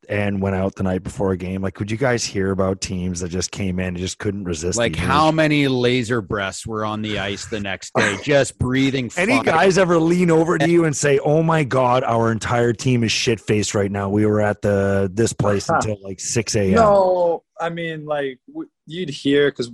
and 0.07 0.41
went 0.41 0.55
out 0.55 0.75
the 0.75 0.83
night 0.83 1.03
before 1.03 1.31
a 1.31 1.37
game. 1.37 1.61
Like, 1.61 1.73
could 1.73 1.91
you 1.91 1.97
guys 1.97 2.23
hear 2.23 2.51
about 2.51 2.79
teams 2.79 3.19
that 3.19 3.29
just 3.29 3.51
came 3.51 3.79
in 3.79 3.87
and 3.87 3.97
just 3.97 4.17
couldn't 4.19 4.45
resist? 4.45 4.77
Like, 4.77 4.95
how 4.95 5.31
many 5.31 5.67
laser 5.67 6.21
breaths 6.21 6.65
were 6.65 6.85
on 6.85 7.01
the 7.01 7.19
ice 7.19 7.45
the 7.45 7.59
next 7.59 7.91
day, 7.93 8.17
just 8.23 8.57
breathing? 8.57 9.11
Any 9.17 9.35
fire. 9.35 9.43
guys 9.43 9.77
ever 9.77 9.99
lean 9.99 10.31
over 10.31 10.57
to 10.57 10.69
you 10.69 10.85
and 10.85 10.95
say, 10.95 11.19
"Oh 11.19 11.43
my 11.43 11.63
God, 11.63 12.03
our 12.03 12.31
entire 12.31 12.73
team 12.73 13.03
is 13.03 13.11
shit 13.11 13.39
faced 13.39 13.75
right 13.75 13.91
now. 13.91 14.09
We 14.09 14.25
were 14.25 14.41
at 14.41 14.61
the 14.61 15.11
this 15.13 15.33
place 15.33 15.69
until 15.69 15.97
like 16.01 16.19
six 16.19 16.55
a.m." 16.55 16.71
No, 16.71 17.43
I 17.59 17.69
mean, 17.69 18.05
like 18.05 18.39
you'd 18.85 19.09
hear 19.09 19.51
because 19.51 19.71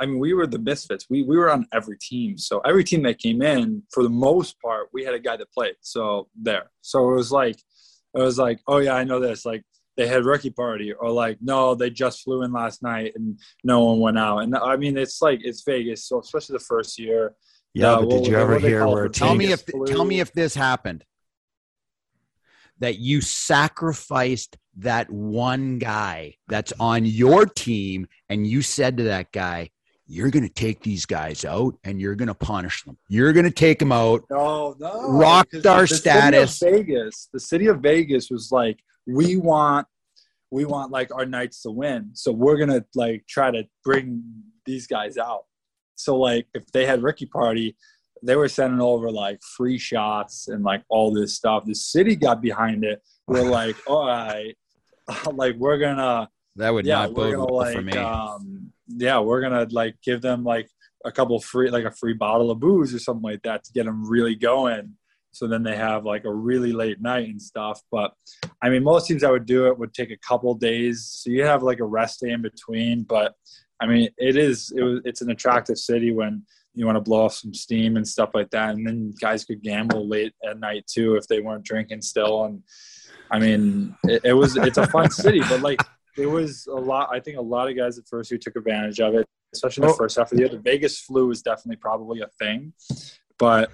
I 0.00 0.06
mean, 0.06 0.18
we 0.18 0.32
were 0.34 0.46
the 0.46 0.58
misfits. 0.58 1.06
We 1.10 1.22
we 1.22 1.36
were 1.36 1.50
on 1.50 1.66
every 1.72 1.98
team. 1.98 2.38
So 2.38 2.60
every 2.60 2.84
team 2.84 3.02
that 3.02 3.18
came 3.18 3.42
in, 3.42 3.82
for 3.92 4.02
the 4.02 4.08
most 4.08 4.60
part, 4.60 4.88
we 4.92 5.04
had 5.04 5.14
a 5.14 5.18
guy 5.18 5.36
that 5.36 5.52
played. 5.52 5.74
So 5.80 6.28
there. 6.34 6.70
So 6.80 7.10
it 7.10 7.16
was 7.16 7.30
like, 7.30 7.56
it 8.14 8.20
was 8.20 8.38
like, 8.38 8.60
oh 8.66 8.78
yeah, 8.78 8.94
I 8.94 9.04
know 9.04 9.20
this. 9.20 9.44
Like 9.44 9.62
they 9.96 10.06
had 10.06 10.24
rookie 10.24 10.50
party 10.50 10.92
or 10.92 11.10
like 11.10 11.38
no 11.40 11.74
they 11.74 11.90
just 11.90 12.22
flew 12.22 12.42
in 12.42 12.52
last 12.52 12.82
night 12.82 13.12
and 13.14 13.38
no 13.62 13.84
one 13.84 14.00
went 14.00 14.18
out 14.18 14.38
and 14.38 14.56
i 14.56 14.76
mean 14.76 14.96
it's 14.96 15.20
like 15.22 15.40
it's 15.42 15.62
vegas 15.62 16.04
so 16.04 16.20
especially 16.20 16.54
the 16.54 16.64
first 16.64 16.98
year 16.98 17.34
yeah 17.74 17.92
uh, 17.92 18.00
but 18.00 18.08
did 18.08 18.26
you 18.26 18.36
ever 18.36 18.58
hear 18.58 18.86
where 18.86 19.08
tell 19.08 19.34
me 19.34 19.52
if 19.52 19.64
tell 19.86 20.04
me 20.04 20.20
if 20.20 20.32
this 20.32 20.54
happened 20.54 21.04
that 22.80 22.98
you 22.98 23.20
sacrificed 23.20 24.56
that 24.76 25.08
one 25.10 25.78
guy 25.78 26.34
that's 26.48 26.72
on 26.80 27.06
your 27.06 27.46
team 27.46 28.08
and 28.28 28.46
you 28.46 28.62
said 28.62 28.96
to 28.96 29.04
that 29.04 29.30
guy 29.30 29.70
you're 30.06 30.30
going 30.30 30.42
to 30.42 30.52
take 30.52 30.82
these 30.82 31.06
guys 31.06 31.44
out 31.44 31.74
and 31.84 32.00
you're 32.00 32.14
going 32.14 32.28
to 32.28 32.34
punish 32.34 32.82
them. 32.84 32.98
You're 33.08 33.32
going 33.32 33.46
to 33.46 33.50
take 33.50 33.78
them 33.78 33.92
out. 33.92 34.22
No, 34.30 34.76
no. 34.78 35.10
Rock 35.10 35.48
star 35.54 35.86
status. 35.86 36.58
Vegas. 36.58 37.28
The 37.32 37.40
city 37.40 37.68
of 37.68 37.80
Vegas 37.80 38.30
was 38.30 38.52
like, 38.52 38.78
we 39.06 39.36
want 39.36 39.86
we 40.50 40.64
want 40.64 40.92
like 40.92 41.12
our 41.14 41.26
knights 41.26 41.62
to 41.62 41.70
win. 41.70 42.10
So 42.14 42.32
we're 42.32 42.56
gonna 42.56 42.84
like 42.94 43.24
try 43.28 43.50
to 43.50 43.64
bring 43.84 44.22
these 44.64 44.86
guys 44.86 45.18
out. 45.18 45.44
So 45.96 46.16
like 46.16 46.46
if 46.54 46.66
they 46.72 46.86
had 46.86 47.02
ricky 47.02 47.26
party 47.26 47.76
they 48.24 48.36
were 48.36 48.48
sending 48.48 48.80
over 48.80 49.10
like 49.10 49.38
free 49.42 49.78
shots 49.78 50.48
and 50.48 50.64
like 50.64 50.82
all 50.88 51.12
this 51.12 51.34
stuff. 51.34 51.64
The 51.66 51.74
city 51.74 52.16
got 52.16 52.40
behind 52.40 52.82
it. 52.84 53.02
We're 53.26 53.42
like 53.50 53.76
all 53.86 54.06
right. 54.06 54.56
Like 55.30 55.56
we're 55.56 55.76
gonna 55.76 56.30
that 56.56 56.72
would 56.72 56.86
yeah, 56.86 57.00
not 57.00 57.14
bode 57.14 57.34
gonna, 57.34 57.44
well 57.44 57.56
like, 57.56 57.76
for 57.76 57.82
me. 57.82 57.92
um, 57.92 58.72
yeah 58.88 59.18
we're 59.18 59.42
gonna 59.42 59.66
like 59.70 59.96
give 60.02 60.22
them 60.22 60.44
like 60.44 60.66
a 61.04 61.12
couple 61.12 61.38
free 61.40 61.68
like 61.68 61.84
a 61.84 61.90
free 61.90 62.14
bottle 62.14 62.50
of 62.50 62.58
booze 62.58 62.94
or 62.94 62.98
something 62.98 63.22
like 63.22 63.42
that 63.42 63.64
to 63.64 63.72
get 63.74 63.84
them 63.84 64.08
really 64.08 64.34
going 64.34 64.94
So 65.34 65.46
then 65.46 65.62
they 65.62 65.76
have 65.76 66.04
like 66.04 66.24
a 66.24 66.32
really 66.32 66.72
late 66.72 67.00
night 67.00 67.28
and 67.28 67.42
stuff. 67.42 67.80
But 67.90 68.12
I 68.62 68.68
mean, 68.68 68.84
most 68.84 69.08
teams 69.08 69.22
that 69.22 69.30
would 69.30 69.46
do 69.46 69.66
it 69.66 69.78
would 69.78 69.92
take 69.92 70.10
a 70.10 70.16
couple 70.18 70.54
days. 70.54 71.04
So 71.04 71.30
you 71.30 71.44
have 71.44 71.62
like 71.62 71.80
a 71.80 71.84
rest 71.84 72.20
day 72.20 72.30
in 72.30 72.42
between. 72.42 73.02
But 73.02 73.34
I 73.80 73.86
mean, 73.86 74.08
it 74.16 74.36
is 74.36 74.72
it 74.76 74.82
was 74.82 75.00
it's 75.04 75.22
an 75.22 75.30
attractive 75.30 75.78
city 75.78 76.12
when 76.12 76.44
you 76.74 76.86
want 76.86 76.96
to 76.96 77.00
blow 77.00 77.24
off 77.24 77.34
some 77.34 77.54
steam 77.54 77.96
and 77.96 78.06
stuff 78.06 78.30
like 78.34 78.50
that. 78.50 78.74
And 78.74 78.86
then 78.86 79.12
guys 79.20 79.44
could 79.44 79.62
gamble 79.62 80.08
late 80.08 80.34
at 80.48 80.58
night 80.58 80.86
too 80.86 81.16
if 81.16 81.26
they 81.26 81.40
weren't 81.40 81.64
drinking 81.64 82.02
still. 82.02 82.44
And 82.44 82.62
I 83.30 83.38
mean, 83.38 83.96
it, 84.04 84.22
it 84.24 84.32
was 84.32 84.56
it's 84.56 84.78
a 84.78 84.86
fun 84.86 85.10
city, 85.10 85.40
but 85.48 85.60
like 85.60 85.80
there 86.16 86.30
was 86.30 86.66
a 86.66 86.74
lot. 86.74 87.08
I 87.12 87.20
think 87.20 87.38
a 87.38 87.42
lot 87.42 87.68
of 87.68 87.76
guys 87.76 87.98
at 87.98 88.06
first 88.08 88.30
who 88.30 88.38
took 88.38 88.56
advantage 88.56 89.00
of 89.00 89.14
it, 89.14 89.26
especially 89.52 89.82
in 89.82 89.88
the 89.88 89.94
oh. 89.94 89.96
first 89.96 90.16
half 90.16 90.30
of 90.30 90.36
the 90.36 90.42
year. 90.42 90.48
The 90.48 90.58
Vegas 90.58 91.00
flu 91.00 91.30
is 91.30 91.42
definitely 91.42 91.76
probably 91.76 92.20
a 92.20 92.28
thing, 92.38 92.72
but 93.38 93.70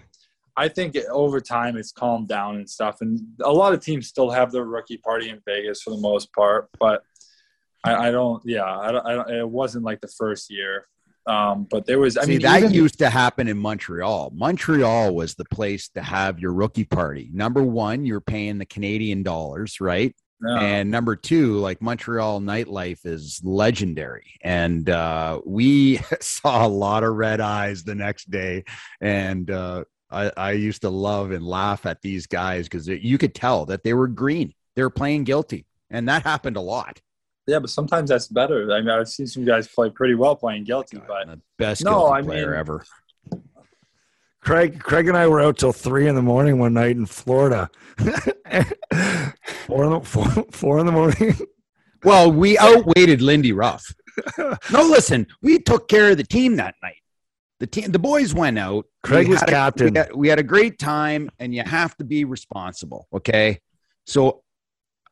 I 0.61 0.69
think 0.69 0.97
over 1.11 1.41
time 1.41 1.77
it's 1.79 1.91
calmed 1.91 2.29
down 2.29 2.57
and 2.57 2.69
stuff. 2.69 2.99
And 3.01 3.21
a 3.43 3.51
lot 3.51 3.73
of 3.73 3.81
teams 3.81 4.09
still 4.09 4.31
have 4.31 4.53
their 4.53 4.65
rookie 4.65 4.99
party 4.99 5.31
in 5.31 5.41
Vegas 5.47 5.81
for 5.81 5.91
the 5.91 6.01
most 6.01 6.33
part, 6.35 6.69
but 6.79 7.03
I, 7.83 8.09
I 8.09 8.11
don't. 8.11 8.43
Yeah, 8.45 8.65
I 8.65 8.93
don't, 8.93 9.07
I 9.07 9.15
don't, 9.15 9.31
It 9.31 9.49
wasn't 9.49 9.85
like 9.85 10.03
the 10.03 10.09
first 10.09 10.51
year. 10.51 10.87
Um, 11.27 11.67
but 11.71 11.87
there 11.87 11.99
was. 11.99 12.19
I 12.19 12.25
See, 12.25 12.33
mean, 12.33 12.43
that 12.43 12.59
even- 12.59 12.73
used 12.73 12.99
to 12.99 13.09
happen 13.09 13.49
in 13.49 13.57
Montreal. 13.57 14.33
Montreal 14.35 15.15
was 15.15 15.35
the 15.35 15.47
place 15.47 15.89
to 15.91 16.03
have 16.03 16.39
your 16.39 16.53
rookie 16.53 16.85
party. 16.85 17.31
Number 17.33 17.63
one, 17.63 18.05
you're 18.05 18.21
paying 18.21 18.59
the 18.59 18.67
Canadian 18.67 19.23
dollars, 19.23 19.81
right? 19.81 20.15
Yeah. 20.43 20.61
And 20.61 20.91
number 20.91 21.17
two, 21.17 21.59
like 21.59 21.83
Montreal 21.83 22.41
nightlife 22.41 23.05
is 23.05 23.41
legendary. 23.45 24.33
And 24.43 24.89
uh, 24.89 25.41
we 25.45 26.01
saw 26.21 26.67
a 26.67 26.69
lot 26.69 27.05
of 27.05 27.15
red 27.15 27.41
eyes 27.41 27.85
the 27.85 27.95
next 27.95 28.31
day. 28.31 28.65
And 29.01 29.51
uh, 29.51 29.85
I, 30.11 30.33
I 30.37 30.53
used 30.53 30.83
to 30.83 30.91
love 30.91 31.31
and 31.31 31.45
laugh 31.45 31.87
at 31.87 32.03
these 32.03 32.27
guys 32.27 32.65
because 32.69 32.89
you 32.89 33.17
could 33.19 33.35
tell 33.35 33.67
that 33.67 33.85
they 33.85 33.95
were 33.95 34.09
green. 34.09 34.55
They 34.77 34.83
were 34.83 34.91
playing 34.91 35.25
guilty. 35.25 35.67
And 35.91 36.09
that 36.09 36.23
happened 36.25 36.57
a 36.57 36.61
lot. 36.61 37.01
Yeah, 37.47 37.59
but 37.59 37.71
sometimes 37.71 38.11
that's 38.11 38.29
better. 38.29 38.71
I 38.73 38.81
mean, 38.81 38.91
I've 38.91 39.09
seen 39.09 39.27
some 39.27 39.45
guys 39.45 39.67
play 39.69 39.91
pretty 39.91 40.15
well 40.15 40.37
playing 40.37 40.65
guilty, 40.65 41.01
but 41.07 41.39
Best 41.59 41.85
No, 41.85 41.91
guilty 42.01 42.13
I 42.13 42.23
player 42.23 42.51
mean- 42.51 42.59
ever. 42.59 42.85
Craig, 44.41 44.81
Craig 44.83 45.07
and 45.07 45.17
I 45.19 45.27
were 45.29 45.41
out 45.43 45.59
till 45.59 45.73
three 45.73 46.09
in 46.09 46.15
the 46.15 46.23
morning 46.23 46.59
one 46.59 46.73
night 46.73 46.97
in 46.97 47.05
Florida. 47.05 47.69
four 47.99 49.85
in 49.85 49.91
the 49.91 50.01
four, 50.03 50.27
four 50.51 50.79
in 50.79 50.87
the 50.87 50.93
morning. 50.93 51.37
Well, 52.05 52.33
we 52.33 52.57
outweighted 52.59 53.21
Lindy 53.21 53.53
Ruff. 53.53 53.95
No, 54.39 54.83
listen, 54.83 55.27
we 55.41 55.59
took 55.59 55.89
care 55.89 56.11
of 56.11 56.17
the 56.17 56.25
team 56.25 56.57
that 56.57 56.75
night. 56.83 56.97
The 57.61 57.67
team, 57.67 57.93
the 57.93 57.99
boys 57.99 58.35
went 58.35 58.59
out. 58.59 58.87
Craig 59.03 59.27
We 59.29 59.33
was 59.33 59.41
had 59.41 59.49
a- 59.51 59.53
captain. 59.53 59.93
we, 59.93 59.99
had, 59.99 60.15
we 60.15 60.29
had 60.29 60.39
a 60.39 60.43
great 60.43 60.79
time, 60.79 61.31
and 61.39 61.55
you 61.55 61.63
have 61.63 61.97
to 61.99 62.05
be 62.05 62.25
responsible. 62.25 63.07
Okay, 63.13 63.61
so 64.07 64.43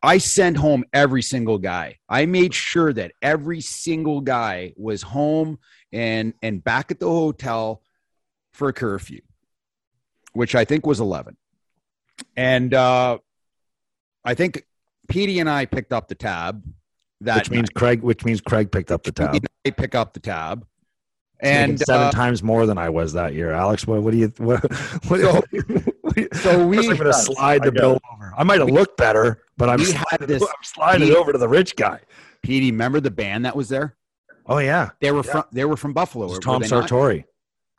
I 0.02 0.18
sent 0.18 0.56
home 0.56 0.84
every 0.92 1.22
single 1.22 1.58
guy. 1.58 1.98
I 2.08 2.24
made 2.26 2.54
sure 2.54 2.92
that 2.92 3.12
every 3.20 3.60
single 3.60 4.20
guy 4.22 4.72
was 4.76 5.02
home 5.02 5.58
and 5.92 6.32
and 6.42 6.62
back 6.64 6.90
at 6.90 7.00
the 7.00 7.06
hotel 7.06 7.82
for 8.52 8.68
a 8.68 8.72
curfew, 8.72 9.20
which 10.32 10.54
I 10.54 10.64
think 10.64 10.86
was 10.86 11.00
eleven. 11.00 11.36
And 12.36 12.72
uh, 12.74 13.18
I 14.24 14.34
think 14.34 14.64
Petey 15.08 15.38
and 15.40 15.50
I 15.50 15.66
picked 15.66 15.92
up 15.92 16.08
the 16.08 16.14
tab. 16.14 16.64
That 17.20 17.36
which 17.38 17.50
means 17.50 17.68
Craig. 17.70 18.02
Which 18.02 18.24
means 18.24 18.40
Craig 18.40 18.70
picked 18.72 18.90
up 18.90 19.02
the 19.02 19.12
tab. 19.12 19.36
I 19.66 19.70
pick 19.70 19.94
up 19.94 20.12
the 20.14 20.20
tab, 20.20 20.64
and 21.40 21.78
seven 21.80 22.08
uh, 22.08 22.10
times 22.10 22.42
more 22.42 22.66
than 22.66 22.78
I 22.78 22.88
was 22.88 23.12
that 23.12 23.34
year. 23.34 23.52
Alex, 23.52 23.86
what, 23.86 24.02
what 24.02 24.10
do 24.12 24.18
you? 24.18 24.32
What, 24.38 24.62
what, 25.08 25.20
So- 25.20 25.42
what- 26.02 26.34
so 26.36 26.66
we- 26.66 26.78
I'm 26.78 26.96
going 26.96 26.98
to 27.04 27.12
slide 27.12 27.62
the 27.62 27.70
bill 27.72 28.00
over. 28.12 28.32
I 28.36 28.42
might 28.42 28.58
have 28.60 28.70
looked 28.70 28.96
better, 28.96 29.42
but 29.56 29.68
I'm 29.68 29.78
sliding, 29.84 30.26
this- 30.26 30.42
I'm 30.58 30.64
sliding 30.64 31.14
over 31.14 31.32
to 31.32 31.38
the 31.38 31.48
rich 31.48 31.76
guy. 31.76 32.00
Petey, 32.42 32.70
remember 32.70 33.00
the 33.00 33.10
band 33.10 33.44
that 33.44 33.54
was 33.56 33.68
there? 33.68 33.96
Oh 34.46 34.58
yeah, 34.58 34.90
They 35.00 35.10
were 35.12 35.22
Yeah. 35.24 35.30
from 35.32 35.44
they 35.52 35.64
were 35.66 35.76
from 35.76 35.92
Buffalo. 35.92 36.24
It 36.24 36.28
was 36.28 36.36
were 36.38 36.42
Tom 36.42 36.62
they 36.62 36.68
not? 36.68 36.88
Sartori. 36.88 37.24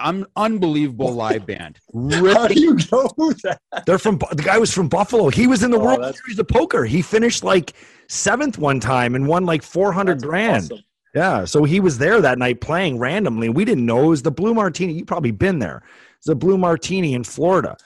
Un- 0.01 0.25
unbelievable 0.37 1.11
live 1.11 1.45
band. 1.45 1.77
how 1.93 2.47
do 2.47 2.53
you 2.59 2.75
know 2.91 3.11
that? 3.43 3.59
They're 3.85 3.97
from 3.97 4.19
the 4.31 4.43
guy 4.43 4.57
was 4.57 4.73
from 4.73 4.87
Buffalo. 4.87 5.29
He 5.29 5.47
was 5.47 5.63
in 5.63 5.71
the 5.71 5.77
Oh, 5.77 5.83
World 5.83 6.15
Series 6.15 6.37
of 6.39 6.47
Poker. 6.47 6.85
He 6.85 7.01
finished 7.01 7.43
like 7.43 7.73
seventh 8.07 8.57
one 8.57 8.79
time 8.79 9.15
and 9.15 9.27
won 9.27 9.45
like 9.45 9.63
four 9.63 9.91
hundred 9.91 10.21
grand. 10.21 10.65
awesome. 10.65 10.79
Yeah, 11.15 11.45
so 11.45 11.63
he 11.63 11.79
was 11.79 11.97
there 11.97 12.21
that 12.21 12.37
night 12.37 12.61
playing 12.61 12.99
randomly. 12.99 13.49
We 13.49 13.65
didn't 13.65 13.85
know 13.85 14.05
it 14.05 14.07
was 14.07 14.21
the 14.21 14.31
Blue 14.31 14.53
Martini. 14.53 14.93
You've 14.93 15.07
probably 15.07 15.31
been 15.31 15.59
there. 15.59 15.83
It's 16.17 16.27
the 16.27 16.35
Blue 16.35 16.57
Martini 16.57 17.13
in 17.13 17.23
Florida. 17.23 17.77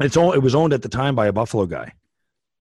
It's 0.00 0.16
all. 0.16 0.32
It 0.32 0.40
was 0.40 0.54
owned 0.54 0.72
at 0.72 0.82
the 0.82 0.88
time 0.88 1.14
by 1.14 1.26
a 1.26 1.32
Buffalo 1.32 1.66
guy. 1.66 1.92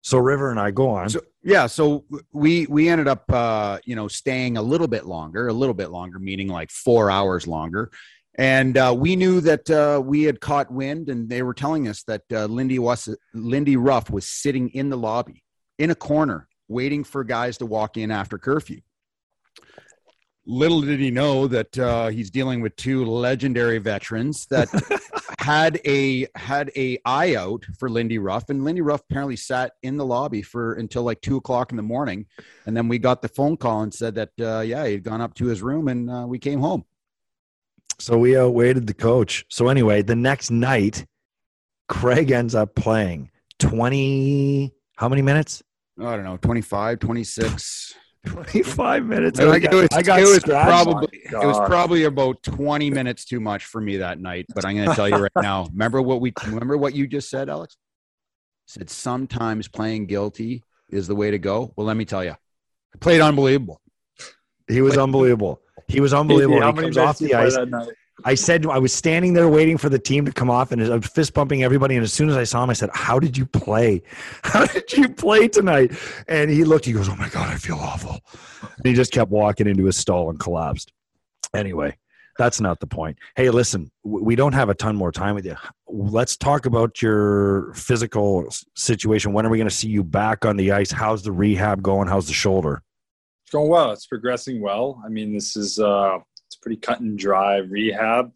So 0.02 0.18
River 0.18 0.50
and 0.50 0.60
I 0.60 0.70
go 0.70 0.90
on. 0.90 1.08
So 1.08 1.20
yeah, 1.42 1.66
so 1.66 2.04
we 2.32 2.66
we 2.66 2.88
ended 2.88 3.08
up 3.08 3.24
uh, 3.32 3.78
you 3.84 3.96
know 3.96 4.08
staying 4.08 4.56
a 4.56 4.62
little 4.62 4.88
bit 4.88 5.06
longer, 5.06 5.48
a 5.48 5.52
little 5.52 5.74
bit 5.74 5.90
longer, 5.90 6.18
meaning 6.18 6.48
like 6.48 6.70
four 6.70 7.10
hours 7.10 7.46
longer. 7.46 7.90
And 8.38 8.76
uh, 8.76 8.94
we 8.96 9.16
knew 9.16 9.40
that 9.40 9.70
uh, 9.70 10.00
we 10.04 10.24
had 10.24 10.40
caught 10.40 10.70
wind, 10.70 11.08
and 11.08 11.28
they 11.28 11.42
were 11.42 11.54
telling 11.54 11.88
us 11.88 12.02
that 12.04 12.22
uh, 12.30 12.44
Lindy 12.44 12.78
was 12.78 13.08
Lindy 13.34 13.76
Ruff 13.76 14.10
was 14.10 14.26
sitting 14.26 14.68
in 14.70 14.90
the 14.90 14.96
lobby 14.96 15.42
in 15.78 15.90
a 15.90 15.94
corner, 15.94 16.46
waiting 16.68 17.02
for 17.02 17.24
guys 17.24 17.58
to 17.58 17.66
walk 17.66 17.96
in 17.96 18.10
after 18.10 18.38
curfew. 18.38 18.80
Little 20.46 20.80
did 20.80 21.00
he 21.00 21.10
know 21.10 21.48
that 21.48 21.76
uh, 21.76 22.08
he's 22.08 22.30
dealing 22.30 22.60
with 22.60 22.76
two 22.76 23.04
legendary 23.04 23.78
veterans 23.78 24.46
that 24.46 24.68
had 25.40 25.80
a 25.84 26.28
had 26.36 26.70
a 26.76 26.98
eye 27.04 27.34
out 27.34 27.64
for 27.78 27.88
Lindy 27.88 28.18
Ruff, 28.18 28.48
and 28.48 28.64
Lindy 28.64 28.80
Ruff 28.80 29.02
apparently 29.10 29.36
sat 29.36 29.72
in 29.82 29.96
the 29.96 30.04
lobby 30.04 30.42
for 30.42 30.74
until 30.74 31.02
like 31.02 31.20
two 31.20 31.36
o'clock 31.36 31.72
in 31.72 31.76
the 31.76 31.82
morning, 31.82 32.26
and 32.64 32.76
then 32.76 32.86
we 32.86 32.98
got 32.98 33.22
the 33.22 33.28
phone 33.28 33.56
call 33.56 33.82
and 33.82 33.92
said 33.92 34.14
that 34.14 34.30
uh, 34.40 34.60
yeah 34.60 34.86
he'd 34.86 35.02
gone 35.02 35.20
up 35.20 35.34
to 35.34 35.46
his 35.46 35.62
room 35.62 35.88
and 35.88 36.10
uh, 36.10 36.26
we 36.28 36.38
came 36.38 36.60
home. 36.60 36.84
So 37.98 38.18
we 38.18 38.36
outweighted 38.36 38.86
the 38.86 38.94
coach. 38.94 39.44
So 39.48 39.68
anyway, 39.68 40.02
the 40.02 40.16
next 40.16 40.50
night, 40.50 41.06
Craig 41.88 42.30
ends 42.30 42.54
up 42.54 42.74
playing 42.74 43.30
20, 43.58 44.74
how 44.96 45.08
many 45.08 45.22
minutes? 45.22 45.62
I 45.98 46.14
don't 46.14 46.24
know, 46.24 46.36
25, 46.36 46.98
26. 46.98 47.94
25 48.26 49.06
minutes. 49.06 49.40
I, 49.40 49.44
I 49.44 49.56
it 49.56 49.60
got, 49.60 49.74
was, 49.74 49.88
I 49.92 50.02
got 50.02 50.20
it 50.20 50.24
was 50.24 50.42
probably 50.42 51.08
it 51.12 51.46
was 51.46 51.58
probably 51.66 52.04
about 52.04 52.42
20 52.42 52.90
minutes 52.90 53.24
too 53.24 53.40
much 53.40 53.64
for 53.64 53.80
me 53.80 53.98
that 53.98 54.20
night. 54.20 54.46
But 54.54 54.64
I'm 54.64 54.76
going 54.76 54.88
to 54.88 54.94
tell 54.94 55.08
you 55.08 55.16
right 55.16 55.32
now. 55.36 55.66
Remember 55.72 56.02
what 56.02 56.20
we 56.20 56.32
remember 56.46 56.76
what 56.76 56.94
you 56.94 57.06
just 57.06 57.30
said, 57.30 57.48
Alex? 57.48 57.76
Said 58.66 58.90
sometimes 58.90 59.68
playing 59.68 60.06
guilty 60.06 60.62
is 60.90 61.06
the 61.06 61.14
way 61.14 61.30
to 61.30 61.38
go. 61.38 61.72
Well, 61.76 61.86
let 61.86 61.96
me 61.96 62.04
tell 62.04 62.24
you, 62.24 62.32
I 62.32 62.98
played 63.00 63.20
unbelievable. 63.20 63.80
He 64.68 64.80
was 64.82 64.98
unbelievable. 64.98 65.60
He 65.86 66.00
was 66.00 66.12
unbelievable. 66.12 66.60
How 66.60 66.72
he 66.72 66.76
many 66.76 66.86
comes 66.88 66.98
off 66.98 67.18
the 67.18 67.24
you 67.26 67.30
play 67.30 67.46
ice. 67.46 67.56
I 68.24 68.34
said 68.34 68.64
I 68.66 68.78
was 68.78 68.92
standing 68.92 69.34
there 69.34 69.48
waiting 69.48 69.76
for 69.76 69.88
the 69.88 69.98
team 69.98 70.24
to 70.24 70.32
come 70.32 70.48
off, 70.50 70.72
and 70.72 70.82
I 70.82 70.96
was 70.96 71.06
fist 71.06 71.34
bumping 71.34 71.62
everybody. 71.62 71.96
And 71.96 72.02
as 72.02 72.12
soon 72.12 72.30
as 72.30 72.36
I 72.36 72.44
saw 72.44 72.64
him, 72.64 72.70
I 72.70 72.72
said, 72.72 72.90
"How 72.94 73.18
did 73.18 73.36
you 73.36 73.44
play? 73.44 74.02
How 74.42 74.64
did 74.66 74.92
you 74.92 75.08
play 75.08 75.48
tonight?" 75.48 75.92
And 76.28 76.50
he 76.50 76.64
looked. 76.64 76.86
He 76.86 76.92
goes, 76.92 77.08
"Oh 77.08 77.16
my 77.16 77.28
god, 77.28 77.52
I 77.52 77.56
feel 77.56 77.76
awful." 77.76 78.20
And 78.62 78.84
he 78.84 78.94
just 78.94 79.12
kept 79.12 79.30
walking 79.30 79.66
into 79.66 79.84
his 79.84 79.96
stall 79.96 80.30
and 80.30 80.40
collapsed. 80.40 80.92
Anyway, 81.54 81.96
that's 82.38 82.60
not 82.60 82.80
the 82.80 82.86
point. 82.86 83.18
Hey, 83.34 83.50
listen, 83.50 83.90
we 84.02 84.34
don't 84.34 84.52
have 84.52 84.68
a 84.68 84.74
ton 84.74 84.96
more 84.96 85.12
time 85.12 85.34
with 85.34 85.44
you. 85.44 85.56
Let's 85.86 86.36
talk 86.36 86.66
about 86.66 87.02
your 87.02 87.72
physical 87.74 88.48
situation. 88.74 89.32
When 89.32 89.46
are 89.46 89.50
we 89.50 89.58
going 89.58 89.68
to 89.68 89.74
see 89.74 89.88
you 89.88 90.02
back 90.02 90.44
on 90.44 90.56
the 90.56 90.72
ice? 90.72 90.90
How's 90.90 91.22
the 91.22 91.32
rehab 91.32 91.82
going? 91.82 92.08
How's 92.08 92.26
the 92.26 92.34
shoulder? 92.34 92.82
It's 93.44 93.52
going 93.52 93.68
well. 93.68 93.92
It's 93.92 94.06
progressing 94.06 94.60
well. 94.60 95.00
I 95.04 95.08
mean, 95.08 95.32
this 95.32 95.56
is 95.56 95.78
uh, 95.78 96.18
pretty 96.66 96.80
cut 96.80 96.98
and 96.98 97.16
dry 97.16 97.58
rehab. 97.58 98.32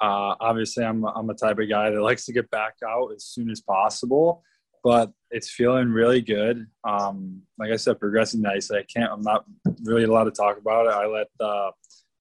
Uh, 0.00 0.34
obviously, 0.40 0.82
I'm 0.82 1.04
I'm 1.04 1.28
a 1.28 1.34
type 1.34 1.58
of 1.58 1.68
guy 1.68 1.90
that 1.90 2.00
likes 2.00 2.24
to 2.24 2.32
get 2.32 2.50
back 2.50 2.76
out 2.86 3.12
as 3.14 3.24
soon 3.24 3.50
as 3.50 3.60
possible, 3.60 4.42
but 4.82 5.12
it's 5.30 5.50
feeling 5.50 5.90
really 5.90 6.22
good. 6.22 6.66
Um, 6.88 7.42
like 7.58 7.70
I 7.70 7.76
said, 7.76 8.00
progressing 8.00 8.40
nicely. 8.40 8.78
I 8.78 8.84
can't. 8.84 9.12
I'm 9.12 9.20
not 9.20 9.44
really 9.82 10.04
allowed 10.04 10.24
to 10.24 10.30
talk 10.30 10.56
about 10.56 10.86
it. 10.86 10.92
I 10.92 11.06
let 11.06 11.26
uh, 11.38 11.70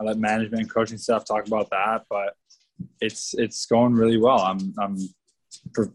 I 0.02 0.04
let 0.04 0.18
management 0.18 0.63
and 0.63 0.70
coaching 0.74 0.98
staff 0.98 1.24
talk 1.26 1.48
about 1.48 1.70
that, 1.70 2.04
but 2.10 2.36
it's 3.00 3.34
it's 3.38 3.65
going 3.65 3.94
really 3.94 4.18
well. 4.18 4.39
I'm 4.39 4.74
I'm 4.78 4.98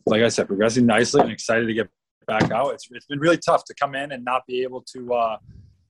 like 0.06 0.22
I 0.22 0.28
said, 0.28 0.46
progressing 0.46 0.86
nicely 0.86 1.20
and 1.20 1.30
excited 1.30 1.66
to 1.66 1.74
get 1.74 1.88
back 2.26 2.50
out. 2.50 2.72
It's 2.72 2.88
it's 2.90 3.06
been 3.06 3.20
really 3.20 3.38
tough 3.38 3.64
to 3.66 3.74
come 3.74 3.94
in 3.94 4.12
and 4.12 4.24
not 4.24 4.46
be 4.46 4.62
able 4.62 4.82
to. 4.94 5.12
Uh, 5.12 5.36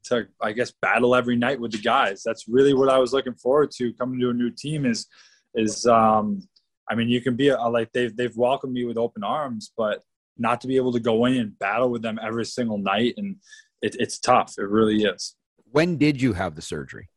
to 0.05 0.27
I 0.41 0.53
guess 0.53 0.73
battle 0.83 1.15
every 1.15 1.37
night 1.37 1.61
with 1.61 1.73
the 1.73 1.79
guys. 1.79 2.23
That's 2.25 2.49
really 2.49 2.75
what 2.75 2.89
I 2.89 2.99
was 2.99 3.13
looking 3.13 3.35
forward 3.35 3.71
to 3.73 3.93
coming 3.95 4.21
to 4.21 4.31
a 4.31 4.35
new 4.35 4.51
team 4.51 4.87
is 4.87 5.07
is 5.55 5.87
um 5.87 6.47
I 6.89 6.95
mean 6.95 7.09
you 7.09 7.21
can 7.21 7.37
be 7.37 7.49
a, 7.49 7.59
like 7.59 7.93
they've 7.93 8.15
they've 8.17 8.37
welcomed 8.37 8.73
me 8.73 8.85
with 8.85 8.97
open 8.97 9.23
arms, 9.25 9.73
but 9.77 10.03
not 10.39 10.61
to 10.63 10.69
be 10.69 10.77
able 10.77 10.93
to 10.93 11.01
go 11.01 11.27
in 11.27 11.37
and 11.37 11.59
battle 11.59 11.91
with 11.91 12.03
them 12.03 12.19
every 12.23 12.47
single 12.47 12.79
night 12.79 13.15
and 13.17 13.37
it, 13.83 13.97
it's 13.99 14.19
tough. 14.19 14.55
It 14.59 14.69
really 14.69 15.03
is. 15.03 15.37
When 15.71 15.97
did 15.97 16.21
you 16.21 16.33
have 16.33 16.55
the 16.55 16.63
surgery? 16.63 17.09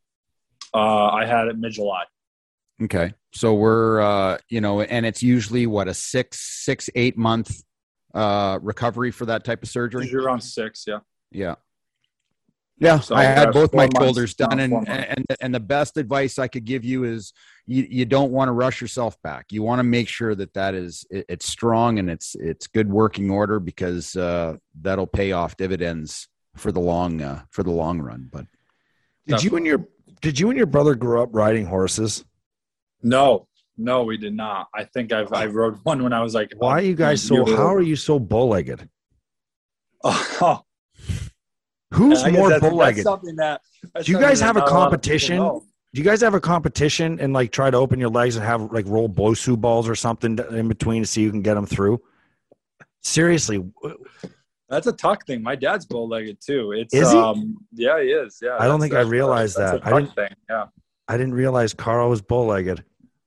Uh, 0.74 1.08
I 1.08 1.26
had 1.26 1.48
it 1.48 1.58
mid 1.58 1.74
July. 1.74 2.04
Okay. 2.82 3.14
So 3.34 3.54
we're 3.54 4.02
uh 4.02 4.38
you 4.50 4.62
know, 4.62 4.82
and 4.82 5.06
it's 5.06 5.24
usually 5.24 5.68
what 5.68 5.88
a 5.88 5.94
six, 5.94 6.40
six, 6.66 6.90
eight 6.96 7.18
month 7.18 7.62
uh 8.14 8.60
recovery 8.62 9.12
for 9.12 9.26
that 9.26 9.44
type 9.44 9.64
of 9.64 9.70
surgery. 9.70 10.10
You're 10.10 10.30
on 10.30 10.42
six, 10.42 10.84
yeah. 10.86 11.00
Yeah. 11.32 11.56
Yeah, 12.80 13.00
So 13.00 13.16
I 13.16 13.24
had 13.24 13.52
both 13.52 13.74
my 13.74 13.88
shoulders 13.98 14.34
done, 14.34 14.60
around 14.60 14.90
and 14.90 15.06
and 15.10 15.26
and 15.40 15.56
the 15.56 15.60
best 15.60 15.96
advice 15.98 16.40
I 16.40 16.48
could 16.48 16.66
give 16.66 16.84
you 16.84 17.04
is 17.04 17.32
you 17.68 17.86
you 17.90 18.06
don't 18.06 18.32
want 18.32 18.50
to 18.50 18.52
rush 18.52 18.82
yourself 18.82 19.16
back. 19.22 19.46
You 19.52 19.62
want 19.64 19.80
to 19.80 19.84
make 19.84 20.08
sure 20.08 20.34
that 20.36 20.54
that 20.54 20.74
is 20.74 21.06
it, 21.10 21.26
it's 21.30 21.48
strong 21.48 22.00
and 22.00 22.10
it's 22.10 22.36
it's 22.36 22.68
good 22.68 22.90
working 22.90 23.30
order 23.30 23.60
because 23.60 24.16
uh, 24.16 24.58
that'll 24.82 25.08
pay 25.08 25.32
off 25.32 25.56
dividends 25.56 26.28
for 26.56 26.72
the 26.72 26.80
long 26.80 27.22
uh, 27.22 27.44
for 27.52 27.64
the 27.64 27.72
long 27.72 28.02
run. 28.02 28.28
But 28.32 28.48
Did 29.28 29.44
you 29.44 29.56
and 29.56 29.66
your 29.66 29.88
did 30.22 30.40
you 30.40 30.50
and 30.50 30.58
your 30.58 30.68
brother 30.68 30.96
grow 30.96 31.24
up 31.24 31.30
riding 31.32 31.66
horses? 31.66 32.26
No, 33.04 33.48
no, 33.78 34.04
we 34.04 34.18
did 34.18 34.34
not. 34.34 34.68
I 34.74 34.86
think 34.86 35.14
I've 35.14 35.32
I 35.32 35.46
rode 35.46 35.78
one 35.84 36.04
when 36.04 36.14
I 36.14 36.22
was 36.22 36.34
like. 36.34 36.52
Why 36.58 36.72
are 36.72 36.82
you 36.82 36.96
guys 36.96 37.22
so? 37.22 37.46
How 37.46 37.74
are 37.74 37.82
you 37.82 37.96
so 37.96 38.20
bow-legged? 38.20 38.90
Oh, 40.04 40.62
Who's 41.94 42.24
more 42.24 42.50
that's- 42.50 42.62
that's 42.62 42.62
bow-legged? 42.62 43.04
something 43.04 43.36
that- 43.38 43.62
Do 44.04 44.12
you 44.12 44.20
guys 44.20 44.40
have 44.40 44.56
a 44.56 44.60
not 44.60 44.72
lot 44.72 44.94
of 44.94 45.02
people 45.02 45.38
competition? 45.38 45.38
Do 45.94 46.02
you 46.02 46.04
guys 46.04 46.22
have 46.22 46.34
a 46.34 46.40
competition 46.42 47.20
and 47.20 47.34
like 47.34 47.52
try 47.52 47.70
to 47.70 47.78
open 47.78 48.00
your 48.00 48.10
legs 48.10 48.36
and 48.36 48.44
have 48.46 48.72
like 48.72 48.86
roll 48.88 49.08
Bosu 49.08 49.60
balls 49.60 49.88
or 49.88 49.94
something 49.96 50.40
in 50.52 50.68
between 50.68 51.04
to 51.04 51.08
see 51.08 51.22
you 51.22 51.30
can 51.30 51.42
get 51.44 51.54
them 51.54 51.66
through? 51.68 52.02
Seriously, 53.02 53.64
That's 54.70 54.88
a 54.88 54.94
Tuch 54.94 55.20
thing. 55.28 55.44
My 55.44 55.56
dad's 55.56 55.86
bow-legged 55.86 56.38
too. 56.44 56.72
It's 56.72 56.94
Is 56.96 57.12
he? 57.12 57.18
um, 57.18 57.58
yeah, 57.74 58.02
he 58.02 58.08
is. 58.12 58.40
Yeah, 58.42 58.58
I 58.60 58.66
don't 58.66 58.80
think 58.80 58.94
I 58.94 59.02
realized 59.02 59.58
that. 59.58 59.86
I 59.86 59.92
didn't- 59.92 60.16
thing. 60.16 60.34
Yeah, 60.50 60.66
I 61.08 61.18
didn't 61.18 61.36
realize 61.36 61.74
Carl 61.76 62.10
was 62.10 62.22
bow-legged. 62.22 62.84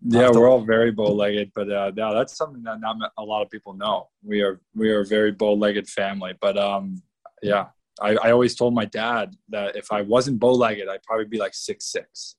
yeah, 0.09 0.31
we're 0.33 0.49
all 0.51 0.61
very 0.65 0.91
bow-legged, 0.91 1.53
but 1.55 1.71
uh, 1.71 1.93
yeah, 1.95 2.11
that's 2.15 2.37
something 2.37 2.63
that 2.65 2.81
not 2.81 2.97
a 3.19 3.23
lot 3.23 3.43
of 3.43 3.51
people 3.51 3.75
know. 3.75 4.09
We 4.25 4.41
are 4.43 4.61
we 4.75 4.91
are 4.91 5.01
a 5.01 5.07
very 5.07 5.31
bow-legged 5.31 5.89
family, 5.89 6.33
but 6.41 6.59
um, 6.59 7.01
yeah, 7.43 7.67
I, 8.01 8.17
I 8.17 8.31
always 8.31 8.55
told 8.55 8.75
my 8.75 8.85
dad 8.85 9.35
that 9.49 9.77
if 9.77 9.91
I 9.93 10.03
wasn't 10.03 10.39
bow-legged, 10.39 10.89
I'd 10.89 11.03
probably 11.03 11.25
be 11.27 11.39
like 11.39 11.55
six 11.55 11.87
six. 11.87 12.37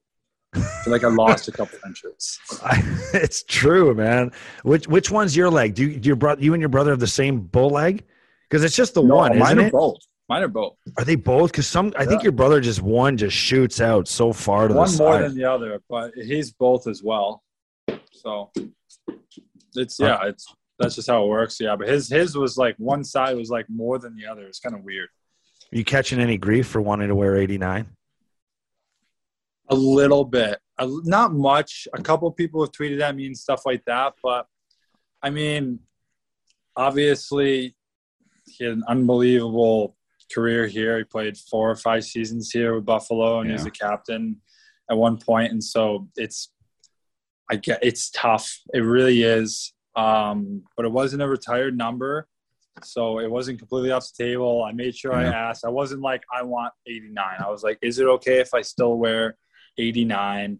I 0.53 0.59
feel 0.59 0.93
like 0.93 1.03
I 1.03 1.09
lost 1.09 1.47
a 1.47 1.51
couple 1.51 1.77
inches. 1.85 2.39
it's 3.13 3.43
true, 3.43 3.93
man. 3.93 4.31
Which 4.63 4.87
which 4.87 5.11
one's 5.11 5.35
your 5.35 5.49
leg? 5.49 5.75
Do 5.75 5.87
you, 5.87 5.99
do 5.99 6.07
your 6.07 6.15
brother, 6.15 6.41
you 6.41 6.53
and 6.53 6.61
your 6.61 6.69
brother 6.69 6.91
have 6.91 6.99
the 6.99 7.07
same 7.07 7.41
bow 7.41 7.67
leg? 7.67 8.03
Because 8.49 8.63
it's 8.63 8.75
just 8.75 8.93
the 8.93 9.03
No, 9.03 9.15
one, 9.15 9.37
mine 9.37 9.41
isn't 9.41 9.59
are 9.59 9.67
it? 9.67 9.71
both. 9.73 9.99
Mine 10.29 10.43
are 10.43 10.47
both. 10.47 10.75
Are 10.97 11.05
they 11.05 11.15
both? 11.15 11.51
Because 11.51 11.67
some, 11.67 11.93
I 11.97 12.05
think 12.05 12.21
your 12.21 12.33
brother 12.33 12.59
just 12.59 12.81
one 12.81 13.15
just 13.15 13.35
shoots 13.35 13.79
out 13.79 14.07
so 14.07 14.33
far 14.33 14.67
to 14.67 14.73
One 14.73 14.91
the 14.95 15.03
One 15.03 15.11
more 15.11 15.21
than 15.21 15.37
the 15.37 15.45
other, 15.45 15.81
but 15.89 16.13
he's 16.15 16.51
both 16.51 16.87
as 16.87 17.01
well. 17.01 17.43
So 18.11 18.51
it's 19.75 19.99
yeah, 19.99 20.19
it's 20.25 20.53
that's 20.79 20.95
just 20.95 21.09
how 21.09 21.23
it 21.23 21.27
works. 21.27 21.59
Yeah, 21.59 21.75
but 21.75 21.87
his 21.87 22.09
his 22.09 22.35
was 22.35 22.57
like 22.57 22.75
one 22.77 23.03
side 23.03 23.37
was 23.37 23.49
like 23.49 23.69
more 23.69 23.99
than 23.99 24.17
the 24.17 24.25
other. 24.25 24.47
It's 24.47 24.59
kind 24.59 24.75
of 24.75 24.83
weird. 24.83 25.09
Are 25.71 25.77
you 25.77 25.83
catching 25.83 26.19
any 26.19 26.37
grief 26.37 26.67
for 26.67 26.81
wanting 26.81 27.09
to 27.09 27.15
wear 27.15 27.35
eighty 27.35 27.57
nine? 27.57 27.87
A 29.69 29.75
little 29.75 30.23
bit, 30.23 30.59
a, 30.77 30.87
not 31.03 31.33
much. 31.33 31.87
A 31.93 32.01
couple 32.01 32.31
people 32.31 32.61
have 32.63 32.71
tweeted 32.71 33.01
at 33.01 33.15
me 33.15 33.25
and 33.25 33.37
stuff 33.37 33.63
like 33.65 33.83
that, 33.85 34.13
but 34.23 34.47
I 35.21 35.29
mean, 35.29 35.79
obviously, 36.75 37.75
he 38.45 38.63
had 38.63 38.73
an 38.73 38.83
unbelievable 38.87 39.97
career 40.33 40.67
here. 40.67 40.97
He 40.97 41.03
played 41.03 41.37
four 41.37 41.69
or 41.69 41.75
five 41.75 42.05
seasons 42.05 42.51
here 42.51 42.75
with 42.75 42.85
Buffalo, 42.85 43.39
and 43.39 43.49
he 43.49 43.53
was 43.53 43.65
a 43.65 43.71
captain 43.71 44.41
at 44.89 44.97
one 44.97 45.17
point. 45.17 45.51
And 45.51 45.63
so 45.63 46.07
it's, 46.15 46.51
I 47.49 47.57
get 47.57 47.79
it's 47.81 48.09
tough. 48.09 48.59
It 48.73 48.79
really 48.79 49.23
is. 49.23 49.73
Um, 49.95 50.63
but 50.75 50.85
it 50.85 50.91
wasn't 50.91 51.23
a 51.23 51.27
retired 51.27 51.75
number, 51.75 52.27
so 52.83 53.19
it 53.19 53.29
wasn't 53.29 53.59
completely 53.59 53.91
off 53.91 54.07
the 54.15 54.23
table. 54.23 54.63
I 54.63 54.71
made 54.71 54.95
sure 54.95 55.13
I 55.13 55.25
asked. 55.25 55.65
I 55.65 55.69
wasn't 55.69 56.01
like 56.01 56.23
I 56.33 56.43
want 56.43 56.73
89. 56.85 57.25
I 57.39 57.49
was 57.49 57.63
like, 57.63 57.77
is 57.81 57.99
it 57.99 58.07
okay 58.07 58.39
if 58.39 58.53
I 58.53 58.61
still 58.61 58.97
wear 58.97 59.37
89? 59.77 60.59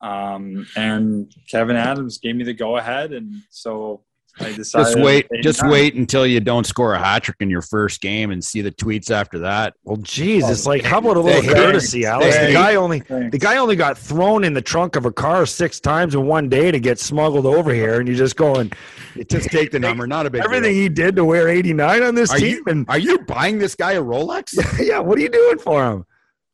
Um, 0.00 0.66
and 0.76 1.32
Kevyn 1.52 1.74
Adams 1.74 2.18
gave 2.18 2.36
me 2.36 2.44
the 2.44 2.54
go 2.54 2.76
ahead, 2.76 3.12
and 3.12 3.34
so 3.50 4.04
I 4.40 4.52
decided. 4.52 4.86
just 4.94 4.98
wait, 4.98 5.26
just 5.42 5.58
89. 5.60 5.70
wait 5.72 5.94
until 5.94 6.26
you 6.26 6.40
don't 6.40 6.66
score 6.66 6.94
a 6.94 6.98
hat 6.98 7.24
trick 7.24 7.36
in 7.40 7.50
your 7.50 7.62
first 7.62 8.00
game 8.00 8.30
and 8.30 8.42
see 8.42 8.60
the 8.60 8.70
tweets 8.72 9.10
after 9.10 9.38
that. 9.40 9.74
Well, 9.84 9.96
geez, 9.98 10.48
it's 10.48 10.66
oh, 10.66 10.70
like 10.70 10.82
how 10.82 10.98
about 10.98 11.16
a 11.16 11.20
little 11.20 11.42
They 11.42 11.48
courtesy, 11.54 12.06
Alex? 12.06 12.36
they 12.36 12.46
The 12.48 12.52
guy 12.52 12.74
only 12.76 13.00
Thanks. 13.00 13.32
the 13.32 13.38
guy 13.38 13.56
only 13.56 13.76
got 13.76 13.98
thrown 13.98 14.44
in 14.44 14.54
the 14.54 14.62
trunk 14.62 14.96
of 14.96 15.06
a 15.06 15.12
car 15.12 15.46
six 15.46 15.80
times 15.80 16.14
in 16.14 16.26
one 16.26 16.48
day 16.48 16.70
to 16.70 16.78
get 16.80 16.98
smuggled 16.98 17.46
over 17.46 17.72
here, 17.72 17.98
and 17.98 18.08
you're 18.08 18.16
just 18.16 18.36
going. 18.36 18.72
It 19.16 19.28
just 19.28 19.50
take 19.50 19.70
the 19.72 19.78
number, 19.80 20.06
not 20.06 20.26
a 20.26 20.30
big 20.30 20.42
Everything 20.44 20.72
deal. 20.74 20.82
he 20.82 20.88
did 20.88 21.16
to 21.16 21.24
wear 21.24 21.48
89 21.48 22.02
on 22.02 22.14
this 22.14 22.30
Are 22.32 22.38
team, 22.38 22.48
you, 22.56 22.64
and 22.68 22.86
are 22.88 22.98
you 22.98 23.18
buying 23.20 23.58
this 23.58 23.74
guy 23.74 23.92
a 23.92 24.02
Rolex? 24.02 24.54
yeah, 24.86 24.98
what 25.00 25.18
are 25.18 25.22
you 25.22 25.28
doing 25.30 25.58
for 25.58 25.84
him? 25.84 26.04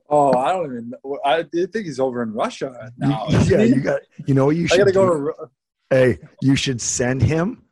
Oh, 0.09 0.37
I 0.37 0.53
don't 0.53 0.67
even. 0.67 0.91
know. 1.05 1.19
I 1.25 1.43
think 1.43 1.75
he's 1.87 1.99
over 1.99 2.23
in 2.23 2.33
Russia 2.33 2.91
now. 2.99 3.27
yeah, 3.47 3.63
you 3.63 3.81
got. 3.81 4.01
You 4.27 4.35
know 4.35 4.47
what 4.47 4.57
you 4.57 4.65
I 4.65 4.67
should 4.69 4.79
gotta 4.79 4.93
do? 4.93 4.99
go 4.99 5.07
to. 5.11 5.17
Ru- 5.17 5.35
hey, 5.91 6.19
you 6.43 6.57
should 6.57 6.81
send 6.81 7.23
him 7.23 7.63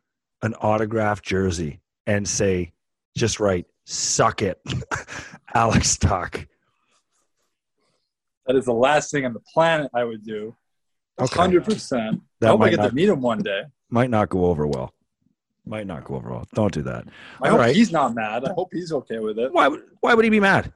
an 0.43 0.53
autographed 0.55 1.25
jersey 1.25 1.79
and 2.05 2.27
say, 2.27 2.71
just 3.17 3.39
write, 3.39 3.65
suck 3.85 4.41
it, 4.41 4.61
Alex 5.55 5.97
Tuch. 5.97 6.45
That 8.45 8.55
is 8.55 8.65
the 8.65 8.73
last 8.73 9.11
thing 9.11 9.25
on 9.25 9.33
the 9.33 9.39
planet 9.53 9.89
I 9.93 10.03
would 10.03 10.23
do. 10.23 10.55
Okay. 11.19 11.35
Hundred 11.39 11.63
percent. 11.63 12.21
That 12.39 12.47
I 12.47 12.49
hope 12.51 12.61
I 12.61 12.63
might 12.65 12.69
get 12.71 12.79
not- 12.79 12.89
to 12.89 12.95
meet 12.95 13.09
him 13.09 13.21
one 13.21 13.39
day. 13.41 13.63
Might 13.89 14.09
not 14.09 14.29
go 14.29 14.45
over 14.45 14.65
well. 14.67 14.91
Might 15.65 15.85
not 15.87 16.03
go 16.03 16.15
over 16.15 16.29
well. 16.31 16.45
Don't 16.55 16.73
do 16.73 16.81
that. 16.81 17.05
I 17.41 17.45
All 17.45 17.51
hope 17.51 17.59
right. 17.59 17.75
he's 17.75 17.91
not 17.91 18.15
mad. 18.15 18.43
I 18.43 18.51
hope 18.53 18.69
he's 18.73 18.91
okay 18.91 19.19
with 19.19 19.37
it. 19.39 19.53
Why 19.53 19.67
would 19.67 19.83
Why 20.01 20.13
would 20.13 20.25
he 20.25 20.29
be 20.29 20.39
mad? 20.41 20.73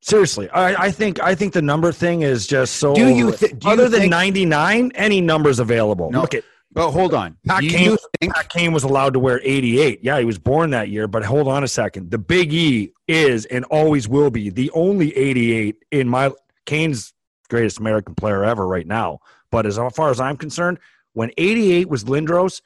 Seriously, 0.00 0.48
I, 0.50 0.86
I 0.86 0.90
think 0.90 1.22
I 1.22 1.34
think 1.34 1.52
the 1.52 1.62
number 1.62 1.92
thing 1.92 2.22
is 2.22 2.46
just 2.46 2.76
so. 2.76 2.94
Do 2.94 3.08
you 3.14 3.28
over- 3.28 3.36
thi- 3.36 3.52
do 3.52 3.68
you 3.68 3.72
other 3.72 3.88
than 3.88 4.08
ninety 4.10 4.44
nine, 4.44 4.90
any 4.94 5.20
numbers 5.20 5.58
available? 5.58 6.10
No. 6.10 6.22
Look 6.22 6.34
at 6.34 6.44
But 6.76 6.90
hold 6.92 7.14
on. 7.14 7.38
Pat 7.46 7.62
Do 7.62 7.70
Kane. 7.70 7.84
you 7.84 7.98
think 8.20 8.34
Pat 8.34 8.50
Kane 8.50 8.72
was 8.72 8.84
allowed 8.84 9.14
to 9.14 9.18
wear 9.18 9.40
eighty 9.42 9.80
eight. 9.80 10.00
Yeah, 10.02 10.18
he 10.18 10.26
was 10.26 10.38
born 10.38 10.70
that 10.70 10.90
year. 10.90 11.08
But 11.08 11.24
hold 11.24 11.48
on 11.48 11.64
a 11.64 11.68
second. 11.68 12.10
The 12.10 12.18
Big 12.18 12.52
E 12.52 12.92
is 13.08 13.46
and 13.46 13.64
always 13.64 14.06
will 14.08 14.30
be 14.30 14.50
the 14.50 14.70
only 14.72 15.16
eighty 15.16 15.52
eight 15.52 15.76
in 15.90 16.06
my 16.06 16.32
Kane's 16.66 17.14
greatest 17.48 17.80
American 17.80 18.14
player 18.14 18.44
ever 18.44 18.66
right 18.66 18.86
now. 18.86 19.20
But 19.50 19.64
as 19.64 19.78
far 19.94 20.10
as 20.10 20.20
I'm 20.20 20.36
concerned, 20.36 20.78
when 21.14 21.30
eighty 21.38 21.72
eight 21.72 21.88
was 21.88 22.04
Lindros, 22.04 22.60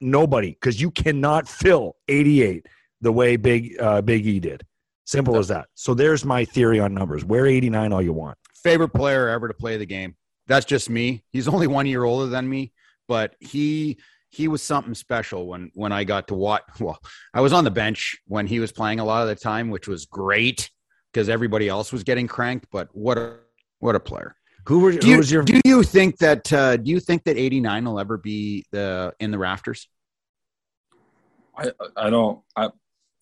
nobody 0.00 0.50
because 0.52 0.80
you 0.80 0.90
cannot 0.90 1.46
fill 1.46 1.96
eighty 2.08 2.42
eight 2.42 2.66
the 3.02 3.12
way 3.12 3.36
Big 3.36 3.76
uh, 3.78 4.00
Big 4.00 4.26
E 4.26 4.40
did. 4.40 4.62
Simple 5.04 5.36
as 5.36 5.48
that. 5.48 5.68
So 5.74 5.92
there's 5.92 6.24
my 6.24 6.46
theory 6.46 6.80
on 6.80 6.94
numbers. 6.94 7.26
Wear 7.26 7.46
89 7.46 7.92
all 7.92 8.00
you 8.00 8.14
want. 8.14 8.38
favorite 8.54 8.88
player 8.88 9.28
ever 9.28 9.48
to 9.48 9.52
play 9.52 9.76
the 9.76 9.84
game? 9.84 10.16
That's 10.46 10.64
just 10.64 10.88
me. 10.88 11.22
He's 11.30 11.46
only 11.46 11.66
one 11.66 11.84
year 11.86 12.04
older 12.04 12.24
than 12.26 12.48
me, 12.48 12.72
but 13.08 13.34
he 13.40 13.98
he 14.30 14.48
was 14.48 14.62
something 14.62 14.94
special 14.94 15.46
when 15.46 15.70
when 15.74 15.92
I 15.92 16.04
got 16.04 16.28
to 16.28 16.34
watch. 16.34 16.62
Well, 16.80 16.98
I 17.32 17.40
was 17.40 17.52
on 17.52 17.64
the 17.64 17.70
bench 17.70 18.16
when 18.26 18.46
he 18.46 18.60
was 18.60 18.72
playing 18.72 19.00
a 19.00 19.04
lot 19.04 19.22
of 19.22 19.28
the 19.28 19.36
time, 19.36 19.70
which 19.70 19.88
was 19.88 20.06
great 20.06 20.70
because 21.12 21.28
everybody 21.28 21.68
else 21.68 21.92
was 21.92 22.02
getting 22.02 22.26
cranked. 22.26 22.66
But 22.72 22.88
what 22.92 23.18
a 23.18 23.36
what 23.78 23.94
a 23.94 24.00
player! 24.00 24.36
Who, 24.66 24.80
were, 24.80 24.92
Do 24.92 25.08
you, 25.08 25.18
was 25.18 25.30
your 25.30 25.42
do 25.42 25.60
you 25.64 25.82
think 25.82 26.18
that 26.18 26.52
uh, 26.52 26.76
do 26.78 26.90
you 26.90 27.00
think 27.00 27.24
that 27.24 27.36
eighty 27.36 27.60
nine 27.60 27.84
will 27.84 28.00
ever 28.00 28.16
be 28.18 28.64
the 28.72 29.14
in 29.20 29.30
the 29.30 29.38
rafters? 29.38 29.88
I 31.56 31.70
I 31.96 32.10
don't. 32.10 32.40
I 32.56 32.70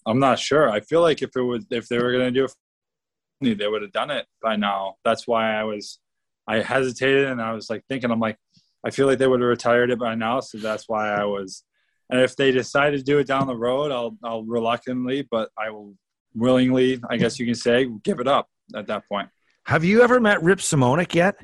I'm 0.06 0.18
not 0.18 0.38
sure. 0.38 0.70
I 0.70 0.80
feel 0.80 1.00
like 1.00 1.22
if 1.22 1.36
it 1.36 1.42
was 1.42 1.64
if 1.70 1.88
they 1.88 1.98
were 1.98 2.12
gonna 2.12 2.30
do 2.30 2.46
it, 3.40 3.58
they 3.58 3.66
would 3.66 3.82
have 3.82 3.92
done 3.92 4.10
it 4.10 4.26
by 4.42 4.56
now. 4.56 4.94
That's 5.04 5.26
why 5.26 5.54
I 5.54 5.64
was. 5.64 5.98
I 6.46 6.60
hesitated 6.60 7.28
and 7.28 7.40
I 7.40 7.52
was 7.52 7.68
like 7.70 7.84
thinking. 7.88 8.10
I'm 8.10 8.20
like, 8.20 8.36
I 8.84 8.90
feel 8.90 9.06
like 9.06 9.18
they 9.18 9.26
would 9.26 9.40
have 9.40 9.48
retired 9.48 9.90
it 9.90 9.98
by 9.98 10.14
now. 10.14 10.40
So 10.40 10.58
that's 10.58 10.88
why 10.88 11.10
I 11.10 11.24
was. 11.24 11.64
And 12.10 12.20
if 12.20 12.36
they 12.36 12.50
decide 12.50 12.90
to 12.90 13.02
do 13.02 13.18
it 13.18 13.26
down 13.26 13.46
the 13.46 13.56
road, 13.56 13.90
I'll 13.92 14.16
I'll 14.22 14.42
reluctantly, 14.44 15.26
but 15.30 15.50
I 15.58 15.70
will 15.70 15.94
willingly. 16.34 17.00
I 17.08 17.16
guess 17.16 17.38
you 17.38 17.46
can 17.46 17.54
say 17.54 17.88
give 18.02 18.20
it 18.20 18.28
up 18.28 18.48
at 18.74 18.86
that 18.88 19.08
point. 19.08 19.28
Have 19.66 19.84
you 19.84 20.02
ever 20.02 20.20
met 20.20 20.42
Rip 20.42 20.58
Simonick 20.58 21.14
yet? 21.14 21.36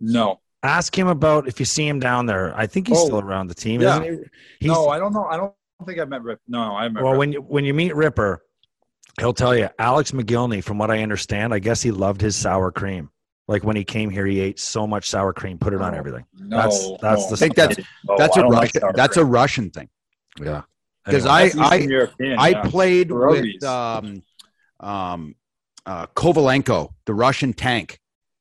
No. 0.00 0.40
Ask 0.62 0.96
him 0.98 1.08
about 1.08 1.46
if 1.46 1.60
you 1.60 1.66
see 1.66 1.86
him 1.86 2.00
down 2.00 2.26
there. 2.26 2.56
I 2.56 2.66
think 2.66 2.88
he's 2.88 2.98
Oh, 2.98 3.04
still 3.06 3.20
around 3.20 3.48
the 3.48 3.54
team, 3.54 3.82
yeah. 3.82 4.00
isn't 4.00 4.04
he? 4.04 4.18
He's, 4.60 4.68
no, 4.70 4.88
I 4.88 4.98
don't 4.98 5.12
know. 5.12 5.24
I 5.26 5.36
don't 5.36 5.52
think 5.84 5.98
I've 5.98 6.08
met 6.08 6.22
Rip. 6.22 6.40
No, 6.48 6.60
I 6.60 6.88
met 6.88 7.02
well, 7.02 7.12
Rip. 7.12 7.18
when 7.18 7.32
you 7.32 7.40
when 7.42 7.64
you 7.64 7.74
meet 7.74 7.94
Ripper, 7.94 8.42
he'll 9.20 9.34
tell 9.34 9.54
you 9.54 9.68
Alex 9.78 10.12
Mogilny. 10.12 10.64
From 10.64 10.78
what 10.78 10.90
I 10.90 11.02
understand, 11.02 11.52
I 11.52 11.58
guess 11.58 11.82
he 11.82 11.90
loved 11.90 12.20
his 12.22 12.34
sour 12.34 12.70
cream. 12.70 13.10
Like 13.46 13.62
when 13.62 13.76
he 13.76 13.84
came 13.84 14.08
here, 14.10 14.24
he 14.26 14.40
ate 14.40 14.58
so 14.58 14.86
much 14.86 15.08
sour 15.08 15.32
cream, 15.34 15.58
put 15.58 15.74
it 15.74 15.80
on 15.82 15.94
everything. 15.94 16.24
no, 16.38 16.56
that's 16.56 16.90
that's 17.02 17.22
no. 17.22 17.28
the 17.28 17.34
I 17.34 17.36
think 17.36 17.54
that's 17.54 17.78
Oh, 18.08 18.16
that's 18.16 18.36
I 18.36 18.40
a 18.40 18.42
don't 18.42 18.52
like 18.52 18.60
Russian, 18.74 18.80
sour 18.80 18.92
that's 18.94 19.16
a. 19.18 19.24
Russian 19.24 19.70
thing 19.70 19.88
yeah. 20.40 20.62
because 21.04 21.26
Anyway. 21.26 21.52
I 21.58 21.68
I 21.68 21.74
European, 21.76 22.38
I 22.38 22.48
yeah. 22.48 22.62
played 22.62 23.08
Pierogies. 23.10 23.54
with 23.54 23.64
um, 23.64 24.22
um, 24.80 25.34
uh, 25.84 26.06
Kovalenko, 26.16 26.94
the 27.04 27.14
Russian 27.14 27.52
tank. 27.52 28.00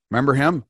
Remember 0.09 0.33
him? 0.35 0.63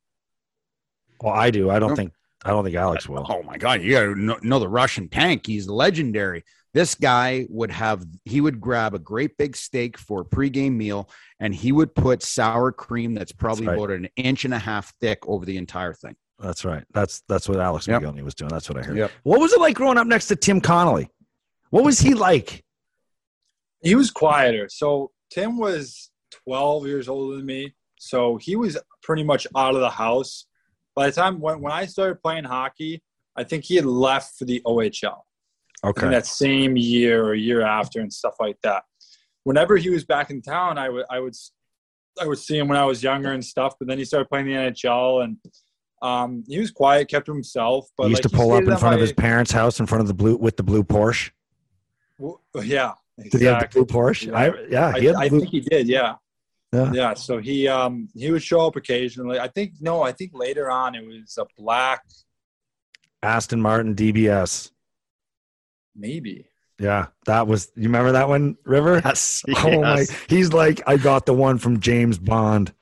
Well, 1.21 1.33
I 1.33 1.51
do. 1.51 1.69
I 1.69 1.77
don't 1.79 1.95
think. 1.95 2.13
I 2.45 2.49
don't 2.49 2.63
think 2.65 2.75
Alex 2.75 3.07
will. 3.07 3.25
Oh 3.29 3.43
my 3.43 3.57
God, 3.57 3.81
you 3.81 3.91
got 3.91 4.01
to 4.01 4.15
know, 4.15 4.37
know 4.41 4.59
the 4.59 4.67
Russian 4.67 5.07
tank. 5.09 5.45
He's 5.45 5.67
legendary. 5.69 6.43
This 6.73 6.95
guy 6.95 7.45
would 7.49 7.69
have. 7.71 8.03
He 8.25 8.41
would 8.41 8.59
grab 8.59 8.93
a 8.95 8.99
great 8.99 9.37
big 9.37 9.55
steak 9.55 9.97
for 9.97 10.21
a 10.21 10.25
pregame 10.25 10.73
meal, 10.73 11.09
and 11.39 11.53
he 11.53 11.71
would 11.71 11.93
put 11.93 12.23
sour 12.23 12.71
cream 12.71 13.13
that's 13.13 13.31
probably 13.31 13.65
That's 13.67 13.77
right. 13.77 13.83
about 13.85 13.95
an 13.95 14.09
inch 14.15 14.45
and 14.45 14.53
a 14.53 14.59
half 14.59 14.91
thick 14.99 15.19
over 15.27 15.45
the 15.45 15.57
entire 15.57 15.93
thing. 15.93 16.15
That's 16.39 16.65
right. 16.65 16.83
That's 16.93 17.21
that's 17.29 17.47
what 17.47 17.59
Alex 17.59 17.87
Yep. 17.87 18.01
Mogilny 18.01 18.23
was 18.23 18.33
doing. 18.33 18.49
That's 18.49 18.67
what 18.69 18.77
I 18.79 18.81
heard. 18.81 18.97
Yep. 18.97 19.11
What 19.23 19.39
was 19.39 19.53
it 19.53 19.59
like 19.59 19.75
growing 19.75 19.97
up 19.97 20.07
next 20.07 20.27
to 20.27 20.35
Tim 20.35 20.59
Connolly? 20.61 21.09
What 21.69 21.83
was 21.83 21.99
he 21.99 22.15
like? 22.15 22.63
He 23.83 23.95
was 23.95 24.09
quieter. 24.11 24.67
So 24.69 25.11
Tim 25.29 25.57
was 25.57 26.09
12 26.45 26.87
years 26.87 27.07
older 27.07 27.35
than 27.37 27.45
me. 27.45 27.73
So 27.99 28.37
he 28.37 28.55
was 28.55 28.77
pretty 29.01 29.23
much 29.23 29.45
out 29.55 29.75
of 29.75 29.81
the 29.81 29.89
house. 29.89 30.45
By 30.95 31.07
the 31.07 31.11
time 31.13 31.39
when, 31.39 31.61
when 31.61 31.71
I 31.71 31.85
started 31.85 32.21
playing 32.21 32.43
hockey, 32.45 33.01
I 33.35 33.43
think 33.43 33.63
he 33.65 33.75
had 33.75 33.85
left 33.85 34.37
for 34.37 34.45
the 34.45 34.61
OHL. 34.65 35.21
Okay. 35.83 36.09
that 36.09 36.25
same 36.25 36.77
year 36.77 37.23
or 37.23 37.33
year 37.33 37.61
after 37.61 37.99
and 37.99 38.11
stuff 38.11 38.35
like 38.39 38.57
that. 38.63 38.83
Whenever 39.43 39.75
he 39.75 39.89
was 39.89 40.05
back 40.05 40.29
in 40.29 40.41
town, 40.41 40.77
I 40.77 40.89
would 40.89 41.05
I 41.09 41.19
would 41.19 41.35
I 42.21 42.27
would 42.27 42.37
see 42.39 42.57
him 42.57 42.67
when 42.67 42.77
I 42.77 42.85
was 42.85 43.03
younger 43.03 43.31
and 43.31 43.43
stuff. 43.43 43.75
But 43.77 43.87
then 43.87 43.97
he 43.97 44.05
started 44.05 44.29
playing 44.29 44.45
the 44.45 44.53
NHL 44.53 45.23
and 45.23 45.37
um, 46.01 46.43
he 46.47 46.59
was 46.59 46.71
quiet, 46.71 47.09
kept 47.09 47.25
to 47.27 47.33
himself. 47.33 47.89
But 47.97 48.05
he 48.05 48.09
used 48.11 48.23
like, 48.23 48.31
to 48.31 48.37
pull 48.37 48.51
up 48.53 48.63
in 48.63 48.77
front 48.77 48.95
of 48.95 49.01
his 49.01 49.13
parents' 49.13 49.51
house 49.51 49.79
in 49.79 49.85
front 49.85 50.01
of 50.01 50.07
the 50.07 50.13
blue 50.13 50.37
with 50.37 50.57
the 50.57 50.63
blue 50.63 50.83
Porsche. 50.83 51.31
w- 52.19 52.37
Yeah, 52.55 52.93
Did 53.17 53.41
he 53.41 53.45
have 53.45 53.61
the 53.61 53.67
blue 53.67 53.85
Porsche? 53.85 54.27
Yeah. 54.27 54.37
I, 54.37 54.65
yeah, 54.69 54.99
he 54.99 55.05
had 55.07 55.15
I, 55.15 55.29
the 55.29 55.35
I 55.35 55.39
think 55.39 55.49
he 55.49 55.59
did. 55.61 55.87
Yeah. 55.87 56.15
Yeah. 56.73 56.91
Yeah. 56.93 57.13
So 57.13 57.37
he 57.39 57.67
um 57.67 58.09
he 58.15 58.31
would 58.31 58.43
show 58.43 58.67
up 58.67 58.75
occasionally. 58.75 59.39
I 59.39 59.47
think 59.47 59.73
no, 59.79 60.01
I 60.01 60.11
think 60.11 60.31
later 60.33 60.69
on 60.71 60.95
it 60.95 61.05
was 61.05 61.37
a 61.37 61.45
black 61.57 62.03
Aston 63.21 63.61
Martin 63.61 63.95
DBS. 63.95 64.71
Maybe. 65.95 66.47
Yeah, 66.79 67.07
that 67.25 67.47
was. 67.47 67.71
You 67.75 67.83
remember 67.83 68.13
that 68.13 68.27
one, 68.27 68.57
River? 68.65 69.01
Yes. 69.05 69.43
Oh 69.55 69.81
my! 69.81 70.05
He's 70.27 70.53
like, 70.53 70.81
I 70.87 70.97
got 70.97 71.25
the 71.25 71.33
one 71.33 71.57
from 71.57 71.79
James 71.79 72.17
Bond, 72.17 72.73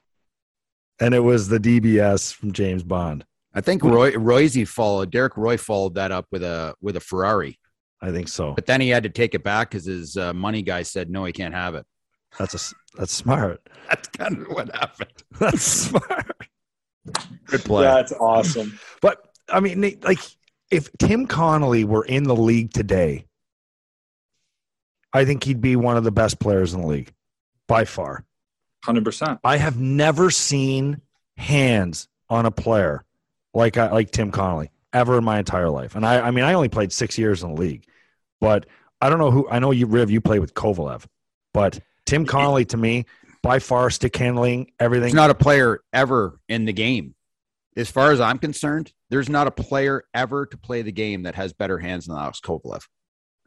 and 0.99 1.13
it 1.13 1.19
was 1.19 1.47
the 1.47 1.59
DBS 1.59 2.33
from 2.33 2.51
James 2.51 2.83
Bond. 2.83 3.25
I 3.53 3.61
think 3.61 3.83
Roy 3.83 4.13
Royce 4.15 4.67
followed 4.69 5.11
Derek 5.11 5.35
Roy 5.35 5.57
followed 5.57 5.95
that 5.95 6.11
up 6.11 6.25
with 6.31 6.43
a 6.43 6.73
with 6.81 6.95
a 6.95 7.01
Ferrari, 7.01 7.59
I 8.01 8.11
think 8.11 8.29
so. 8.29 8.53
but 8.53 8.65
then 8.65 8.79
he 8.79 8.89
had 8.89 9.03
to 9.03 9.09
take 9.09 9.35
it 9.35 9.43
back 9.43 9.69
because 9.71 9.85
his 9.85 10.15
uh, 10.15 10.33
money 10.33 10.61
guy 10.61 10.83
said 10.83 11.09
no, 11.09 11.25
he 11.25 11.33
can't 11.33 11.53
have 11.53 11.75
it. 11.75 11.85
That's 12.39 12.53
a 12.71 12.75
that's 12.97 13.13
smart. 13.13 13.61
That's 13.89 14.07
kind 14.09 14.37
of 14.37 14.47
what 14.47 14.73
happened. 14.73 15.11
That's 15.39 15.63
smart. 15.63 16.47
Good 17.45 17.61
play. 17.65 17.83
That's 17.83 18.13
awesome. 18.13 18.79
But 19.01 19.17
I 19.49 19.59
mean, 19.59 19.99
like, 20.01 20.19
if 20.71 20.89
Tim 20.97 21.27
Connolly 21.27 21.83
were 21.83 22.05
in 22.05 22.23
the 22.23 22.35
league 22.35 22.71
today, 22.71 23.25
I 25.13 25.25
think 25.25 25.43
he'd 25.43 25.61
be 25.61 25.75
one 25.75 25.97
of 25.97 26.03
the 26.03 26.11
best 26.11 26.39
players 26.39 26.73
in 26.73 26.81
the 26.81 26.87
league 26.87 27.13
by 27.67 27.85
far. 27.85 28.25
Hundred 28.83 29.03
percent. 29.03 29.39
I 29.43 29.57
have 29.57 29.79
never 29.79 30.31
seen 30.31 31.01
hands 31.37 32.07
on 32.29 32.45
a 32.45 32.51
player 32.51 33.03
like 33.53 33.77
I, 33.77 33.91
like 33.91 34.11
Tim 34.11 34.31
Connolly 34.31 34.71
ever 34.93 35.17
in 35.17 35.23
my 35.23 35.37
entire 35.39 35.69
life. 35.69 35.95
And 35.95 36.05
I, 36.05 36.21
I 36.21 36.31
mean, 36.31 36.45
I 36.45 36.53
only 36.53 36.69
played 36.69 36.91
six 36.91 37.17
years 37.17 37.43
in 37.43 37.53
the 37.53 37.61
league, 37.61 37.85
but 38.39 38.65
I 39.01 39.09
don't 39.09 39.19
know 39.19 39.31
who. 39.31 39.47
I 39.49 39.59
know 39.59 39.71
you, 39.71 39.85
Riv, 39.85 40.09
you 40.09 40.21
played 40.21 40.39
with 40.39 40.53
Kovalev, 40.53 41.05
but 41.53 41.79
Tim 42.05 42.25
Connolly 42.25 42.65
to 42.65 42.77
me, 42.77 43.05
by 43.43 43.59
far, 43.59 43.89
stick 43.89 44.15
handling 44.15 44.71
everything. 44.79 45.07
He's 45.07 45.13
not 45.13 45.29
a 45.29 45.35
player 45.35 45.81
ever 45.91 46.39
in 46.47 46.65
the 46.65 46.73
game. 46.73 47.15
As 47.77 47.89
far 47.89 48.11
as 48.11 48.19
I'm 48.19 48.37
concerned, 48.37 48.91
there's 49.09 49.29
not 49.29 49.47
a 49.47 49.51
player 49.51 50.03
ever 50.13 50.45
to 50.45 50.57
play 50.57 50.81
the 50.81 50.91
game 50.91 51.23
that 51.23 51.35
has 51.35 51.53
better 51.53 51.79
hands 51.79 52.07
than 52.07 52.17
Alex 52.17 52.39
Kovalev. 52.41 52.81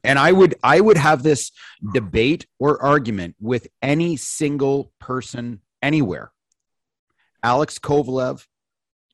And 0.02 0.18
I 0.18 0.32
would 0.32 0.54
I 0.62 0.80
would 0.80 0.96
have 0.96 1.22
this 1.22 1.50
debate 1.92 2.46
or 2.58 2.82
argument 2.82 3.36
with 3.40 3.68
any 3.82 4.16
single 4.16 4.92
person 4.98 5.60
anywhere. 5.82 6.30
Alex 7.42 7.78
Kovalev 7.78 8.46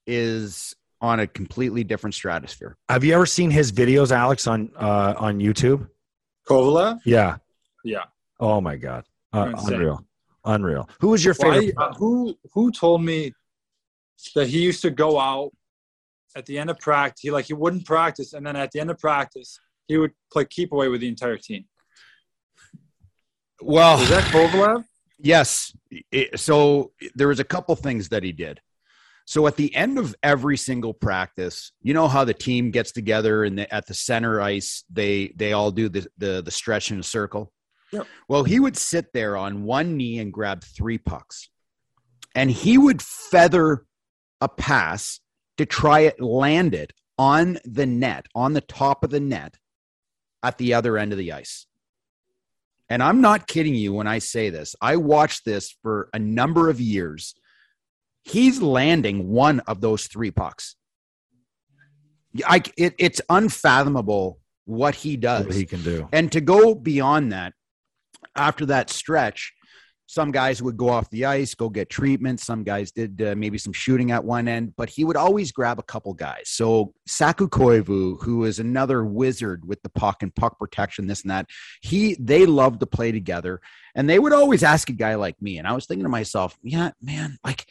is 0.07 0.75
on 1.01 1.21
a 1.21 1.27
completely 1.27 1.85
different 1.85 2.15
stratosphere. 2.15 2.77
Have 2.89 3.05
you 3.05 3.15
ever 3.15 3.27
seen 3.27 3.51
his 3.51 3.73
videos, 3.73 4.11
Alex, 4.13 4.47
on 4.47 4.71
uh, 4.77 5.15
on 5.17 5.39
YouTube? 5.39 5.89
Kovalev? 6.49 7.01
Yeah. 7.05 7.37
Yeah. 7.85 8.05
Oh 8.39 8.61
my 8.61 8.77
god, 8.77 9.05
uh, 9.33 9.53
unreal, 9.67 10.05
unreal. 10.45 10.89
Who 11.01 11.09
was 11.09 11.25
your 11.25 11.35
favorite? 11.35 11.75
I- 11.79 11.85
uh, 11.85 11.95
who 11.95 12.35
who 12.53 12.71
told 12.73 13.03
me 13.03 13.33
that 14.35 14.49
he 14.49 14.61
used 14.63 14.83
to 14.83 14.91
go 14.91 15.19
out 15.19 15.51
at 16.37 16.47
the 16.47 16.59
end 16.59 16.71
of 16.71 16.79
practice? 16.79 17.21
He 17.23 17.31
like 17.31 17.47
he 17.47 17.55
wouldn't 17.55 17.87
practice, 17.87 18.33
and 18.33 18.47
then 18.47 18.57
at 18.57 18.71
the 18.73 18.81
end 18.81 18.91
of 18.91 18.99
practice, 18.99 19.59
he 19.89 19.97
would 19.99 20.13
play 20.33 20.45
keep 20.45 20.73
away 20.73 20.89
with 20.89 21.01
the 21.01 21.09
entire 21.09 21.37
team. 21.37 21.65
Well, 23.63 24.01
is 24.01 24.09
that 24.09 24.25
Kovalev? 24.25 24.85
Yes. 25.19 25.75
It- 26.11 26.39
so 26.41 26.93
there 27.15 27.29
was 27.29 27.41
a 27.41 27.45
couple 27.45 27.77
things 27.77 28.09
that 28.09 28.23
he 28.23 28.33
did. 28.33 28.61
So 29.27 29.47
at 29.47 29.57
the 29.57 29.75
end 29.77 29.99
of 29.99 30.15
every 30.23 30.57
single 30.57 30.93
practice, 30.93 31.71
you 31.83 31.95
know 31.95 32.09
how 32.09 32.25
the 32.25 32.35
team 32.35 32.71
gets 32.71 32.91
together 32.91 33.45
and 33.45 33.59
the, 33.59 33.73
at 33.73 33.87
the 33.87 33.95
center 33.95 34.41
ice, 34.41 34.83
they 34.91 35.33
they 35.37 35.53
all 35.53 35.71
do 35.71 35.89
the 35.89 36.07
the, 36.19 36.43
the 36.43 36.51
stretch 36.51 36.91
in 36.91 36.99
a 36.99 37.03
circle. 37.03 37.53
Yep. 37.93 38.07
Well, 38.29 38.45
he 38.45 38.59
would 38.59 38.77
sit 38.77 39.13
there 39.13 39.37
on 39.37 39.63
one 39.65 39.97
knee 39.97 40.19
and 40.19 40.33
grab 40.33 40.65
three 40.65 40.99
pucks, 40.99 41.49
and 42.35 42.51
he 42.51 42.79
would 42.79 43.03
feather 43.03 43.85
a 44.41 44.49
pass 44.49 45.21
to 45.59 45.67
try 45.67 46.01
it 46.01 46.21
land 46.21 46.75
it 46.75 46.93
on 47.19 47.59
the 47.65 47.87
net, 47.87 48.27
on 48.35 48.55
the 48.55 48.61
top 48.61 49.05
of 49.05 49.11
the 49.11 49.21
net, 49.21 49.57
at 50.43 50.59
the 50.59 50.75
other 50.75 50.97
end 50.97 51.13
of 51.13 51.19
the 51.19 51.33
ice. 51.33 51.67
And 52.89 53.03
I'm 53.03 53.21
not 53.21 53.47
kidding 53.47 53.75
you 53.75 53.93
when 53.93 54.07
I 54.07 54.19
say 54.19 54.51
this. 54.51 54.75
I 54.81 54.97
watched 54.97 55.45
this 55.45 55.77
for 55.83 56.09
a 56.13 56.19
number 56.19 56.71
of 56.71 56.81
years. 56.81 57.35
He's 58.23 58.61
landing 58.61 59.29
one 59.29 59.61
of 59.61 59.81
those 59.81 60.07
three 60.07 60.31
pucks. 60.31 60.77
I, 62.47 62.63
it, 62.77 62.95
it's 62.99 63.21
unfathomable 63.29 64.41
what 64.65 64.95
he 64.95 65.17
does. 65.17 65.47
What 65.47 65.55
he 65.55 65.67
can 65.67 65.83
do. 65.83 66.09
And 66.13 66.31
to 66.33 66.41
go 66.41 66.75
beyond 66.75 67.33
that, 67.33 67.55
after 68.35 68.67
that 68.67 68.91
stretch, 68.91 69.53
some 70.11 70.33
guys 70.33 70.61
would 70.61 70.77
go 70.77 70.89
off 70.89 71.09
the 71.11 71.25
ice, 71.25 71.55
go 71.55 71.69
get 71.69 71.89
treatment. 71.89 72.41
Some 72.41 72.65
guys 72.65 72.91
did 72.91 73.23
uh, 73.23 73.37
maybe 73.37 73.59
some 73.59 73.73
shooting 73.73 74.11
at 74.11 74.25
one 74.25 74.49
end, 74.49 74.75
but 74.77 74.91
he 74.91 75.05
would 75.05 75.17
always 75.17 75.53
grab 75.53 75.79
a 75.79 75.85
couple 75.85 76.13
guys. 76.15 76.49
So 76.49 76.95
Saku 77.07 77.49
Koivu, 77.49 78.21
who 78.21 78.43
is 78.43 78.59
another 78.59 79.05
wizard 79.05 79.65
with 79.65 79.81
the 79.83 79.89
puck 79.89 80.25
and 80.25 80.35
puck 80.35 80.59
protection, 80.59 81.07
this 81.07 81.23
and 81.23 81.31
that, 81.31 81.47
he 81.81 82.17
they 82.19 82.45
loved 82.45 82.81
to 82.81 82.87
play 82.87 83.13
together, 83.13 83.61
and 83.95 84.11
they 84.11 84.19
would 84.19 84.33
always 84.33 84.65
ask 84.65 84.91
a 84.91 84.95
guy 84.95 85.15
like 85.15 85.41
me. 85.41 85.59
And 85.59 85.69
I 85.69 85.75
was 85.75 85.87
thinking 85.87 86.03
to 86.03 86.09
myself, 86.09 86.59
yeah, 86.61 86.91
man, 87.01 87.39
like 87.45 87.65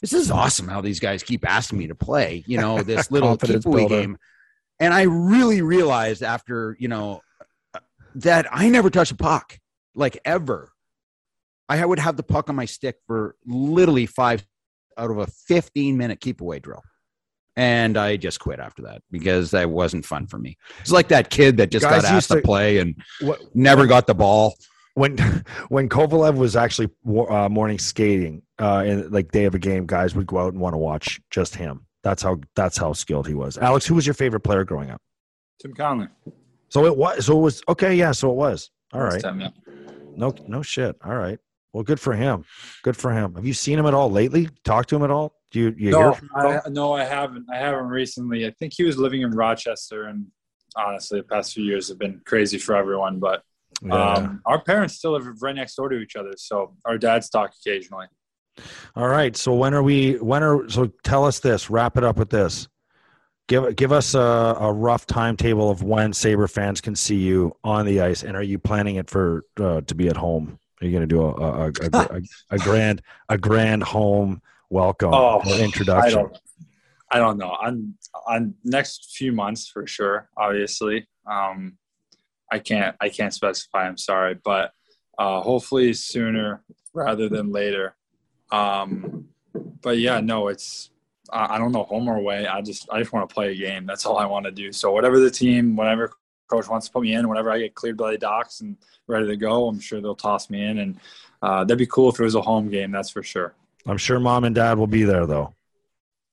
this 0.00 0.12
is 0.12 0.28
awesome 0.28 0.66
how 0.66 0.80
these 0.80 0.98
guys 0.98 1.22
keep 1.22 1.48
asking 1.48 1.78
me 1.78 1.86
to 1.86 1.94
play. 1.94 2.42
You 2.48 2.58
know, 2.58 2.82
this 2.82 3.10
little 3.12 3.36
keep 3.36 3.64
away 3.64 3.86
game. 3.86 4.18
And 4.80 4.92
I 4.92 5.02
really 5.02 5.62
realized 5.62 6.24
after 6.24 6.76
you 6.80 6.88
know 6.88 7.20
that 8.16 8.48
I 8.50 8.70
never 8.70 8.90
touch 8.90 9.12
a 9.12 9.16
puck, 9.16 9.60
like 9.94 10.18
ever. 10.24 10.72
I 11.68 11.84
would 11.84 11.98
have 11.98 12.16
the 12.16 12.22
puck 12.22 12.48
on 12.48 12.56
my 12.56 12.64
stick 12.64 12.96
for 13.06 13.36
literally 13.46 14.06
five 14.06 14.46
out 14.98 15.10
of 15.10 15.18
a 15.18 15.26
15 15.26 15.96
minute 15.96 16.20
keep 16.20 16.40
away 16.40 16.58
drill. 16.58 16.82
And 17.56 17.96
I 17.96 18.16
just 18.16 18.38
quit 18.38 18.60
after 18.60 18.82
that 18.82 19.02
because 19.10 19.50
that 19.52 19.70
wasn't 19.70 20.04
fun 20.04 20.26
for 20.26 20.38
me. 20.38 20.58
It's 20.80 20.90
like 20.92 21.08
that 21.08 21.30
kid 21.30 21.56
that 21.56 21.70
just 21.70 21.84
Guys 21.84 22.02
got 22.02 22.12
asked 22.12 22.28
to, 22.28 22.36
to- 22.36 22.42
play 22.42 22.78
and 22.78 22.94
What, 23.20 23.40
never 23.54 23.86
got 23.86 24.06
the 24.06 24.14
ball. 24.14 24.54
when 24.94 25.16
when 25.68 25.88
Kovalev 25.88 26.36
was 26.36 26.54
actually 26.54 26.90
uh, 27.30 27.48
morning 27.48 27.78
skating, 27.78 28.42
uh, 28.58 28.84
and 28.86 29.10
like 29.10 29.32
day 29.32 29.44
of 29.46 29.54
a 29.54 29.58
game, 29.58 29.86
guys 29.86 30.14
would 30.14 30.26
go 30.26 30.38
out 30.38 30.52
and 30.52 30.60
want 30.60 30.74
to 30.74 30.78
watch 30.78 31.20
just 31.30 31.54
him. 31.54 31.86
That's 32.02 32.22
how 32.22 32.40
that's 32.54 32.76
how 32.76 32.92
skilled 32.92 33.26
he 33.26 33.34
was. 33.34 33.56
Alex, 33.58 33.86
who 33.86 33.94
was 33.94 34.06
your 34.06 34.14
favorite 34.14 34.40
player 34.40 34.64
growing 34.64 34.90
up? 34.90 35.00
Tim 35.60 35.72
Connolly. 35.74 36.08
So 36.68 36.84
it 36.84 36.96
was. 36.96 37.24
So 37.26 37.38
it 37.38 37.40
was 37.42 37.62
okay. 37.70 37.94
Yeah. 37.94 38.12
So 38.12 38.30
it 38.30 38.36
was. 38.36 38.70
All 38.92 39.02
right. 39.02 39.20
Tim, 39.20 39.40
yeah. 39.40 39.48
No. 40.14 40.34
No 40.46 40.62
shit. 40.62 40.96
All 41.04 41.14
right. 41.16 41.38
Well, 41.76 41.84
good 41.84 42.00
for 42.00 42.14
him. 42.14 42.46
Good 42.82 42.96
for 42.96 43.12
him. 43.12 43.34
Have 43.34 43.44
you 43.44 43.52
seen 43.52 43.78
him 43.78 43.84
at 43.84 43.92
all 43.92 44.10
lately? 44.10 44.48
Talked 44.64 44.88
to 44.88 44.96
him 44.96 45.02
at 45.02 45.10
all? 45.10 45.34
Do 45.50 45.60
you 45.60 45.74
you 45.76 45.88
hear 45.94 46.06
No, 46.06 46.12
from 46.14 46.28
him? 46.28 46.60
I, 46.64 46.68
no, 46.70 46.94
I 46.94 47.04
haven't. 47.04 47.44
I 47.52 47.58
haven't 47.58 47.88
recently. 47.88 48.46
I 48.46 48.50
think 48.58 48.72
he 48.74 48.82
was 48.82 48.96
living 48.96 49.20
in 49.20 49.30
Rochester, 49.32 50.04
and 50.04 50.24
honestly, 50.74 51.20
the 51.20 51.24
past 51.26 51.52
few 51.52 51.64
years 51.64 51.88
have 51.90 51.98
been 51.98 52.22
crazy 52.24 52.56
for 52.56 52.74
everyone. 52.74 53.18
But 53.20 53.42
Yeah. 53.82 54.14
um, 54.14 54.40
our 54.46 54.58
parents 54.58 54.94
still 54.94 55.12
live 55.12 55.26
right 55.42 55.54
next 55.54 55.74
door 55.74 55.90
to 55.90 55.98
each 55.98 56.16
other, 56.16 56.32
so 56.38 56.74
our 56.86 56.96
dads 56.96 57.28
talk 57.28 57.52
occasionally. 57.60 58.06
All 58.94 59.08
right. 59.08 59.36
So 59.36 59.52
when 59.52 59.74
are 59.74 59.82
we? 59.82 60.14
When 60.14 60.42
are? 60.42 60.66
So 60.70 60.90
tell 61.04 61.26
us 61.26 61.40
this. 61.40 61.68
Wrap 61.68 61.98
it 61.98 62.04
up 62.04 62.16
with 62.16 62.30
this. 62.30 62.68
Give 63.48 63.76
give 63.76 63.92
us 63.92 64.14
a, 64.14 64.56
a 64.58 64.72
rough 64.72 65.04
timetable 65.04 65.68
of 65.70 65.82
when 65.82 66.14
Saber 66.14 66.48
fans 66.48 66.80
can 66.80 66.96
see 66.96 67.16
you 67.16 67.54
on 67.62 67.84
the 67.84 68.00
ice, 68.00 68.22
and 68.22 68.34
are 68.34 68.42
you 68.42 68.58
planning 68.58 68.96
it 68.96 69.10
for 69.10 69.42
uh, 69.60 69.82
to 69.82 69.94
be 69.94 70.08
at 70.08 70.16
home? 70.16 70.58
Are 70.80 70.86
you 70.86 70.92
going 70.92 71.08
to 71.08 71.14
do 71.14 71.22
a 71.22 71.30
a, 71.30 71.66
a, 71.66 71.70
a, 71.92 72.20
a 72.50 72.58
grand 72.58 73.02
a 73.28 73.38
grand 73.38 73.82
home 73.82 74.42
welcome 74.70 75.14
Oh, 75.14 75.40
or 75.46 75.54
introduction? 75.56 76.18
I 76.18 76.22
don't. 76.22 76.32
Know. 76.32 76.38
I 77.10 77.18
don't 77.18 77.38
know. 77.38 77.50
On 77.50 77.94
on 78.26 78.54
next 78.64 79.16
few 79.16 79.32
months 79.32 79.68
for 79.68 79.86
sure. 79.86 80.28
Obviously, 80.36 81.06
um, 81.26 81.78
I 82.50 82.58
can't 82.58 82.96
I 83.00 83.08
can't 83.08 83.32
specify. 83.32 83.86
I'm 83.86 83.96
sorry, 83.96 84.34
but 84.34 84.72
uh, 85.18 85.40
hopefully 85.40 85.92
sooner 85.92 86.62
rather 86.92 87.28
than 87.28 87.52
later. 87.52 87.96
Um, 88.50 89.28
but 89.82 89.98
yeah, 89.98 90.20
no, 90.20 90.48
it's 90.48 90.90
I 91.32 91.58
don't 91.58 91.72
know 91.72 91.84
home 91.84 92.08
or 92.08 92.16
away. 92.16 92.46
I 92.46 92.60
just 92.60 92.88
I 92.90 92.98
just 93.00 93.12
want 93.12 93.28
to 93.28 93.34
play 93.34 93.52
a 93.52 93.54
game. 93.54 93.86
That's 93.86 94.04
all 94.04 94.18
I 94.18 94.26
want 94.26 94.46
to 94.46 94.52
do. 94.52 94.72
So 94.72 94.92
whatever 94.92 95.18
the 95.18 95.30
team, 95.30 95.74
whatever 95.76 96.12
coach 96.48 96.68
wants 96.68 96.86
to 96.86 96.92
put 96.92 97.02
me 97.02 97.14
in, 97.14 97.28
whenever 97.28 97.50
I 97.50 97.58
get 97.58 97.74
cleared 97.74 97.96
by 97.96 98.12
the 98.12 98.18
docs 98.18 98.60
and 98.60 98.76
ready 99.06 99.26
to 99.26 99.36
go, 99.36 99.68
I'm 99.68 99.80
sure 99.80 100.00
they'll 100.00 100.14
toss 100.14 100.50
me 100.50 100.64
in. 100.64 100.78
And 100.78 101.00
uh, 101.42 101.64
that'd 101.64 101.78
be 101.78 101.86
cool 101.86 102.10
if 102.10 102.20
it 102.20 102.24
was 102.24 102.34
a 102.34 102.42
home 102.42 102.70
game. 102.70 102.90
That's 102.90 103.10
for 103.10 103.22
sure. 103.22 103.54
I'm 103.86 103.98
sure 103.98 104.18
mom 104.18 104.44
and 104.44 104.54
dad 104.54 104.78
will 104.78 104.86
be 104.86 105.04
there 105.04 105.26
though. 105.26 105.54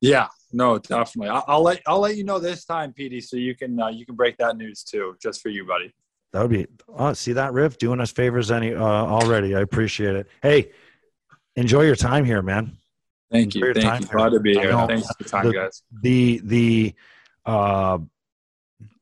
Yeah, 0.01 0.27
no, 0.51 0.79
definitely. 0.79 1.29
I'll, 1.29 1.45
I'll 1.47 1.63
let 1.63 1.81
I'll 1.87 1.99
let 1.99 2.17
you 2.17 2.23
know 2.23 2.39
this 2.39 2.65
time, 2.65 2.93
PD, 2.93 3.23
so 3.23 3.37
you 3.37 3.55
can 3.55 3.79
uh, 3.79 3.87
you 3.87 4.05
can 4.05 4.15
break 4.15 4.37
that 4.37 4.57
news 4.57 4.83
too, 4.83 5.15
just 5.21 5.41
for 5.41 5.49
you, 5.49 5.65
buddy. 5.65 5.93
That 6.33 6.41
would 6.41 6.51
be. 6.51 6.67
Oh, 6.89 7.13
see 7.13 7.33
that 7.33 7.53
Riff 7.53 7.77
doing 7.77 7.99
us 7.99 8.11
favors 8.11 8.51
any 8.51 8.73
uh, 8.73 8.81
already. 8.81 9.55
I 9.55 9.61
appreciate 9.61 10.15
it. 10.15 10.27
Hey, 10.41 10.71
enjoy 11.55 11.83
your 11.83 11.95
time 11.95 12.25
here, 12.25 12.41
man. 12.41 12.77
Thank 13.31 13.55
you. 13.55 13.73
Thank 13.73 14.01
you. 14.01 14.07
Glad 14.07 14.29
to 14.29 14.39
be 14.39 14.53
here. 14.53 14.73
Thanks 14.87 15.07
for 15.07 15.23
the 15.23 15.29
time, 15.29 15.47
the, 15.47 15.53
guys. 15.53 15.83
The 16.01 16.41
the 16.43 16.95
uh 17.45 17.99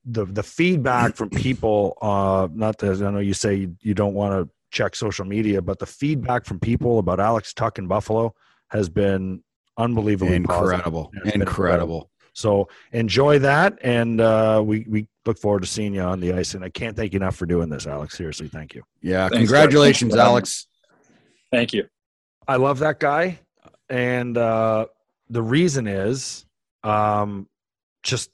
the 0.06 0.26
the 0.26 0.44
feedback 0.44 1.16
from 1.16 1.30
people. 1.30 1.98
Uh, 2.02 2.48
not 2.54 2.78
that 2.80 3.02
I 3.02 3.12
know 3.12 3.20
you 3.20 3.34
say 3.34 3.56
you, 3.56 3.76
you 3.82 3.94
don't 3.94 4.14
want 4.14 4.34
to 4.34 4.50
check 4.72 4.96
social 4.96 5.26
media, 5.26 5.62
but 5.62 5.80
the 5.80 5.86
feedback 5.86 6.46
from 6.46 6.60
people 6.60 7.00
about 7.00 7.20
Alex 7.20 7.54
Tuch 7.54 7.78
in 7.78 7.88
Buffalo 7.88 8.34
has 8.70 8.90
been 8.90 9.44
unbelievably 9.78 10.36
incredible. 10.36 11.12
Incredible. 11.14 11.42
incredible. 11.42 12.12
So 12.34 12.70
enjoy 12.94 13.40
that, 13.40 13.78
and 13.82 14.22
uh, 14.22 14.62
we 14.66 14.86
we 14.88 15.08
look 15.26 15.38
forward 15.38 15.62
to 15.62 15.68
seeing 15.68 15.94
you 15.94 16.02
on 16.02 16.20
the 16.20 16.34
ice. 16.34 16.54
And 16.54 16.64
I 16.64 16.70
can't 16.70 16.96
thank 16.96 17.14
you 17.14 17.18
enough 17.18 17.36
for 17.36 17.46
doing 17.46 17.70
this, 17.70 17.86
Alex. 17.86 18.18
Seriously, 18.18 18.48
thank 18.48 18.74
you. 18.74 18.84
Yeah, 19.02 19.28
Thanks, 19.28 19.38
congratulations, 19.38 20.16
Alex. 20.16 20.68
Thank 21.52 21.74
you. 21.74 21.88
I 22.48 22.56
love 22.56 22.80
that 22.80 23.00
guy, 23.00 23.40
and 23.90 24.38
uh, 24.38 24.86
the 25.30 25.42
reason 25.42 25.88
is 25.88 26.46
um, 26.84 27.48
just 28.02 28.32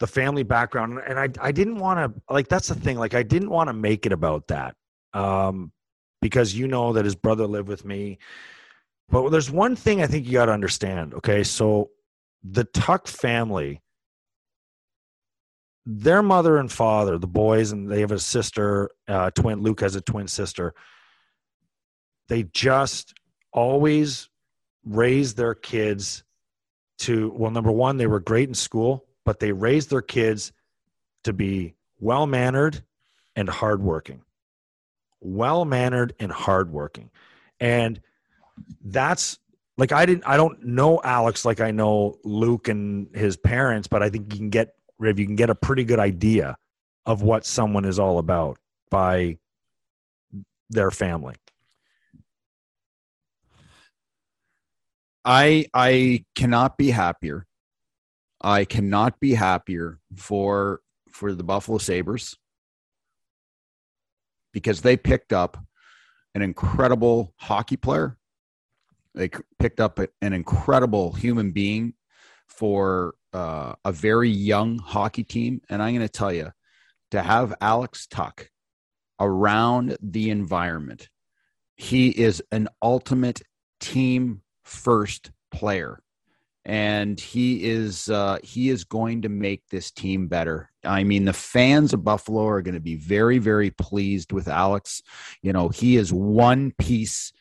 the 0.00 0.06
family 0.06 0.42
background. 0.42 0.98
And 1.06 1.18
I 1.18 1.28
I 1.40 1.52
didn't 1.52 1.76
want 1.76 1.98
to 1.98 2.20
like 2.32 2.48
that's 2.48 2.68
the 2.68 2.74
thing. 2.74 2.98
Like 2.98 3.14
I 3.14 3.22
didn't 3.22 3.50
want 3.50 3.68
to 3.68 3.74
make 3.74 4.06
it 4.06 4.12
about 4.12 4.48
that 4.48 4.74
um, 5.12 5.70
because 6.20 6.56
you 6.56 6.66
know 6.66 6.92
that 6.94 7.04
his 7.04 7.14
brother 7.14 7.46
lived 7.46 7.68
with 7.68 7.84
me. 7.84 8.18
But 9.08 9.30
there's 9.30 9.50
one 9.50 9.76
thing 9.76 10.02
I 10.02 10.06
think 10.06 10.26
you 10.26 10.32
got 10.32 10.46
to 10.46 10.52
understand. 10.52 11.14
Okay, 11.14 11.44
so 11.44 11.90
the 12.42 12.64
Tuch 12.64 13.08
family, 13.08 13.82
their 15.84 16.22
mother 16.22 16.56
and 16.58 16.70
father, 16.70 17.18
the 17.18 17.26
boys, 17.26 17.72
and 17.72 17.90
they 17.90 18.00
have 18.00 18.12
a 18.12 18.18
sister, 18.18 18.90
uh, 19.08 19.30
twin. 19.30 19.60
Luke 19.60 19.80
has 19.80 19.96
a 19.96 20.00
twin 20.00 20.28
sister. 20.28 20.74
They 22.28 22.44
just 22.44 23.14
always 23.52 24.28
raised 24.84 25.36
their 25.36 25.54
kids 25.54 26.22
to 27.00 27.32
well, 27.36 27.50
number 27.50 27.72
one, 27.72 27.96
they 27.96 28.06
were 28.06 28.20
great 28.20 28.48
in 28.48 28.54
school, 28.54 29.06
but 29.30 29.38
they 29.38 29.52
raised 29.52 29.90
their 29.90 30.02
kids 30.02 30.52
to 31.22 31.32
be 31.32 31.76
well 32.00 32.26
mannered 32.26 32.82
and 33.36 33.48
hardworking. 33.48 34.22
Well 35.20 35.64
mannered 35.64 36.14
and 36.18 36.32
hardworking. 36.32 37.12
And 37.60 38.00
that's 38.82 39.38
like 39.78 39.92
I 39.92 40.04
didn't 40.04 40.26
I 40.26 40.36
don't 40.36 40.64
know 40.64 41.00
Alex 41.04 41.44
like 41.44 41.60
I 41.60 41.70
know 41.70 42.18
Luke 42.24 42.66
and 42.66 43.06
his 43.14 43.36
parents, 43.36 43.86
but 43.86 44.02
I 44.02 44.10
think 44.10 44.32
you 44.32 44.38
can 44.40 44.50
get 44.50 44.74
you 44.98 45.14
can 45.14 45.36
get 45.36 45.48
a 45.48 45.54
pretty 45.54 45.84
good 45.84 46.00
idea 46.00 46.56
of 47.06 47.22
what 47.22 47.46
someone 47.46 47.84
is 47.84 48.00
all 48.00 48.18
about 48.18 48.58
by 48.90 49.38
their 50.70 50.90
family. 50.90 51.36
I 55.24 55.66
I 55.72 56.24
cannot 56.34 56.76
be 56.76 56.90
happier. 56.90 57.46
I 58.40 58.64
cannot 58.64 59.20
be 59.20 59.34
happier 59.34 59.98
for 60.16 60.80
for 61.10 61.34
the 61.34 61.44
Buffalo 61.44 61.78
Sabres 61.78 62.36
because 64.52 64.82
they 64.82 64.96
picked 64.96 65.32
up 65.32 65.58
an 66.34 66.42
incredible 66.42 67.34
hockey 67.36 67.76
player 67.76 68.16
they 69.14 69.30
picked 69.58 69.80
up 69.80 69.98
an 69.98 70.32
incredible 70.32 71.12
human 71.12 71.50
being 71.50 71.94
for 72.48 73.14
uh, 73.32 73.74
a 73.84 73.92
very 73.92 74.30
young 74.30 74.78
hockey 74.78 75.24
team. 75.24 75.60
And 75.68 75.82
I'm 75.82 75.94
going 75.94 76.06
to 76.06 76.12
tell 76.12 76.32
you, 76.32 76.52
to 77.10 77.22
have 77.22 77.54
Alex 77.60 78.06
Tuch 78.06 78.50
around 79.18 79.96
the 80.00 80.30
environment, 80.30 81.08
he 81.76 82.10
is 82.10 82.42
an 82.52 82.68
ultimate 82.82 83.42
team 83.80 84.42
first 84.64 85.30
player. 85.50 86.00
And 86.64 87.18
he 87.18 87.64
is 87.64 88.10
uh, 88.10 88.38
he 88.42 88.68
is 88.68 88.84
going 88.84 89.22
to 89.22 89.28
make 89.28 89.66
this 89.68 89.90
team 89.90 90.28
better. 90.28 90.70
I 90.84 91.04
mean, 91.04 91.24
the 91.24 91.32
fans 91.32 91.92
of 91.92 92.04
Buffalo 92.04 92.46
are 92.46 92.62
going 92.62 92.74
to 92.74 92.80
be 92.80 92.96
very, 92.96 93.38
very 93.38 93.70
pleased 93.70 94.32
with 94.32 94.46
Alex. 94.46 95.02
You 95.42 95.52
know, 95.52 95.70
he 95.70 95.96
is 95.96 96.12
one 96.12 96.72
piece 96.78 97.32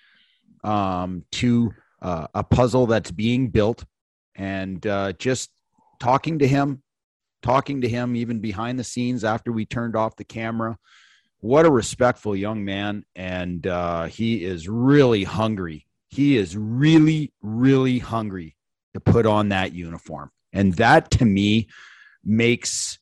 um, 0.63 1.25
to 1.33 1.73
uh, 2.01 2.27
a 2.33 2.43
puzzle 2.43 2.87
that's 2.87 3.11
being 3.11 3.49
built 3.49 3.85
and 4.35 4.85
uh, 4.87 5.13
just 5.13 5.51
talking 5.99 6.39
to 6.39 6.47
him, 6.47 6.81
talking 7.41 7.81
to 7.81 7.89
him 7.89 8.15
even 8.15 8.39
behind 8.39 8.79
the 8.79 8.83
scenes 8.83 9.23
after 9.23 9.51
we 9.51 9.65
turned 9.65 9.95
off 9.95 10.15
the 10.15 10.23
camera. 10.23 10.77
What 11.41 11.65
a 11.65 11.71
respectful 11.71 12.35
young 12.35 12.65
man. 12.65 13.05
And 13.15 13.65
uh, 13.67 14.05
he 14.05 14.43
is 14.43 14.67
really 14.67 15.23
hungry. 15.23 15.87
He 16.07 16.37
is 16.37 16.57
really, 16.57 17.31
really 17.41 17.99
hungry 17.99 18.55
to 18.93 18.99
put 18.99 19.25
on 19.25 19.49
that 19.49 19.73
uniform. 19.73 20.31
And 20.53 20.73
that 20.75 21.11
to 21.11 21.25
me 21.25 21.69
makes 22.23 22.99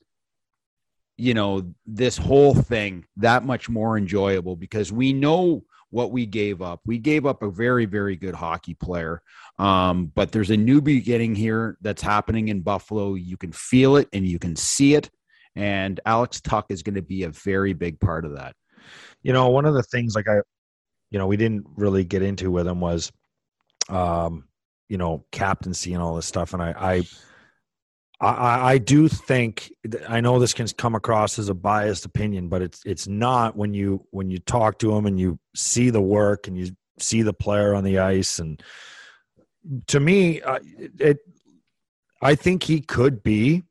you 1.16 1.34
know 1.34 1.74
this 1.84 2.16
whole 2.16 2.54
thing 2.54 3.04
that 3.16 3.44
much 3.44 3.68
more 3.68 3.98
enjoyable 3.98 4.54
because 4.54 4.92
we 4.92 5.12
know 5.12 5.64
what 5.90 6.12
we 6.12 6.26
gave 6.26 6.60
up. 6.60 6.80
We 6.84 6.98
gave 6.98 7.26
up 7.26 7.42
a 7.42 7.50
very, 7.50 7.86
very 7.86 8.16
good 8.16 8.34
hockey 8.34 8.74
player. 8.74 9.22
Um, 9.58 10.12
but 10.14 10.32
there's 10.32 10.50
a 10.50 10.56
new 10.56 10.80
beginning 10.80 11.34
here 11.34 11.76
that's 11.80 12.02
happening 12.02 12.48
in 12.48 12.60
Buffalo. 12.60 13.14
You 13.14 13.36
can 13.36 13.52
feel 13.52 13.96
it 13.96 14.08
and 14.12 14.26
you 14.26 14.38
can 14.38 14.54
see 14.54 14.94
it. 14.94 15.10
And 15.56 15.98
Alex 16.04 16.40
Tuch 16.40 16.66
is 16.68 16.82
going 16.82 16.96
to 16.96 17.02
be 17.02 17.22
a 17.22 17.30
very 17.30 17.72
big 17.72 17.98
part 18.00 18.24
of 18.24 18.36
that. 18.36 18.54
You 19.22 19.32
know, 19.32 19.48
one 19.48 19.64
of 19.64 19.74
the 19.74 19.82
things 19.82 20.14
like 20.14 20.28
I, 20.28 20.36
you 21.10 21.18
know, 21.18 21.26
we 21.26 21.36
didn't 21.36 21.66
really 21.76 22.04
get 22.04 22.22
into 22.22 22.50
with 22.50 22.66
him 22.66 22.80
was, 22.80 23.10
um, 23.88 24.47
you 24.88 24.98
know, 24.98 25.24
captaincy 25.32 25.92
and 25.92 26.02
all 26.02 26.14
this 26.14 26.26
stuff. 26.26 26.54
And 26.54 26.62
I, 26.62 26.74
I, 26.76 27.02
I, 28.20 28.72
I 28.72 28.78
do 28.78 29.08
think 29.08 29.72
I 30.08 30.20
know 30.20 30.38
this 30.38 30.54
can 30.54 30.66
come 30.68 30.94
across 30.94 31.38
as 31.38 31.48
a 31.48 31.54
biased 31.54 32.04
opinion, 32.04 32.48
but 32.48 32.62
it's 32.62 32.82
it's 32.84 33.06
not 33.06 33.56
when 33.56 33.74
you 33.74 34.04
when 34.10 34.30
you 34.30 34.38
talk 34.38 34.78
to 34.80 34.94
him 34.94 35.06
and 35.06 35.20
you 35.20 35.38
see 35.54 35.90
the 35.90 36.00
work 36.00 36.48
and 36.48 36.58
you 36.58 36.70
see 36.98 37.22
the 37.22 37.32
player 37.32 37.74
on 37.74 37.84
the 37.84 37.98
ice 37.98 38.40
and 38.40 38.60
to 39.86 40.00
me 40.00 40.42
uh, 40.42 40.58
it 40.98 41.18
I 42.20 42.34
think 42.34 42.64
he 42.64 42.80
could 42.80 43.22
be 43.22 43.62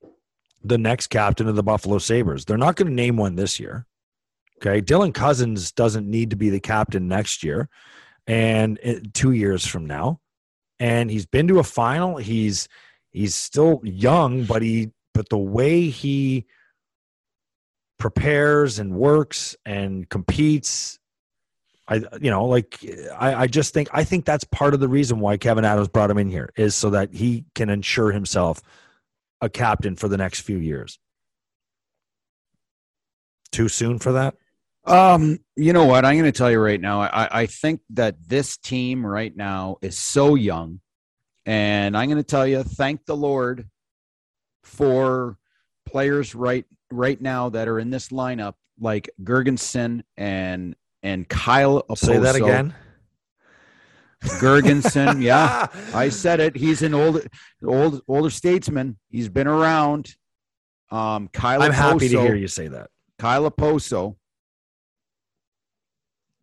the 0.64 0.78
next 0.78 1.08
captain 1.08 1.48
of 1.48 1.56
the 1.56 1.64
Buffalo 1.64 1.98
Sabres. 1.98 2.46
They're 2.46 2.58
not 2.58 2.78
going 2.78 2.88
to 2.88 2.94
name 2.94 3.18
one 3.18 3.36
this 3.36 3.60
year. 3.60 3.86
Okay, 4.58 4.82
Dylan 4.82 5.14
Cozens 5.14 5.72
doesn't 5.72 6.10
need 6.10 6.30
to 6.30 6.36
be 6.36 6.50
the 6.50 6.60
captain 6.60 7.08
next 7.08 7.44
year 7.44 7.70
and 8.26 8.80
2 9.14 9.32
years 9.32 9.66
from 9.66 9.86
now. 9.86 10.20
And 10.80 11.10
he's 11.10 11.26
been 11.26 11.48
to 11.48 11.60
a 11.60 11.64
final. 11.64 12.18
He's 12.18 12.68
he's 13.12 13.36
still 13.36 13.82
young, 13.84 14.46
but 14.46 14.62
he 14.62 14.92
but 15.14 15.30
the 15.30 15.38
way 15.38 15.90
he 15.90 16.46
prepares 17.98 18.78
and 18.78 18.94
works 18.94 19.56
and 19.66 20.08
competes 20.08 21.00
I 21.88 21.96
you 22.22 22.30
know 22.30 22.46
like 22.46 22.80
I, 23.18 23.34
I 23.44 23.48
just 23.48 23.74
think 23.74 23.90
I 23.94 24.04
think 24.04 24.26
that's 24.26 24.44
part 24.44 24.74
of 24.74 24.80
the 24.80 24.88
reason 24.88 25.20
why 25.20 25.38
Kevyn 25.38 25.64
Adams 25.64 25.88
brought 25.88 26.12
him 26.12 26.18
in 26.18 26.30
here 26.30 26.52
is 26.58 26.76
so 26.76 26.90
that 26.92 27.14
he 27.14 27.46
can 27.56 27.70
ensure 27.70 28.12
himself 28.12 28.62
a 29.42 29.50
captain 29.50 29.96
for 29.96 30.08
the 30.08 30.18
next 30.18 30.42
few 30.42 30.58
years. 30.58 31.00
Too 33.52 33.70
soon 33.70 34.00
for 34.00 34.12
that? 34.14 34.36
Um, 34.88 35.40
you 35.56 35.74
know 35.74 35.86
what? 35.86 36.06
I'm 36.06 36.16
going 36.16 36.32
to 36.32 36.38
tell 36.38 36.50
you 36.50 36.60
right 36.60 36.80
now. 36.80 37.02
I, 37.02 37.42
I 37.42 37.46
think 37.46 37.82
that 37.92 38.16
this 38.26 38.58
team 38.58 39.06
right 39.06 39.36
now 39.36 39.78
is 39.82 39.98
so 39.98 40.36
young 40.36 40.80
and 41.48 41.96
I'm 41.96 42.10
going 42.10 42.18
to 42.18 42.24
tell 42.24 42.46
you, 42.46 42.62
thank 42.62 43.06
the 43.06 43.16
Lord 43.16 43.70
for 44.64 45.38
players 45.86 46.36
right 46.36 46.66
right 46.92 47.20
now 47.20 47.50
that 47.50 47.70
are 47.70 47.80
in 47.80 47.90
this 47.90 48.10
lineup, 48.10 48.56
like 48.80 49.10
Girgensons 49.24 50.04
and 50.18 50.76
and 51.02 51.28
Kyle. 51.28 51.84
Okposo. 51.84 51.98
Say 51.98 52.18
that 52.18 52.36
again. 52.36 52.76
Gergensen, 54.22 55.22
yeah, 55.22 55.68
I 55.94 56.10
said 56.10 56.42
it. 56.42 56.58
He's 56.58 56.82
an 56.82 56.94
old, 56.94 57.26
old, 57.66 58.02
older 58.10 58.30
statesman. 58.30 58.98
He's 59.10 59.30
been 59.30 59.48
around. 59.48 60.14
Um, 60.92 61.30
Kyle. 61.30 61.62
I'm 61.62 61.72
happy 61.72 62.10
to 62.10 62.20
hear 62.20 62.36
you 62.36 62.50
say 62.50 62.68
that. 62.68 62.90
Kyle 63.18 63.50
Okposo 63.50 64.18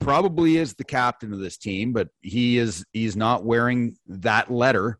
probably 0.04 0.56
is 0.58 0.74
the 0.74 0.84
captain 0.84 1.32
of 1.32 1.40
this 1.40 1.56
team, 1.56 1.92
but 1.92 2.08
he 2.20 2.58
is 2.58 2.84
he's 2.92 3.16
not 3.16 3.44
wearing 3.44 3.96
that 4.06 4.50
letter. 4.50 4.98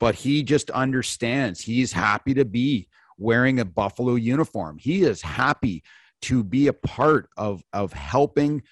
But 0.00 0.14
he 0.14 0.42
just 0.42 0.70
understands. 0.70 1.60
He's 1.60 1.92
happy 1.92 2.34
to 2.34 2.44
be 2.44 2.88
wearing 3.16 3.60
a 3.60 3.64
Buffalo 3.64 4.16
uniform. 4.16 4.76
He 4.78 5.02
is 5.02 5.22
happy 5.22 5.82
to 6.22 6.42
be 6.42 6.66
a 6.66 6.72
part 6.72 7.28
of 7.36 7.62
of 7.72 7.92
helping 7.92 8.62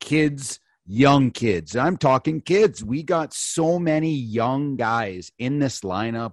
kids 0.00 0.60
young 0.90 1.30
kids 1.30 1.76
i'm 1.76 1.98
talking 1.98 2.40
kids 2.40 2.82
we 2.82 3.02
got 3.02 3.34
so 3.34 3.78
many 3.78 4.10
young 4.10 4.74
guys 4.76 5.30
in 5.38 5.58
this 5.58 5.80
lineup 5.80 6.32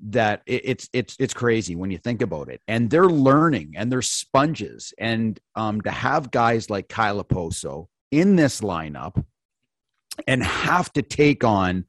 that 0.00 0.42
it's 0.46 0.88
it's 0.92 1.16
it's 1.18 1.34
crazy 1.34 1.74
when 1.74 1.90
you 1.90 1.98
think 1.98 2.22
about 2.22 2.48
it 2.48 2.60
and 2.68 2.90
they're 2.90 3.06
learning 3.06 3.74
and 3.76 3.90
they're 3.90 4.02
sponges 4.02 4.92
and 4.98 5.40
um, 5.56 5.80
to 5.80 5.90
have 5.90 6.30
guys 6.30 6.70
like 6.70 6.88
Kyle 6.88 7.22
Okposo 7.22 7.88
in 8.10 8.36
this 8.36 8.60
lineup 8.60 9.24
and 10.26 10.42
have 10.42 10.92
to 10.94 11.02
take 11.02 11.44
on 11.44 11.84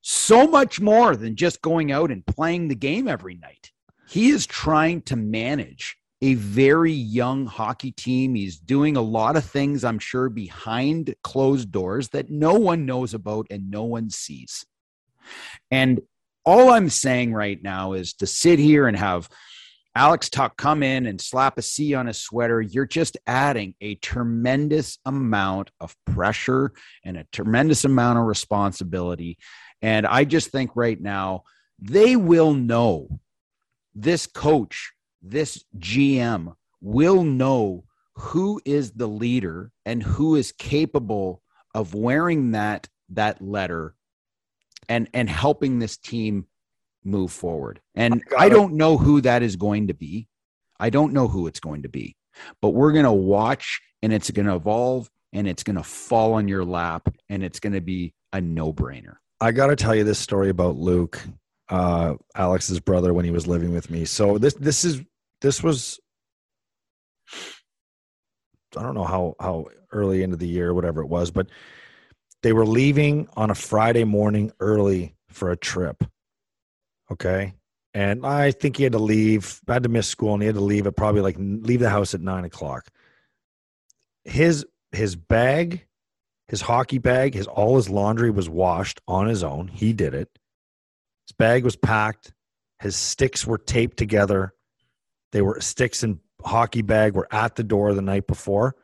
so 0.00 0.46
much 0.46 0.80
more 0.80 1.16
than 1.16 1.36
just 1.36 1.62
going 1.62 1.92
out 1.92 2.10
and 2.10 2.26
playing 2.26 2.68
the 2.68 2.74
game 2.74 3.08
every 3.08 3.34
night 3.34 3.70
he 4.08 4.30
is 4.30 4.46
trying 4.46 5.02
to 5.02 5.16
manage 5.16 5.96
a 6.22 6.34
very 6.34 6.92
young 6.92 7.46
hockey 7.46 7.92
team. 7.92 8.34
He's 8.34 8.58
doing 8.58 8.96
a 8.96 9.02
lot 9.02 9.36
of 9.36 9.44
things, 9.44 9.84
I'm 9.84 9.98
sure, 9.98 10.30
behind 10.30 11.14
closed 11.22 11.70
doors 11.70 12.08
that 12.08 12.30
no 12.30 12.54
one 12.54 12.86
knows 12.86 13.12
about 13.12 13.46
and 13.50 13.70
no 13.70 13.84
one 13.84 14.08
sees. 14.08 14.64
And 15.70 16.00
all 16.44 16.70
I'm 16.70 16.88
saying 16.88 17.34
right 17.34 17.62
now 17.62 17.92
is 17.92 18.14
to 18.14 18.26
sit 18.26 18.58
here 18.58 18.88
and 18.88 18.96
have 18.96 19.28
Alex 19.94 20.28
Tuch 20.28 20.56
come 20.56 20.82
in 20.82 21.06
and 21.06 21.20
slap 21.20 21.58
a 21.58 21.62
C 21.62 21.94
on 21.94 22.08
a 22.08 22.14
sweater, 22.14 22.60
you're 22.60 22.86
just 22.86 23.16
adding 23.26 23.74
a 23.80 23.96
tremendous 23.96 24.98
amount 25.04 25.70
of 25.80 25.96
pressure 26.06 26.72
and 27.04 27.16
a 27.16 27.26
tremendous 27.32 27.84
amount 27.84 28.18
of 28.18 28.24
responsibility. 28.24 29.38
And 29.82 30.06
I 30.06 30.24
just 30.24 30.50
think 30.50 30.72
right 30.74 31.00
now, 31.00 31.42
they 31.80 32.16
will 32.16 32.54
know 32.54 33.20
this 33.94 34.26
coach 34.26 34.92
this 35.22 35.64
GM 35.78 36.54
will 36.80 37.24
know 37.24 37.84
who 38.14 38.60
is 38.64 38.92
the 38.92 39.06
leader 39.08 39.70
and 39.84 40.02
who 40.02 40.36
is 40.36 40.52
capable 40.52 41.42
of 41.74 41.94
wearing 41.94 42.52
that 42.52 42.88
that 43.10 43.40
letter 43.40 43.94
and 44.88 45.08
and 45.14 45.28
helping 45.28 45.78
this 45.78 45.96
team 45.96 46.46
move 47.04 47.32
forward. 47.32 47.80
And 47.94 48.22
I, 48.36 48.46
I 48.46 48.48
don't 48.48 48.74
know 48.74 48.96
who 48.96 49.20
that 49.22 49.42
is 49.42 49.56
going 49.56 49.88
to 49.88 49.94
be. 49.94 50.28
I 50.80 50.90
don't 50.90 51.12
know 51.12 51.28
who 51.28 51.46
it's 51.46 51.60
going 51.60 51.82
to 51.82 51.88
be. 51.88 52.16
But 52.62 52.70
we're 52.70 52.92
going 52.92 53.04
to 53.04 53.12
watch 53.12 53.80
and 54.02 54.12
it's 54.12 54.30
going 54.30 54.46
to 54.46 54.54
evolve 54.54 55.10
and 55.32 55.48
it's 55.48 55.62
going 55.62 55.76
to 55.76 55.82
fall 55.82 56.34
on 56.34 56.48
your 56.48 56.64
lap 56.64 57.08
and 57.28 57.42
it's 57.42 57.60
going 57.60 57.72
to 57.72 57.80
be 57.80 58.14
a 58.32 58.40
no-brainer. 58.40 59.16
I 59.40 59.52
got 59.52 59.68
to 59.68 59.76
tell 59.76 59.94
you 59.94 60.04
this 60.04 60.18
story 60.18 60.50
about 60.50 60.76
Luke 60.76 61.20
uh, 61.68 62.14
Alex's 62.34 62.80
brother 62.80 63.12
when 63.12 63.24
he 63.24 63.30
was 63.30 63.46
living 63.46 63.72
with 63.72 63.90
me. 63.90 64.04
So 64.04 64.38
this 64.38 64.54
this 64.54 64.84
is 64.84 65.02
this 65.40 65.62
was 65.62 66.00
I 68.76 68.82
don't 68.82 68.94
know 68.94 69.04
how 69.04 69.34
how 69.40 69.66
early 69.92 70.22
into 70.22 70.36
the 70.36 70.48
year, 70.48 70.74
whatever 70.74 71.02
it 71.02 71.08
was, 71.08 71.30
but 71.30 71.48
they 72.42 72.52
were 72.52 72.66
leaving 72.66 73.28
on 73.36 73.50
a 73.50 73.54
Friday 73.54 74.04
morning 74.04 74.52
early 74.60 75.14
for 75.28 75.50
a 75.50 75.56
trip. 75.56 76.04
Okay. 77.10 77.54
And 77.94 78.24
I 78.24 78.50
think 78.50 78.76
he 78.76 78.82
had 78.82 78.92
to 78.92 78.98
leave, 78.98 79.60
I 79.66 79.74
had 79.74 79.82
to 79.82 79.88
miss 79.88 80.06
school 80.06 80.34
and 80.34 80.42
he 80.42 80.46
had 80.46 80.56
to 80.56 80.60
leave 80.60 80.86
at 80.86 80.96
probably 80.96 81.20
like 81.20 81.36
leave 81.38 81.80
the 81.80 81.90
house 81.90 82.14
at 82.14 82.20
nine 82.20 82.44
o'clock. 82.44 82.88
His 84.24 84.66
his 84.92 85.16
bag, 85.16 85.86
his 86.48 86.60
hockey 86.60 86.98
bag, 86.98 87.34
his 87.34 87.46
all 87.46 87.76
his 87.76 87.88
laundry 87.88 88.30
was 88.30 88.48
washed 88.48 89.00
on 89.08 89.26
his 89.26 89.42
own. 89.42 89.68
He 89.68 89.92
did 89.92 90.14
it. 90.14 90.28
His 91.26 91.32
bag 91.32 91.64
was 91.64 91.76
packed. 91.76 92.32
His 92.80 92.94
sticks 92.94 93.46
were 93.46 93.58
taped 93.58 93.96
together. 93.96 94.52
They 95.32 95.42
were 95.42 95.60
sticks 95.60 96.02
and 96.02 96.18
hockey 96.44 96.82
bag 96.82 97.14
were 97.14 97.28
at 97.32 97.56
the 97.56 97.64
door 97.64 97.94
the 97.94 98.02
night 98.02 98.26
before. 98.26 98.76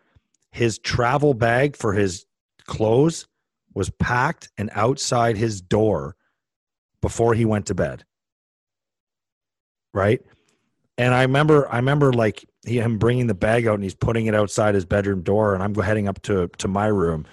His 0.51 0.79
travel 0.79 1.35
bag 1.35 1.77
for 1.77 1.93
his 1.93 2.27
clothes 2.67 3.27
was 3.75 3.91
packed 3.91 4.51
and 4.57 4.71
outside 4.73 5.37
his 5.37 5.61
door 5.61 6.17
before 7.01 7.35
he 7.35 7.45
went 7.45 7.67
to 7.67 7.75
bed. 7.75 8.05
Right? 9.95 10.21
And 10.99 11.15
I 11.15 11.23
remember 11.23 11.67
I 11.73 11.77
remember 11.77 12.13
like 12.13 12.45
he, 12.67 12.79
him 12.79 12.99
bringing 12.99 13.27
the 13.27 13.35
bag 13.35 13.67
out 13.67 13.75
and 13.75 13.83
he's 13.83 13.95
putting 13.95 14.27
it 14.27 14.35
outside 14.35 14.75
his 14.75 14.85
bedroom 14.85 15.23
door 15.23 15.55
and 15.55 15.63
I'm 15.63 15.75
heading 15.75 16.09
up 16.09 16.21
to 16.23 16.49
to 16.59 16.69
my 16.69 16.87
room 16.87 17.27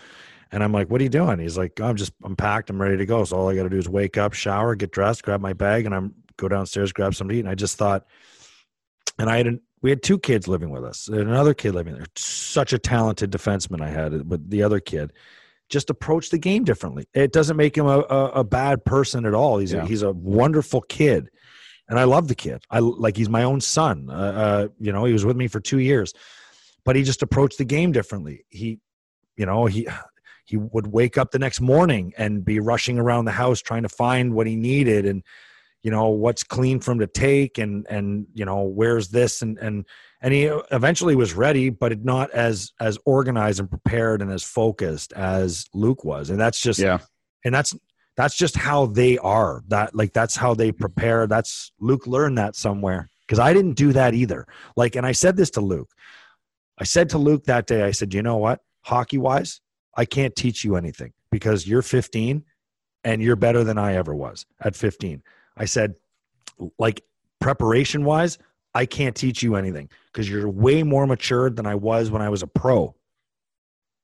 and 0.52 0.64
I'm 0.64 0.72
like, 0.72 0.90
"What 0.90 1.02
are 1.02 1.04
you 1.04 1.10
doing?" 1.10 1.40
He's 1.40 1.58
like, 1.58 1.80
"I'm 1.80 1.96
just 1.96 2.14
I'm 2.24 2.36
packed. 2.36 2.70
I'm 2.70 2.82
ready 2.82 2.98
to 2.98 3.06
go. 3.06 3.24
So 3.24 3.38
all 3.38 3.50
I 3.50 3.56
got 3.56 3.64
to 3.64 3.70
do 3.70 3.78
is 3.78 3.88
wake 3.88 4.18
up, 4.18 4.34
shower, 4.34 4.76
get 4.76 4.92
dressed, 4.92 5.24
grab 5.24 5.42
my 5.42 5.54
bag, 5.54 5.86
and 5.86 5.96
I'm 5.96 6.14
go 6.38 6.48
downstairs, 6.48 6.92
grab 6.92 7.16
something 7.16 7.34
to 7.34 7.38
eat." 7.38 7.42
And 7.42 7.50
I 7.50 7.56
just 7.56 7.78
thought, 7.78 8.06
and 9.18 9.30
I 9.30 9.38
had 9.38 9.60
we 9.82 9.90
had 9.90 10.04
two 10.04 10.20
kids 10.20 10.48
living 10.48 10.70
with 10.70 10.84
us, 10.84 11.08
and 11.08 11.20
another 11.20 11.54
kid 11.54 11.74
living 11.74 11.94
there. 11.94 12.06
Such 12.16 12.74
a 12.74 12.80
talented 12.80 13.32
defenseman 13.32 13.82
I 13.82 13.90
had 13.90 14.30
with 14.30 14.50
the 14.50 14.64
other 14.64 14.80
kid. 14.80 15.14
Just 15.70 15.90
approach 15.90 16.32
the 16.32 16.38
game 16.38 16.66
differently. 16.66 17.06
It 17.14 17.32
doesn't 17.32 17.56
make 17.56 17.78
him 17.78 17.88
a, 17.88 18.00
a, 18.00 18.26
a 18.28 18.44
bad 18.44 18.84
person 18.84 19.26
at 19.26 19.34
all. 19.34 19.58
He's 19.58 19.72
yeah. 19.72 19.84
a, 19.84 19.86
he's 19.86 20.02
a 20.02 20.12
wonderful 20.12 20.82
kid, 20.82 21.30
and 21.92 22.00
I 22.00 22.06
love 22.06 22.30
the 22.30 22.36
kid. 22.36 22.64
I 22.72 22.80
like 22.80 23.18
he's 23.18 23.28
my 23.28 23.44
own 23.44 23.60
son. 23.60 24.10
Uh, 24.10 24.14
uh, 24.14 24.68
you 24.80 24.94
know, 24.94 25.04
he 25.04 25.12
was 25.12 25.26
with 25.26 25.36
me 25.36 25.50
for 25.50 25.60
two 25.60 25.80
years, 25.80 26.14
but 26.86 26.96
he 26.96 27.04
just 27.04 27.22
approached 27.22 27.58
the 27.58 27.66
game 27.66 27.92
differently. 27.92 28.46
He, 28.48 28.80
you 29.36 29.46
know, 29.46 29.66
he 29.66 29.90
he 30.46 30.56
would 30.56 30.88
wake 30.88 31.18
up 31.18 31.32
the 31.32 31.40
next 31.40 31.60
morning 31.60 32.14
and 32.18 32.46
be 32.46 32.62
rushing 32.62 32.98
around 32.98 33.26
the 33.26 33.32
house 33.34 33.62
trying 33.62 33.84
to 33.84 33.90
find 33.90 34.34
what 34.34 34.48
he 34.48 34.56
needed 34.56 35.06
and 35.06 35.22
you 35.84 35.92
know 35.92 36.08
what's 36.10 36.44
clean 36.44 36.80
for 36.80 36.92
him 36.92 37.00
to 37.00 37.08
take 37.08 37.58
and 37.58 37.86
and 37.90 38.26
you 38.34 38.46
know 38.46 38.62
where's 38.62 39.10
this 39.10 39.42
and 39.42 39.58
and 39.58 39.86
and 40.22 40.34
he 40.34 40.46
eventually 40.72 41.16
was 41.16 41.34
ready 41.34 41.70
but 41.70 42.04
not 42.06 42.30
as 42.32 42.72
as 42.80 42.98
organized 43.06 43.60
and 43.60 43.70
prepared 43.70 44.22
and 44.22 44.32
as 44.32 44.44
focused 44.44 45.12
as 45.14 45.66
luke 45.74 46.04
was 46.04 46.30
and 46.30 46.40
that's 46.40 46.62
just 46.62 46.80
yeah 46.80 47.00
and 47.44 47.54
that's 47.54 47.76
that's 48.22 48.36
just 48.36 48.56
how 48.56 48.86
they 48.86 49.18
are. 49.18 49.64
That 49.68 49.96
like 49.96 50.14
that's 50.14 50.36
how 50.36 50.54
they 50.54 50.70
mm-hmm. 50.70 50.82
prepare. 50.82 51.28
That's 51.28 51.72
luke 51.80 52.08
learned 52.08 52.38
that 52.38 52.56
somewhere 52.56 53.10
because 53.22 53.40
i 53.40 53.54
didn't 53.54 53.74
do 53.74 53.94
that 53.94 54.14
either. 54.14 54.48
Like 54.76 54.96
and 54.96 55.06
i 55.06 55.12
said 55.12 55.36
this 55.38 55.50
to 55.52 55.62
luke. 55.62 55.92
I 56.78 56.84
said 56.84 57.10
to 57.10 57.18
luke 57.18 57.46
that 57.46 57.68
day 57.68 57.84
i 57.84 57.92
said 57.92 58.14
you 58.14 58.22
know 58.22 58.38
what? 58.38 58.62
Hockey 58.84 59.18
wise 59.18 59.62
i 59.96 60.06
can't 60.06 60.36
teach 60.36 60.64
you 60.64 60.76
anything 60.76 61.14
because 61.32 61.68
you're 61.68 61.82
15 61.82 62.44
and 63.04 63.22
you're 63.22 63.36
better 63.36 63.64
than 63.64 63.78
i 63.78 63.96
ever 63.96 64.16
was 64.16 64.46
at 64.62 64.76
15 64.76 65.22
I 65.58 65.66
said, 65.66 65.96
like 66.80 67.04
preparation 67.40 68.06
wise, 68.06 68.38
I 68.74 68.86
can't 68.86 69.16
teach 69.16 69.44
you 69.44 69.56
anything 69.56 69.90
because 70.12 70.30
you're 70.30 70.50
way 70.50 70.84
more 70.84 71.06
matured 71.06 71.56
than 71.56 71.66
I 71.66 71.76
was 71.76 72.10
when 72.10 72.22
I 72.22 72.30
was 72.30 72.42
a 72.42 72.48
pro. 72.48 72.96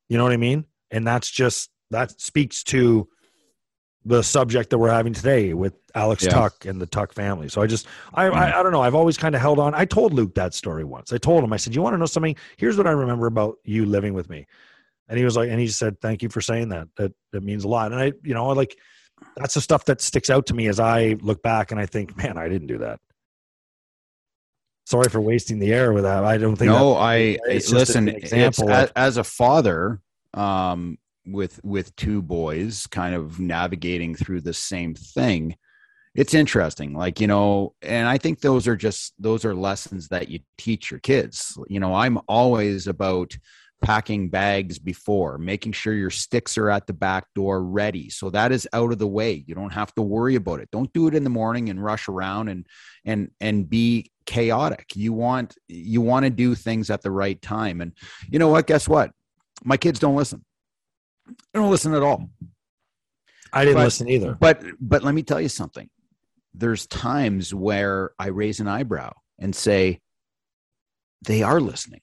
You 0.10 0.18
know 0.18 0.24
what 0.24 0.34
I 0.34 0.38
mean? 0.38 0.66
And 0.92 1.06
that's 1.06 1.30
just 1.30 1.70
that 1.92 2.20
speaks 2.20 2.64
to 2.66 3.08
the 4.08 4.24
subject 4.24 4.70
that 4.70 4.78
we're 4.78 4.90
having 4.90 5.14
today 5.14 5.54
with 5.54 5.74
Alex 5.94 6.24
yeah. 6.24 6.30
Tuch 6.30 6.66
and 6.66 6.82
the 6.82 6.86
Tuch 6.86 7.14
family. 7.14 7.50
So 7.50 7.62
I 7.62 7.68
just 7.68 7.88
I, 8.14 8.28
I, 8.28 8.30
mm. 8.30 8.54
I 8.54 8.64
don't 8.64 8.72
know. 8.72 8.82
I've 8.82 8.96
always 8.96 9.18
kind 9.18 9.36
of 9.36 9.42
held 9.42 9.60
on. 9.60 9.76
I 9.76 9.84
told 9.84 10.14
Luke 10.14 10.34
that 10.36 10.54
story 10.54 10.86
once. 10.86 11.12
I 11.12 11.18
told 11.18 11.44
him, 11.44 11.52
I 11.52 11.58
said, 11.58 11.76
You 11.76 11.82
want 11.82 11.94
to 11.94 11.98
know 11.98 12.06
something? 12.06 12.36
Here's 12.56 12.78
what 12.78 12.88
I 12.88 12.92
remember 12.92 13.28
about 13.28 13.58
you 13.66 13.86
living 13.86 14.14
with 14.14 14.30
me. 14.30 14.48
And 15.10 15.18
he 15.18 15.26
was 15.26 15.36
like, 15.36 15.50
and 15.50 15.60
he 15.60 15.68
said, 15.68 16.00
Thank 16.00 16.24
you 16.24 16.30
for 16.30 16.40
saying 16.40 16.70
that. 16.70 16.88
That 16.96 17.14
that 17.34 17.44
means 17.44 17.66
a 17.66 17.68
lot. 17.68 17.92
And 17.92 18.00
I, 18.00 18.14
you 18.24 18.34
know, 18.34 18.48
like 18.48 18.78
that's 19.36 19.56
the 19.56 19.62
stuff 19.62 19.84
that 19.86 20.00
sticks 20.00 20.30
out 20.30 20.46
to 20.48 20.54
me 20.54 20.68
as 20.68 20.80
I 20.80 21.18
look 21.22 21.44
back 21.44 21.72
and 21.72 21.80
I 21.80 21.86
think, 21.86 22.16
man, 22.18 22.38
I 22.38 22.48
didn't 22.48 22.68
do 22.68 22.78
that. 22.80 23.00
Sorry 24.86 25.10
for 25.10 25.20
wasting 25.20 25.60
the 25.60 25.74
air 25.74 25.92
with 25.92 26.06
that. 26.06 26.24
I 26.24 26.38
don't 26.38 26.56
think. 26.56 26.72
No, 26.72 26.96
I 26.96 27.38
listen. 27.46 28.08
example 28.08 28.72
as, 28.72 28.90
as, 28.96 29.18
a 29.18 29.24
father, 29.26 30.00
um, 30.34 30.98
with 31.28 31.60
with 31.64 31.96
two 31.96 32.22
boys, 32.22 32.88
kind 32.88 33.16
of 33.16 33.40
navigating 33.40 34.16
through 34.16 34.42
the 34.42 34.54
same 34.54 34.94
thing. 34.96 35.56
It's 36.16 36.34
interesting, 36.34 36.94
like 36.94 37.20
you 37.20 37.28
know, 37.28 37.76
and 37.82 38.08
I 38.08 38.18
think 38.18 38.42
those 38.42 38.68
are 38.68 38.76
just 38.76 39.14
those 39.20 39.46
are 39.46 39.54
lessons 39.54 40.08
that 40.10 40.30
you 40.30 40.40
teach 40.58 40.90
your 40.90 41.00
kids. 41.00 41.58
You 41.68 41.80
know, 41.80 41.94
I'm 41.94 42.20
always 42.28 42.88
about 42.88 43.38
packing 43.82 44.30
bags 44.30 44.80
before, 44.80 45.38
making 45.38 45.72
sure 45.72 45.94
your 45.94 46.10
sticks 46.10 46.58
are 46.58 46.70
at 46.70 46.88
the 46.88 46.94
back 46.94 47.26
door 47.36 47.64
ready. 47.64 48.10
So 48.10 48.30
that 48.32 48.52
is 48.52 48.68
out 48.74 48.92
of 48.92 48.98
the 48.98 49.08
way. 49.08 49.44
You 49.46 49.56
don't 49.56 49.74
have 49.74 49.94
to 49.96 50.02
worry 50.02 50.36
about 50.36 50.60
it. 50.60 50.70
Don't 50.72 50.92
do 50.94 51.08
it 51.08 51.16
in 51.16 51.24
the 51.24 51.30
morning 51.30 51.70
and 51.70 51.84
rush 51.84 52.08
around 52.08 52.50
and 52.50 52.66
and 53.06 53.30
and 53.40 53.70
be 53.70 54.12
chaotic. 54.26 54.96
You 54.96 55.14
want 55.14 55.56
you 55.68 56.02
want 56.02 56.26
to 56.26 56.30
do 56.30 56.56
things 56.56 56.90
at 56.90 57.02
the 57.02 57.12
right 57.12 57.42
time. 57.42 57.82
And 57.82 57.94
you 58.30 58.40
know 58.40 58.50
what? 58.50 58.68
Guess 58.68 58.88
what? 58.88 59.12
My 59.64 59.78
kids 59.78 60.00
don't 60.00 60.16
listen. 60.16 60.44
They 61.28 61.60
don't 61.60 61.72
listen 61.72 61.94
at 61.94 62.04
all. 62.04 62.30
I 63.54 63.64
didn't 63.66 63.78
But- 63.78 63.84
listen 63.86 64.10
either. 64.10 64.38
But 64.40 64.64
but 64.80 65.04
let 65.04 65.14
me 65.16 65.24
tell 65.24 65.42
you 65.42 65.50
something. 65.50 65.90
There's 66.54 66.88
times 66.88 67.54
where 67.54 68.12
I 68.18 68.28
raise 68.28 68.60
an 68.60 68.68
eyebrow 68.68 69.14
and 69.40 69.56
say, 69.56 70.00
they 71.26 71.44
are 71.44 71.60
listening. 71.62 72.02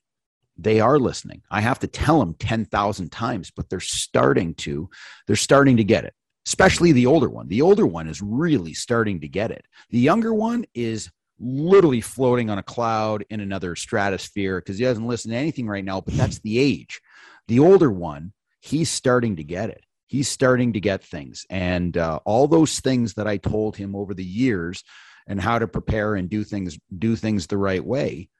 They 0.56 0.78
are 0.80 0.98
listening. 0.98 1.42
I 1.50 1.60
have 1.60 1.80
to 1.80 1.88
tell 1.88 2.20
them 2.20 2.34
10,000 2.34 3.10
times, 3.10 3.50
but 3.50 3.68
they're 3.68 3.80
starting 3.80 4.54
to, 4.56 4.88
they're 5.26 5.34
starting 5.34 5.76
to 5.78 5.84
get 5.84 6.04
it, 6.04 6.14
especially 6.46 6.92
the 6.92 7.06
older 7.06 7.28
one. 7.28 7.48
The 7.48 7.62
older 7.62 7.86
one 7.86 8.06
is 8.06 8.22
really 8.22 8.74
starting 8.74 9.20
to 9.22 9.28
get 9.28 9.50
it. 9.50 9.64
The 9.90 9.98
younger 9.98 10.32
one 10.32 10.64
is 10.74 11.10
literally 11.40 12.00
floating 12.00 12.50
on 12.50 12.58
a 12.58 12.62
cloud 12.62 13.24
in 13.30 13.40
another 13.40 13.74
stratosphere 13.74 14.60
because 14.60 14.78
he 14.78 14.84
doesn't 14.84 15.08
listen 15.08 15.32
to 15.32 15.36
anything 15.36 15.66
right 15.66 15.84
now, 15.84 16.00
but 16.00 16.14
that's 16.14 16.38
the 16.40 16.60
age. 16.60 17.00
The 17.48 17.58
older 17.58 17.90
one, 17.90 18.32
he's 18.64 18.90
starting 18.90 19.36
to 19.36 19.44
get 19.44 19.68
it. 19.68 19.84
He's 20.06 20.26
starting 20.28 20.72
to 20.72 20.80
get 20.80 21.04
things. 21.04 21.44
And 21.50 21.96
uh, 21.98 22.20
all 22.24 22.48
those 22.48 22.80
things 22.80 23.14
that 23.14 23.26
I 23.26 23.36
told 23.36 23.76
him 23.76 23.94
over 23.94 24.14
the 24.14 24.24
years 24.24 24.82
and 25.26 25.38
how 25.38 25.58
to 25.58 25.68
prepare 25.68 26.14
and 26.14 26.30
do 26.30 26.44
things, 26.44 26.78
do 26.98 27.14
things 27.14 27.46
the 27.46 27.58
right 27.58 27.84
way. 27.84 28.30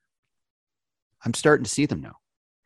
I'm 1.25 1.35
starting 1.35 1.65
to 1.65 1.71
see 1.71 1.85
them 1.85 2.01
now. 2.01 2.17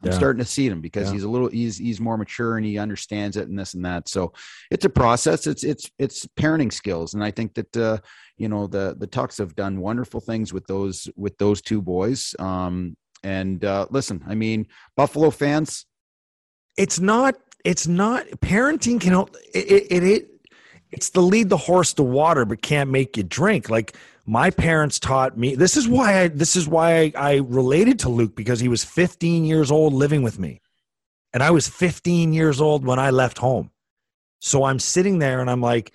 I'm 0.05 0.11
Yeah. 0.13 0.17
starting 0.17 0.39
to 0.39 0.49
see 0.49 0.69
them 0.69 0.81
because 0.81 1.09
Yeah. 1.09 1.15
he's 1.15 1.25
a 1.25 1.29
little 1.29 1.49
he's 1.49 1.77
he's 1.77 2.01
more 2.01 2.17
mature 2.17 2.57
and 2.57 2.65
he 2.65 2.79
understands 2.79 3.37
it 3.37 3.49
and 3.49 3.59
this 3.59 3.75
and 3.75 3.85
that. 3.85 4.09
So 4.09 4.33
it's 4.71 4.85
a 4.85 4.91
process. 4.91 5.49
It's 5.49 5.65
it's 5.65 5.91
it's 5.99 6.25
parenting 6.37 6.73
skills, 6.73 7.15
and 7.15 7.25
I 7.25 7.33
think 7.33 7.55
that 7.55 7.77
uh, 7.77 7.99
you 8.37 8.49
know 8.49 8.69
the 8.69 8.95
the 8.97 9.09
Tuchs 9.09 9.39
have 9.39 9.57
done 9.57 9.81
wonderful 9.81 10.21
things 10.21 10.53
with 10.53 10.67
those 10.69 11.09
with 11.17 11.37
those 11.39 11.61
two 11.61 11.83
boys. 11.83 12.37
Um, 12.39 12.97
and 13.25 13.65
uh, 13.65 13.87
listen, 13.91 14.23
I 14.29 14.37
mean, 14.37 14.69
Buffalo 14.97 15.31
fans, 15.31 15.87
it's 16.77 17.01
not 17.01 17.35
it's 17.65 17.87
not 17.87 18.27
parenting 18.41 19.01
can 19.01 19.11
help 19.11 19.35
it, 19.55 19.71
it, 19.71 19.87
it, 19.91 20.05
it 20.05 20.31
it's 20.91 21.11
the 21.11 21.21
lead 21.21 21.49
the 21.49 21.57
horse 21.57 21.93
to 21.95 22.03
water 22.03 22.45
but 22.45 22.63
can't 22.63 22.91
make 22.91 23.17
you 23.17 23.23
drink. 23.23 23.69
Like 23.69 23.97
my 24.27 24.51
parents 24.51 24.99
taught 24.99 25.37
me 25.37 25.55
this 25.55 25.77
is 25.77 25.89
why 25.89 26.23
i 26.23 26.29
this 26.29 26.55
is 26.57 26.69
why 26.69 26.97
I, 26.97 27.13
I 27.17 27.35
related 27.37 27.99
to 28.01 28.09
luke 28.09 28.37
because 28.37 28.61
he 28.61 28.69
was 28.69 28.85
15 28.85 29.45
years 29.45 29.71
old 29.71 29.93
living 29.93 30.23
with 30.23 30.39
me. 30.39 30.61
And 31.33 31.43
i 31.43 31.51
was 31.51 31.69
15 31.69 32.33
years 32.33 32.61
old 32.61 32.85
when 32.85 32.99
i 32.99 33.11
left 33.11 33.39
home. 33.39 33.71
So 34.41 34.65
i'm 34.65 34.79
sitting 34.79 35.19
there 35.19 35.41
and 35.41 35.51
i'm 35.51 35.61
like 35.61 35.93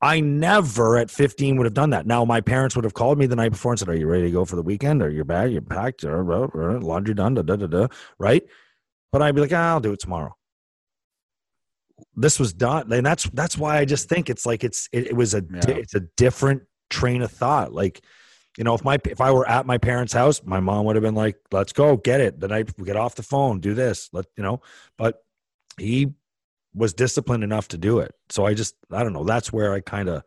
i 0.00 0.20
never 0.20 0.96
at 0.98 1.10
15 1.10 1.56
would 1.56 1.66
have 1.66 1.74
done 1.74 1.90
that. 1.90 2.06
Now 2.06 2.24
my 2.24 2.40
parents 2.40 2.76
would 2.76 2.84
have 2.84 2.94
called 2.94 3.18
me 3.18 3.26
the 3.26 3.36
night 3.36 3.50
before 3.50 3.72
and 3.72 3.78
said 3.78 3.88
are 3.88 3.96
you 3.96 4.06
ready 4.06 4.24
to 4.24 4.30
go 4.30 4.44
for 4.44 4.56
the 4.56 4.62
weekend? 4.62 5.02
Are 5.02 5.10
you 5.10 5.24
bag 5.24 5.52
you're 5.52 5.62
packed. 5.62 6.04
Or 6.04 6.80
laundry 6.80 7.14
done 7.14 7.34
da, 7.34 7.42
da, 7.42 7.56
da, 7.56 7.66
da, 7.66 7.86
right? 8.18 8.42
But 9.12 9.22
i'd 9.22 9.34
be 9.34 9.40
like 9.40 9.52
ah, 9.52 9.70
i'll 9.70 9.80
do 9.80 9.92
it 9.92 10.00
tomorrow 10.00 10.34
this 12.16 12.38
was 12.38 12.52
done 12.52 12.92
and 12.92 13.04
that's 13.04 13.24
that's 13.30 13.56
why 13.56 13.78
i 13.78 13.84
just 13.84 14.08
think 14.08 14.28
it's 14.30 14.44
like 14.46 14.64
it's 14.64 14.88
it, 14.92 15.08
it 15.08 15.16
was 15.16 15.34
a 15.34 15.42
Yeah. 15.52 15.70
it's 15.76 15.94
a 15.94 16.00
different 16.16 16.62
train 16.90 17.22
of 17.22 17.30
thought. 17.30 17.72
Like 17.72 18.02
you 18.56 18.64
know 18.64 18.74
if 18.74 18.82
my 18.82 18.98
if 19.04 19.20
i 19.20 19.30
were 19.30 19.48
at 19.48 19.66
my 19.66 19.78
parents 19.78 20.12
house 20.12 20.42
my 20.44 20.58
mom 20.60 20.84
would 20.86 20.96
have 20.96 21.02
been 21.02 21.14
like 21.14 21.36
let's 21.52 21.72
go 21.72 21.96
get 21.96 22.20
it 22.20 22.40
the 22.40 22.48
night 22.48 22.70
we 22.78 22.84
get 22.86 22.96
off 22.96 23.14
the 23.14 23.22
phone 23.22 23.60
do 23.60 23.74
this 23.74 24.08
let 24.12 24.24
you 24.36 24.42
know 24.42 24.60
but 24.96 25.22
he 25.78 26.08
was 26.74 26.92
disciplined 26.94 27.44
enough 27.44 27.68
to 27.68 27.78
do 27.78 27.98
it. 28.00 28.14
So 28.30 28.46
i 28.46 28.54
just 28.54 28.74
i 28.90 29.02
don't 29.02 29.12
know 29.12 29.24
that's 29.24 29.52
where 29.52 29.72
i 29.74 29.80
kind 29.80 30.08
of 30.08 30.22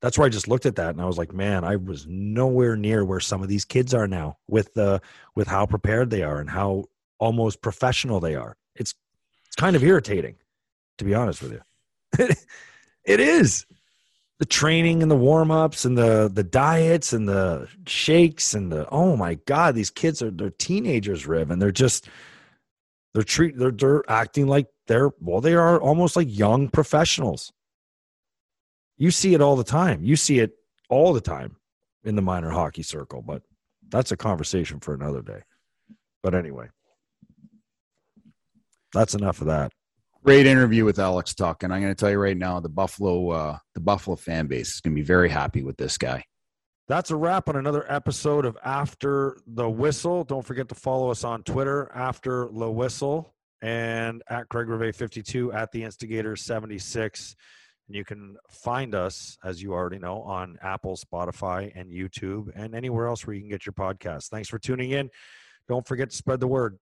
that's 0.00 0.18
where 0.18 0.26
i 0.26 0.28
just 0.28 0.48
looked 0.48 0.66
at 0.66 0.76
that 0.76 0.90
and 0.90 1.00
i 1.00 1.04
was 1.06 1.18
like 1.18 1.32
man 1.32 1.64
i 1.64 1.76
was 1.76 2.06
nowhere 2.08 2.76
near 2.76 3.04
where 3.04 3.20
some 3.20 3.42
of 3.42 3.48
these 3.48 3.64
kids 3.64 3.94
are 3.94 4.08
now 4.08 4.36
with 4.48 4.76
uh 4.76 4.98
with 5.36 5.48
how 5.48 5.64
prepared 5.66 6.10
they 6.10 6.22
are 6.22 6.40
and 6.40 6.50
how 6.50 6.84
almost 7.20 7.62
professional 7.62 8.18
they 8.18 8.34
are. 8.34 8.56
It's 8.74 8.94
it's 9.46 9.54
kind 9.56 9.76
of 9.76 9.84
irritating 9.84 10.34
to 11.02 11.06
be 11.06 11.14
honest 11.14 11.42
with 11.42 11.52
you. 11.52 11.60
it 13.04 13.20
is. 13.20 13.66
The 14.38 14.46
training 14.46 15.02
and 15.02 15.10
the 15.10 15.16
warm-ups 15.16 15.84
and 15.84 15.96
the 15.96 16.30
the 16.32 16.42
diets 16.42 17.12
and 17.12 17.28
the 17.28 17.68
shakes 17.86 18.54
and 18.54 18.72
the 18.72 18.88
oh 18.90 19.16
my 19.16 19.34
god, 19.46 19.74
these 19.74 19.90
kids 19.90 20.22
are 20.22 20.30
they're 20.30 20.50
teenagers, 20.50 21.26
Riv, 21.26 21.50
and 21.50 21.60
they're 21.60 21.70
just 21.70 22.08
they're 23.14 23.22
treat 23.22 23.56
they're 23.56 23.70
they're 23.70 24.02
acting 24.10 24.46
like 24.46 24.66
they're 24.86 25.10
well, 25.20 25.40
they 25.40 25.54
are 25.54 25.80
almost 25.80 26.16
like 26.16 26.26
young 26.28 26.68
professionals. 26.68 27.52
You 28.96 29.10
see 29.10 29.34
it 29.34 29.40
all 29.40 29.56
the 29.56 29.64
time. 29.64 30.02
You 30.02 30.16
see 30.16 30.40
it 30.40 30.52
all 30.88 31.12
the 31.12 31.20
time 31.20 31.56
in 32.04 32.16
the 32.16 32.22
minor 32.22 32.50
hockey 32.50 32.82
circle, 32.82 33.22
but 33.22 33.42
that's 33.88 34.12
a 34.12 34.16
conversation 34.16 34.80
for 34.80 34.94
another 34.94 35.22
day. 35.22 35.42
But 36.22 36.34
anyway, 36.34 36.68
that's 38.92 39.14
enough 39.14 39.40
of 39.40 39.46
that. 39.48 39.72
Great 40.24 40.46
interview 40.46 40.84
with 40.84 41.00
Alex 41.00 41.34
Tuch, 41.34 41.64
and 41.64 41.74
I'm 41.74 41.80
going 41.80 41.92
to 41.92 41.98
tell 41.98 42.10
you 42.10 42.18
right 42.18 42.36
now, 42.36 42.60
the 42.60 42.68
Buffalo 42.68 43.30
uh, 43.30 43.58
the 43.74 43.80
Buffalo 43.80 44.14
fan 44.14 44.46
base 44.46 44.74
is 44.74 44.80
going 44.80 44.94
to 44.94 45.00
be 45.00 45.04
very 45.04 45.28
happy 45.28 45.64
with 45.64 45.76
this 45.76 45.98
guy. 45.98 46.24
That's 46.86 47.10
a 47.10 47.16
wrap 47.16 47.48
on 47.48 47.56
another 47.56 47.84
episode 47.90 48.44
of 48.44 48.56
After 48.64 49.36
the 49.48 49.68
Whistle. 49.68 50.22
Don't 50.22 50.44
forget 50.44 50.68
to 50.68 50.76
follow 50.76 51.10
us 51.10 51.24
on 51.24 51.42
Twitter, 51.42 51.90
After 51.92 52.48
the 52.52 52.70
Whistle, 52.70 53.34
and 53.62 54.22
at 54.28 54.48
Craig 54.48 54.68
Reve 54.68 54.94
52 54.94 55.52
at 55.52 55.72
the 55.72 55.82
Instigator 55.82 56.36
76. 56.36 57.34
And 57.88 57.96
you 57.96 58.04
can 58.04 58.36
find 58.48 58.94
us, 58.94 59.36
as 59.42 59.60
you 59.60 59.72
already 59.72 59.98
know, 59.98 60.22
on 60.22 60.56
Apple, 60.62 60.96
Spotify, 60.96 61.72
and 61.74 61.90
YouTube, 61.90 62.52
and 62.54 62.76
anywhere 62.76 63.08
else 63.08 63.26
where 63.26 63.34
you 63.34 63.40
can 63.42 63.50
get 63.50 63.66
your 63.66 63.72
podcast. 63.72 64.28
Thanks 64.28 64.48
for 64.48 64.60
tuning 64.60 64.92
in. 64.92 65.10
Don't 65.68 65.86
forget 65.86 66.10
to 66.10 66.16
spread 66.16 66.38
the 66.38 66.46
word. 66.46 66.78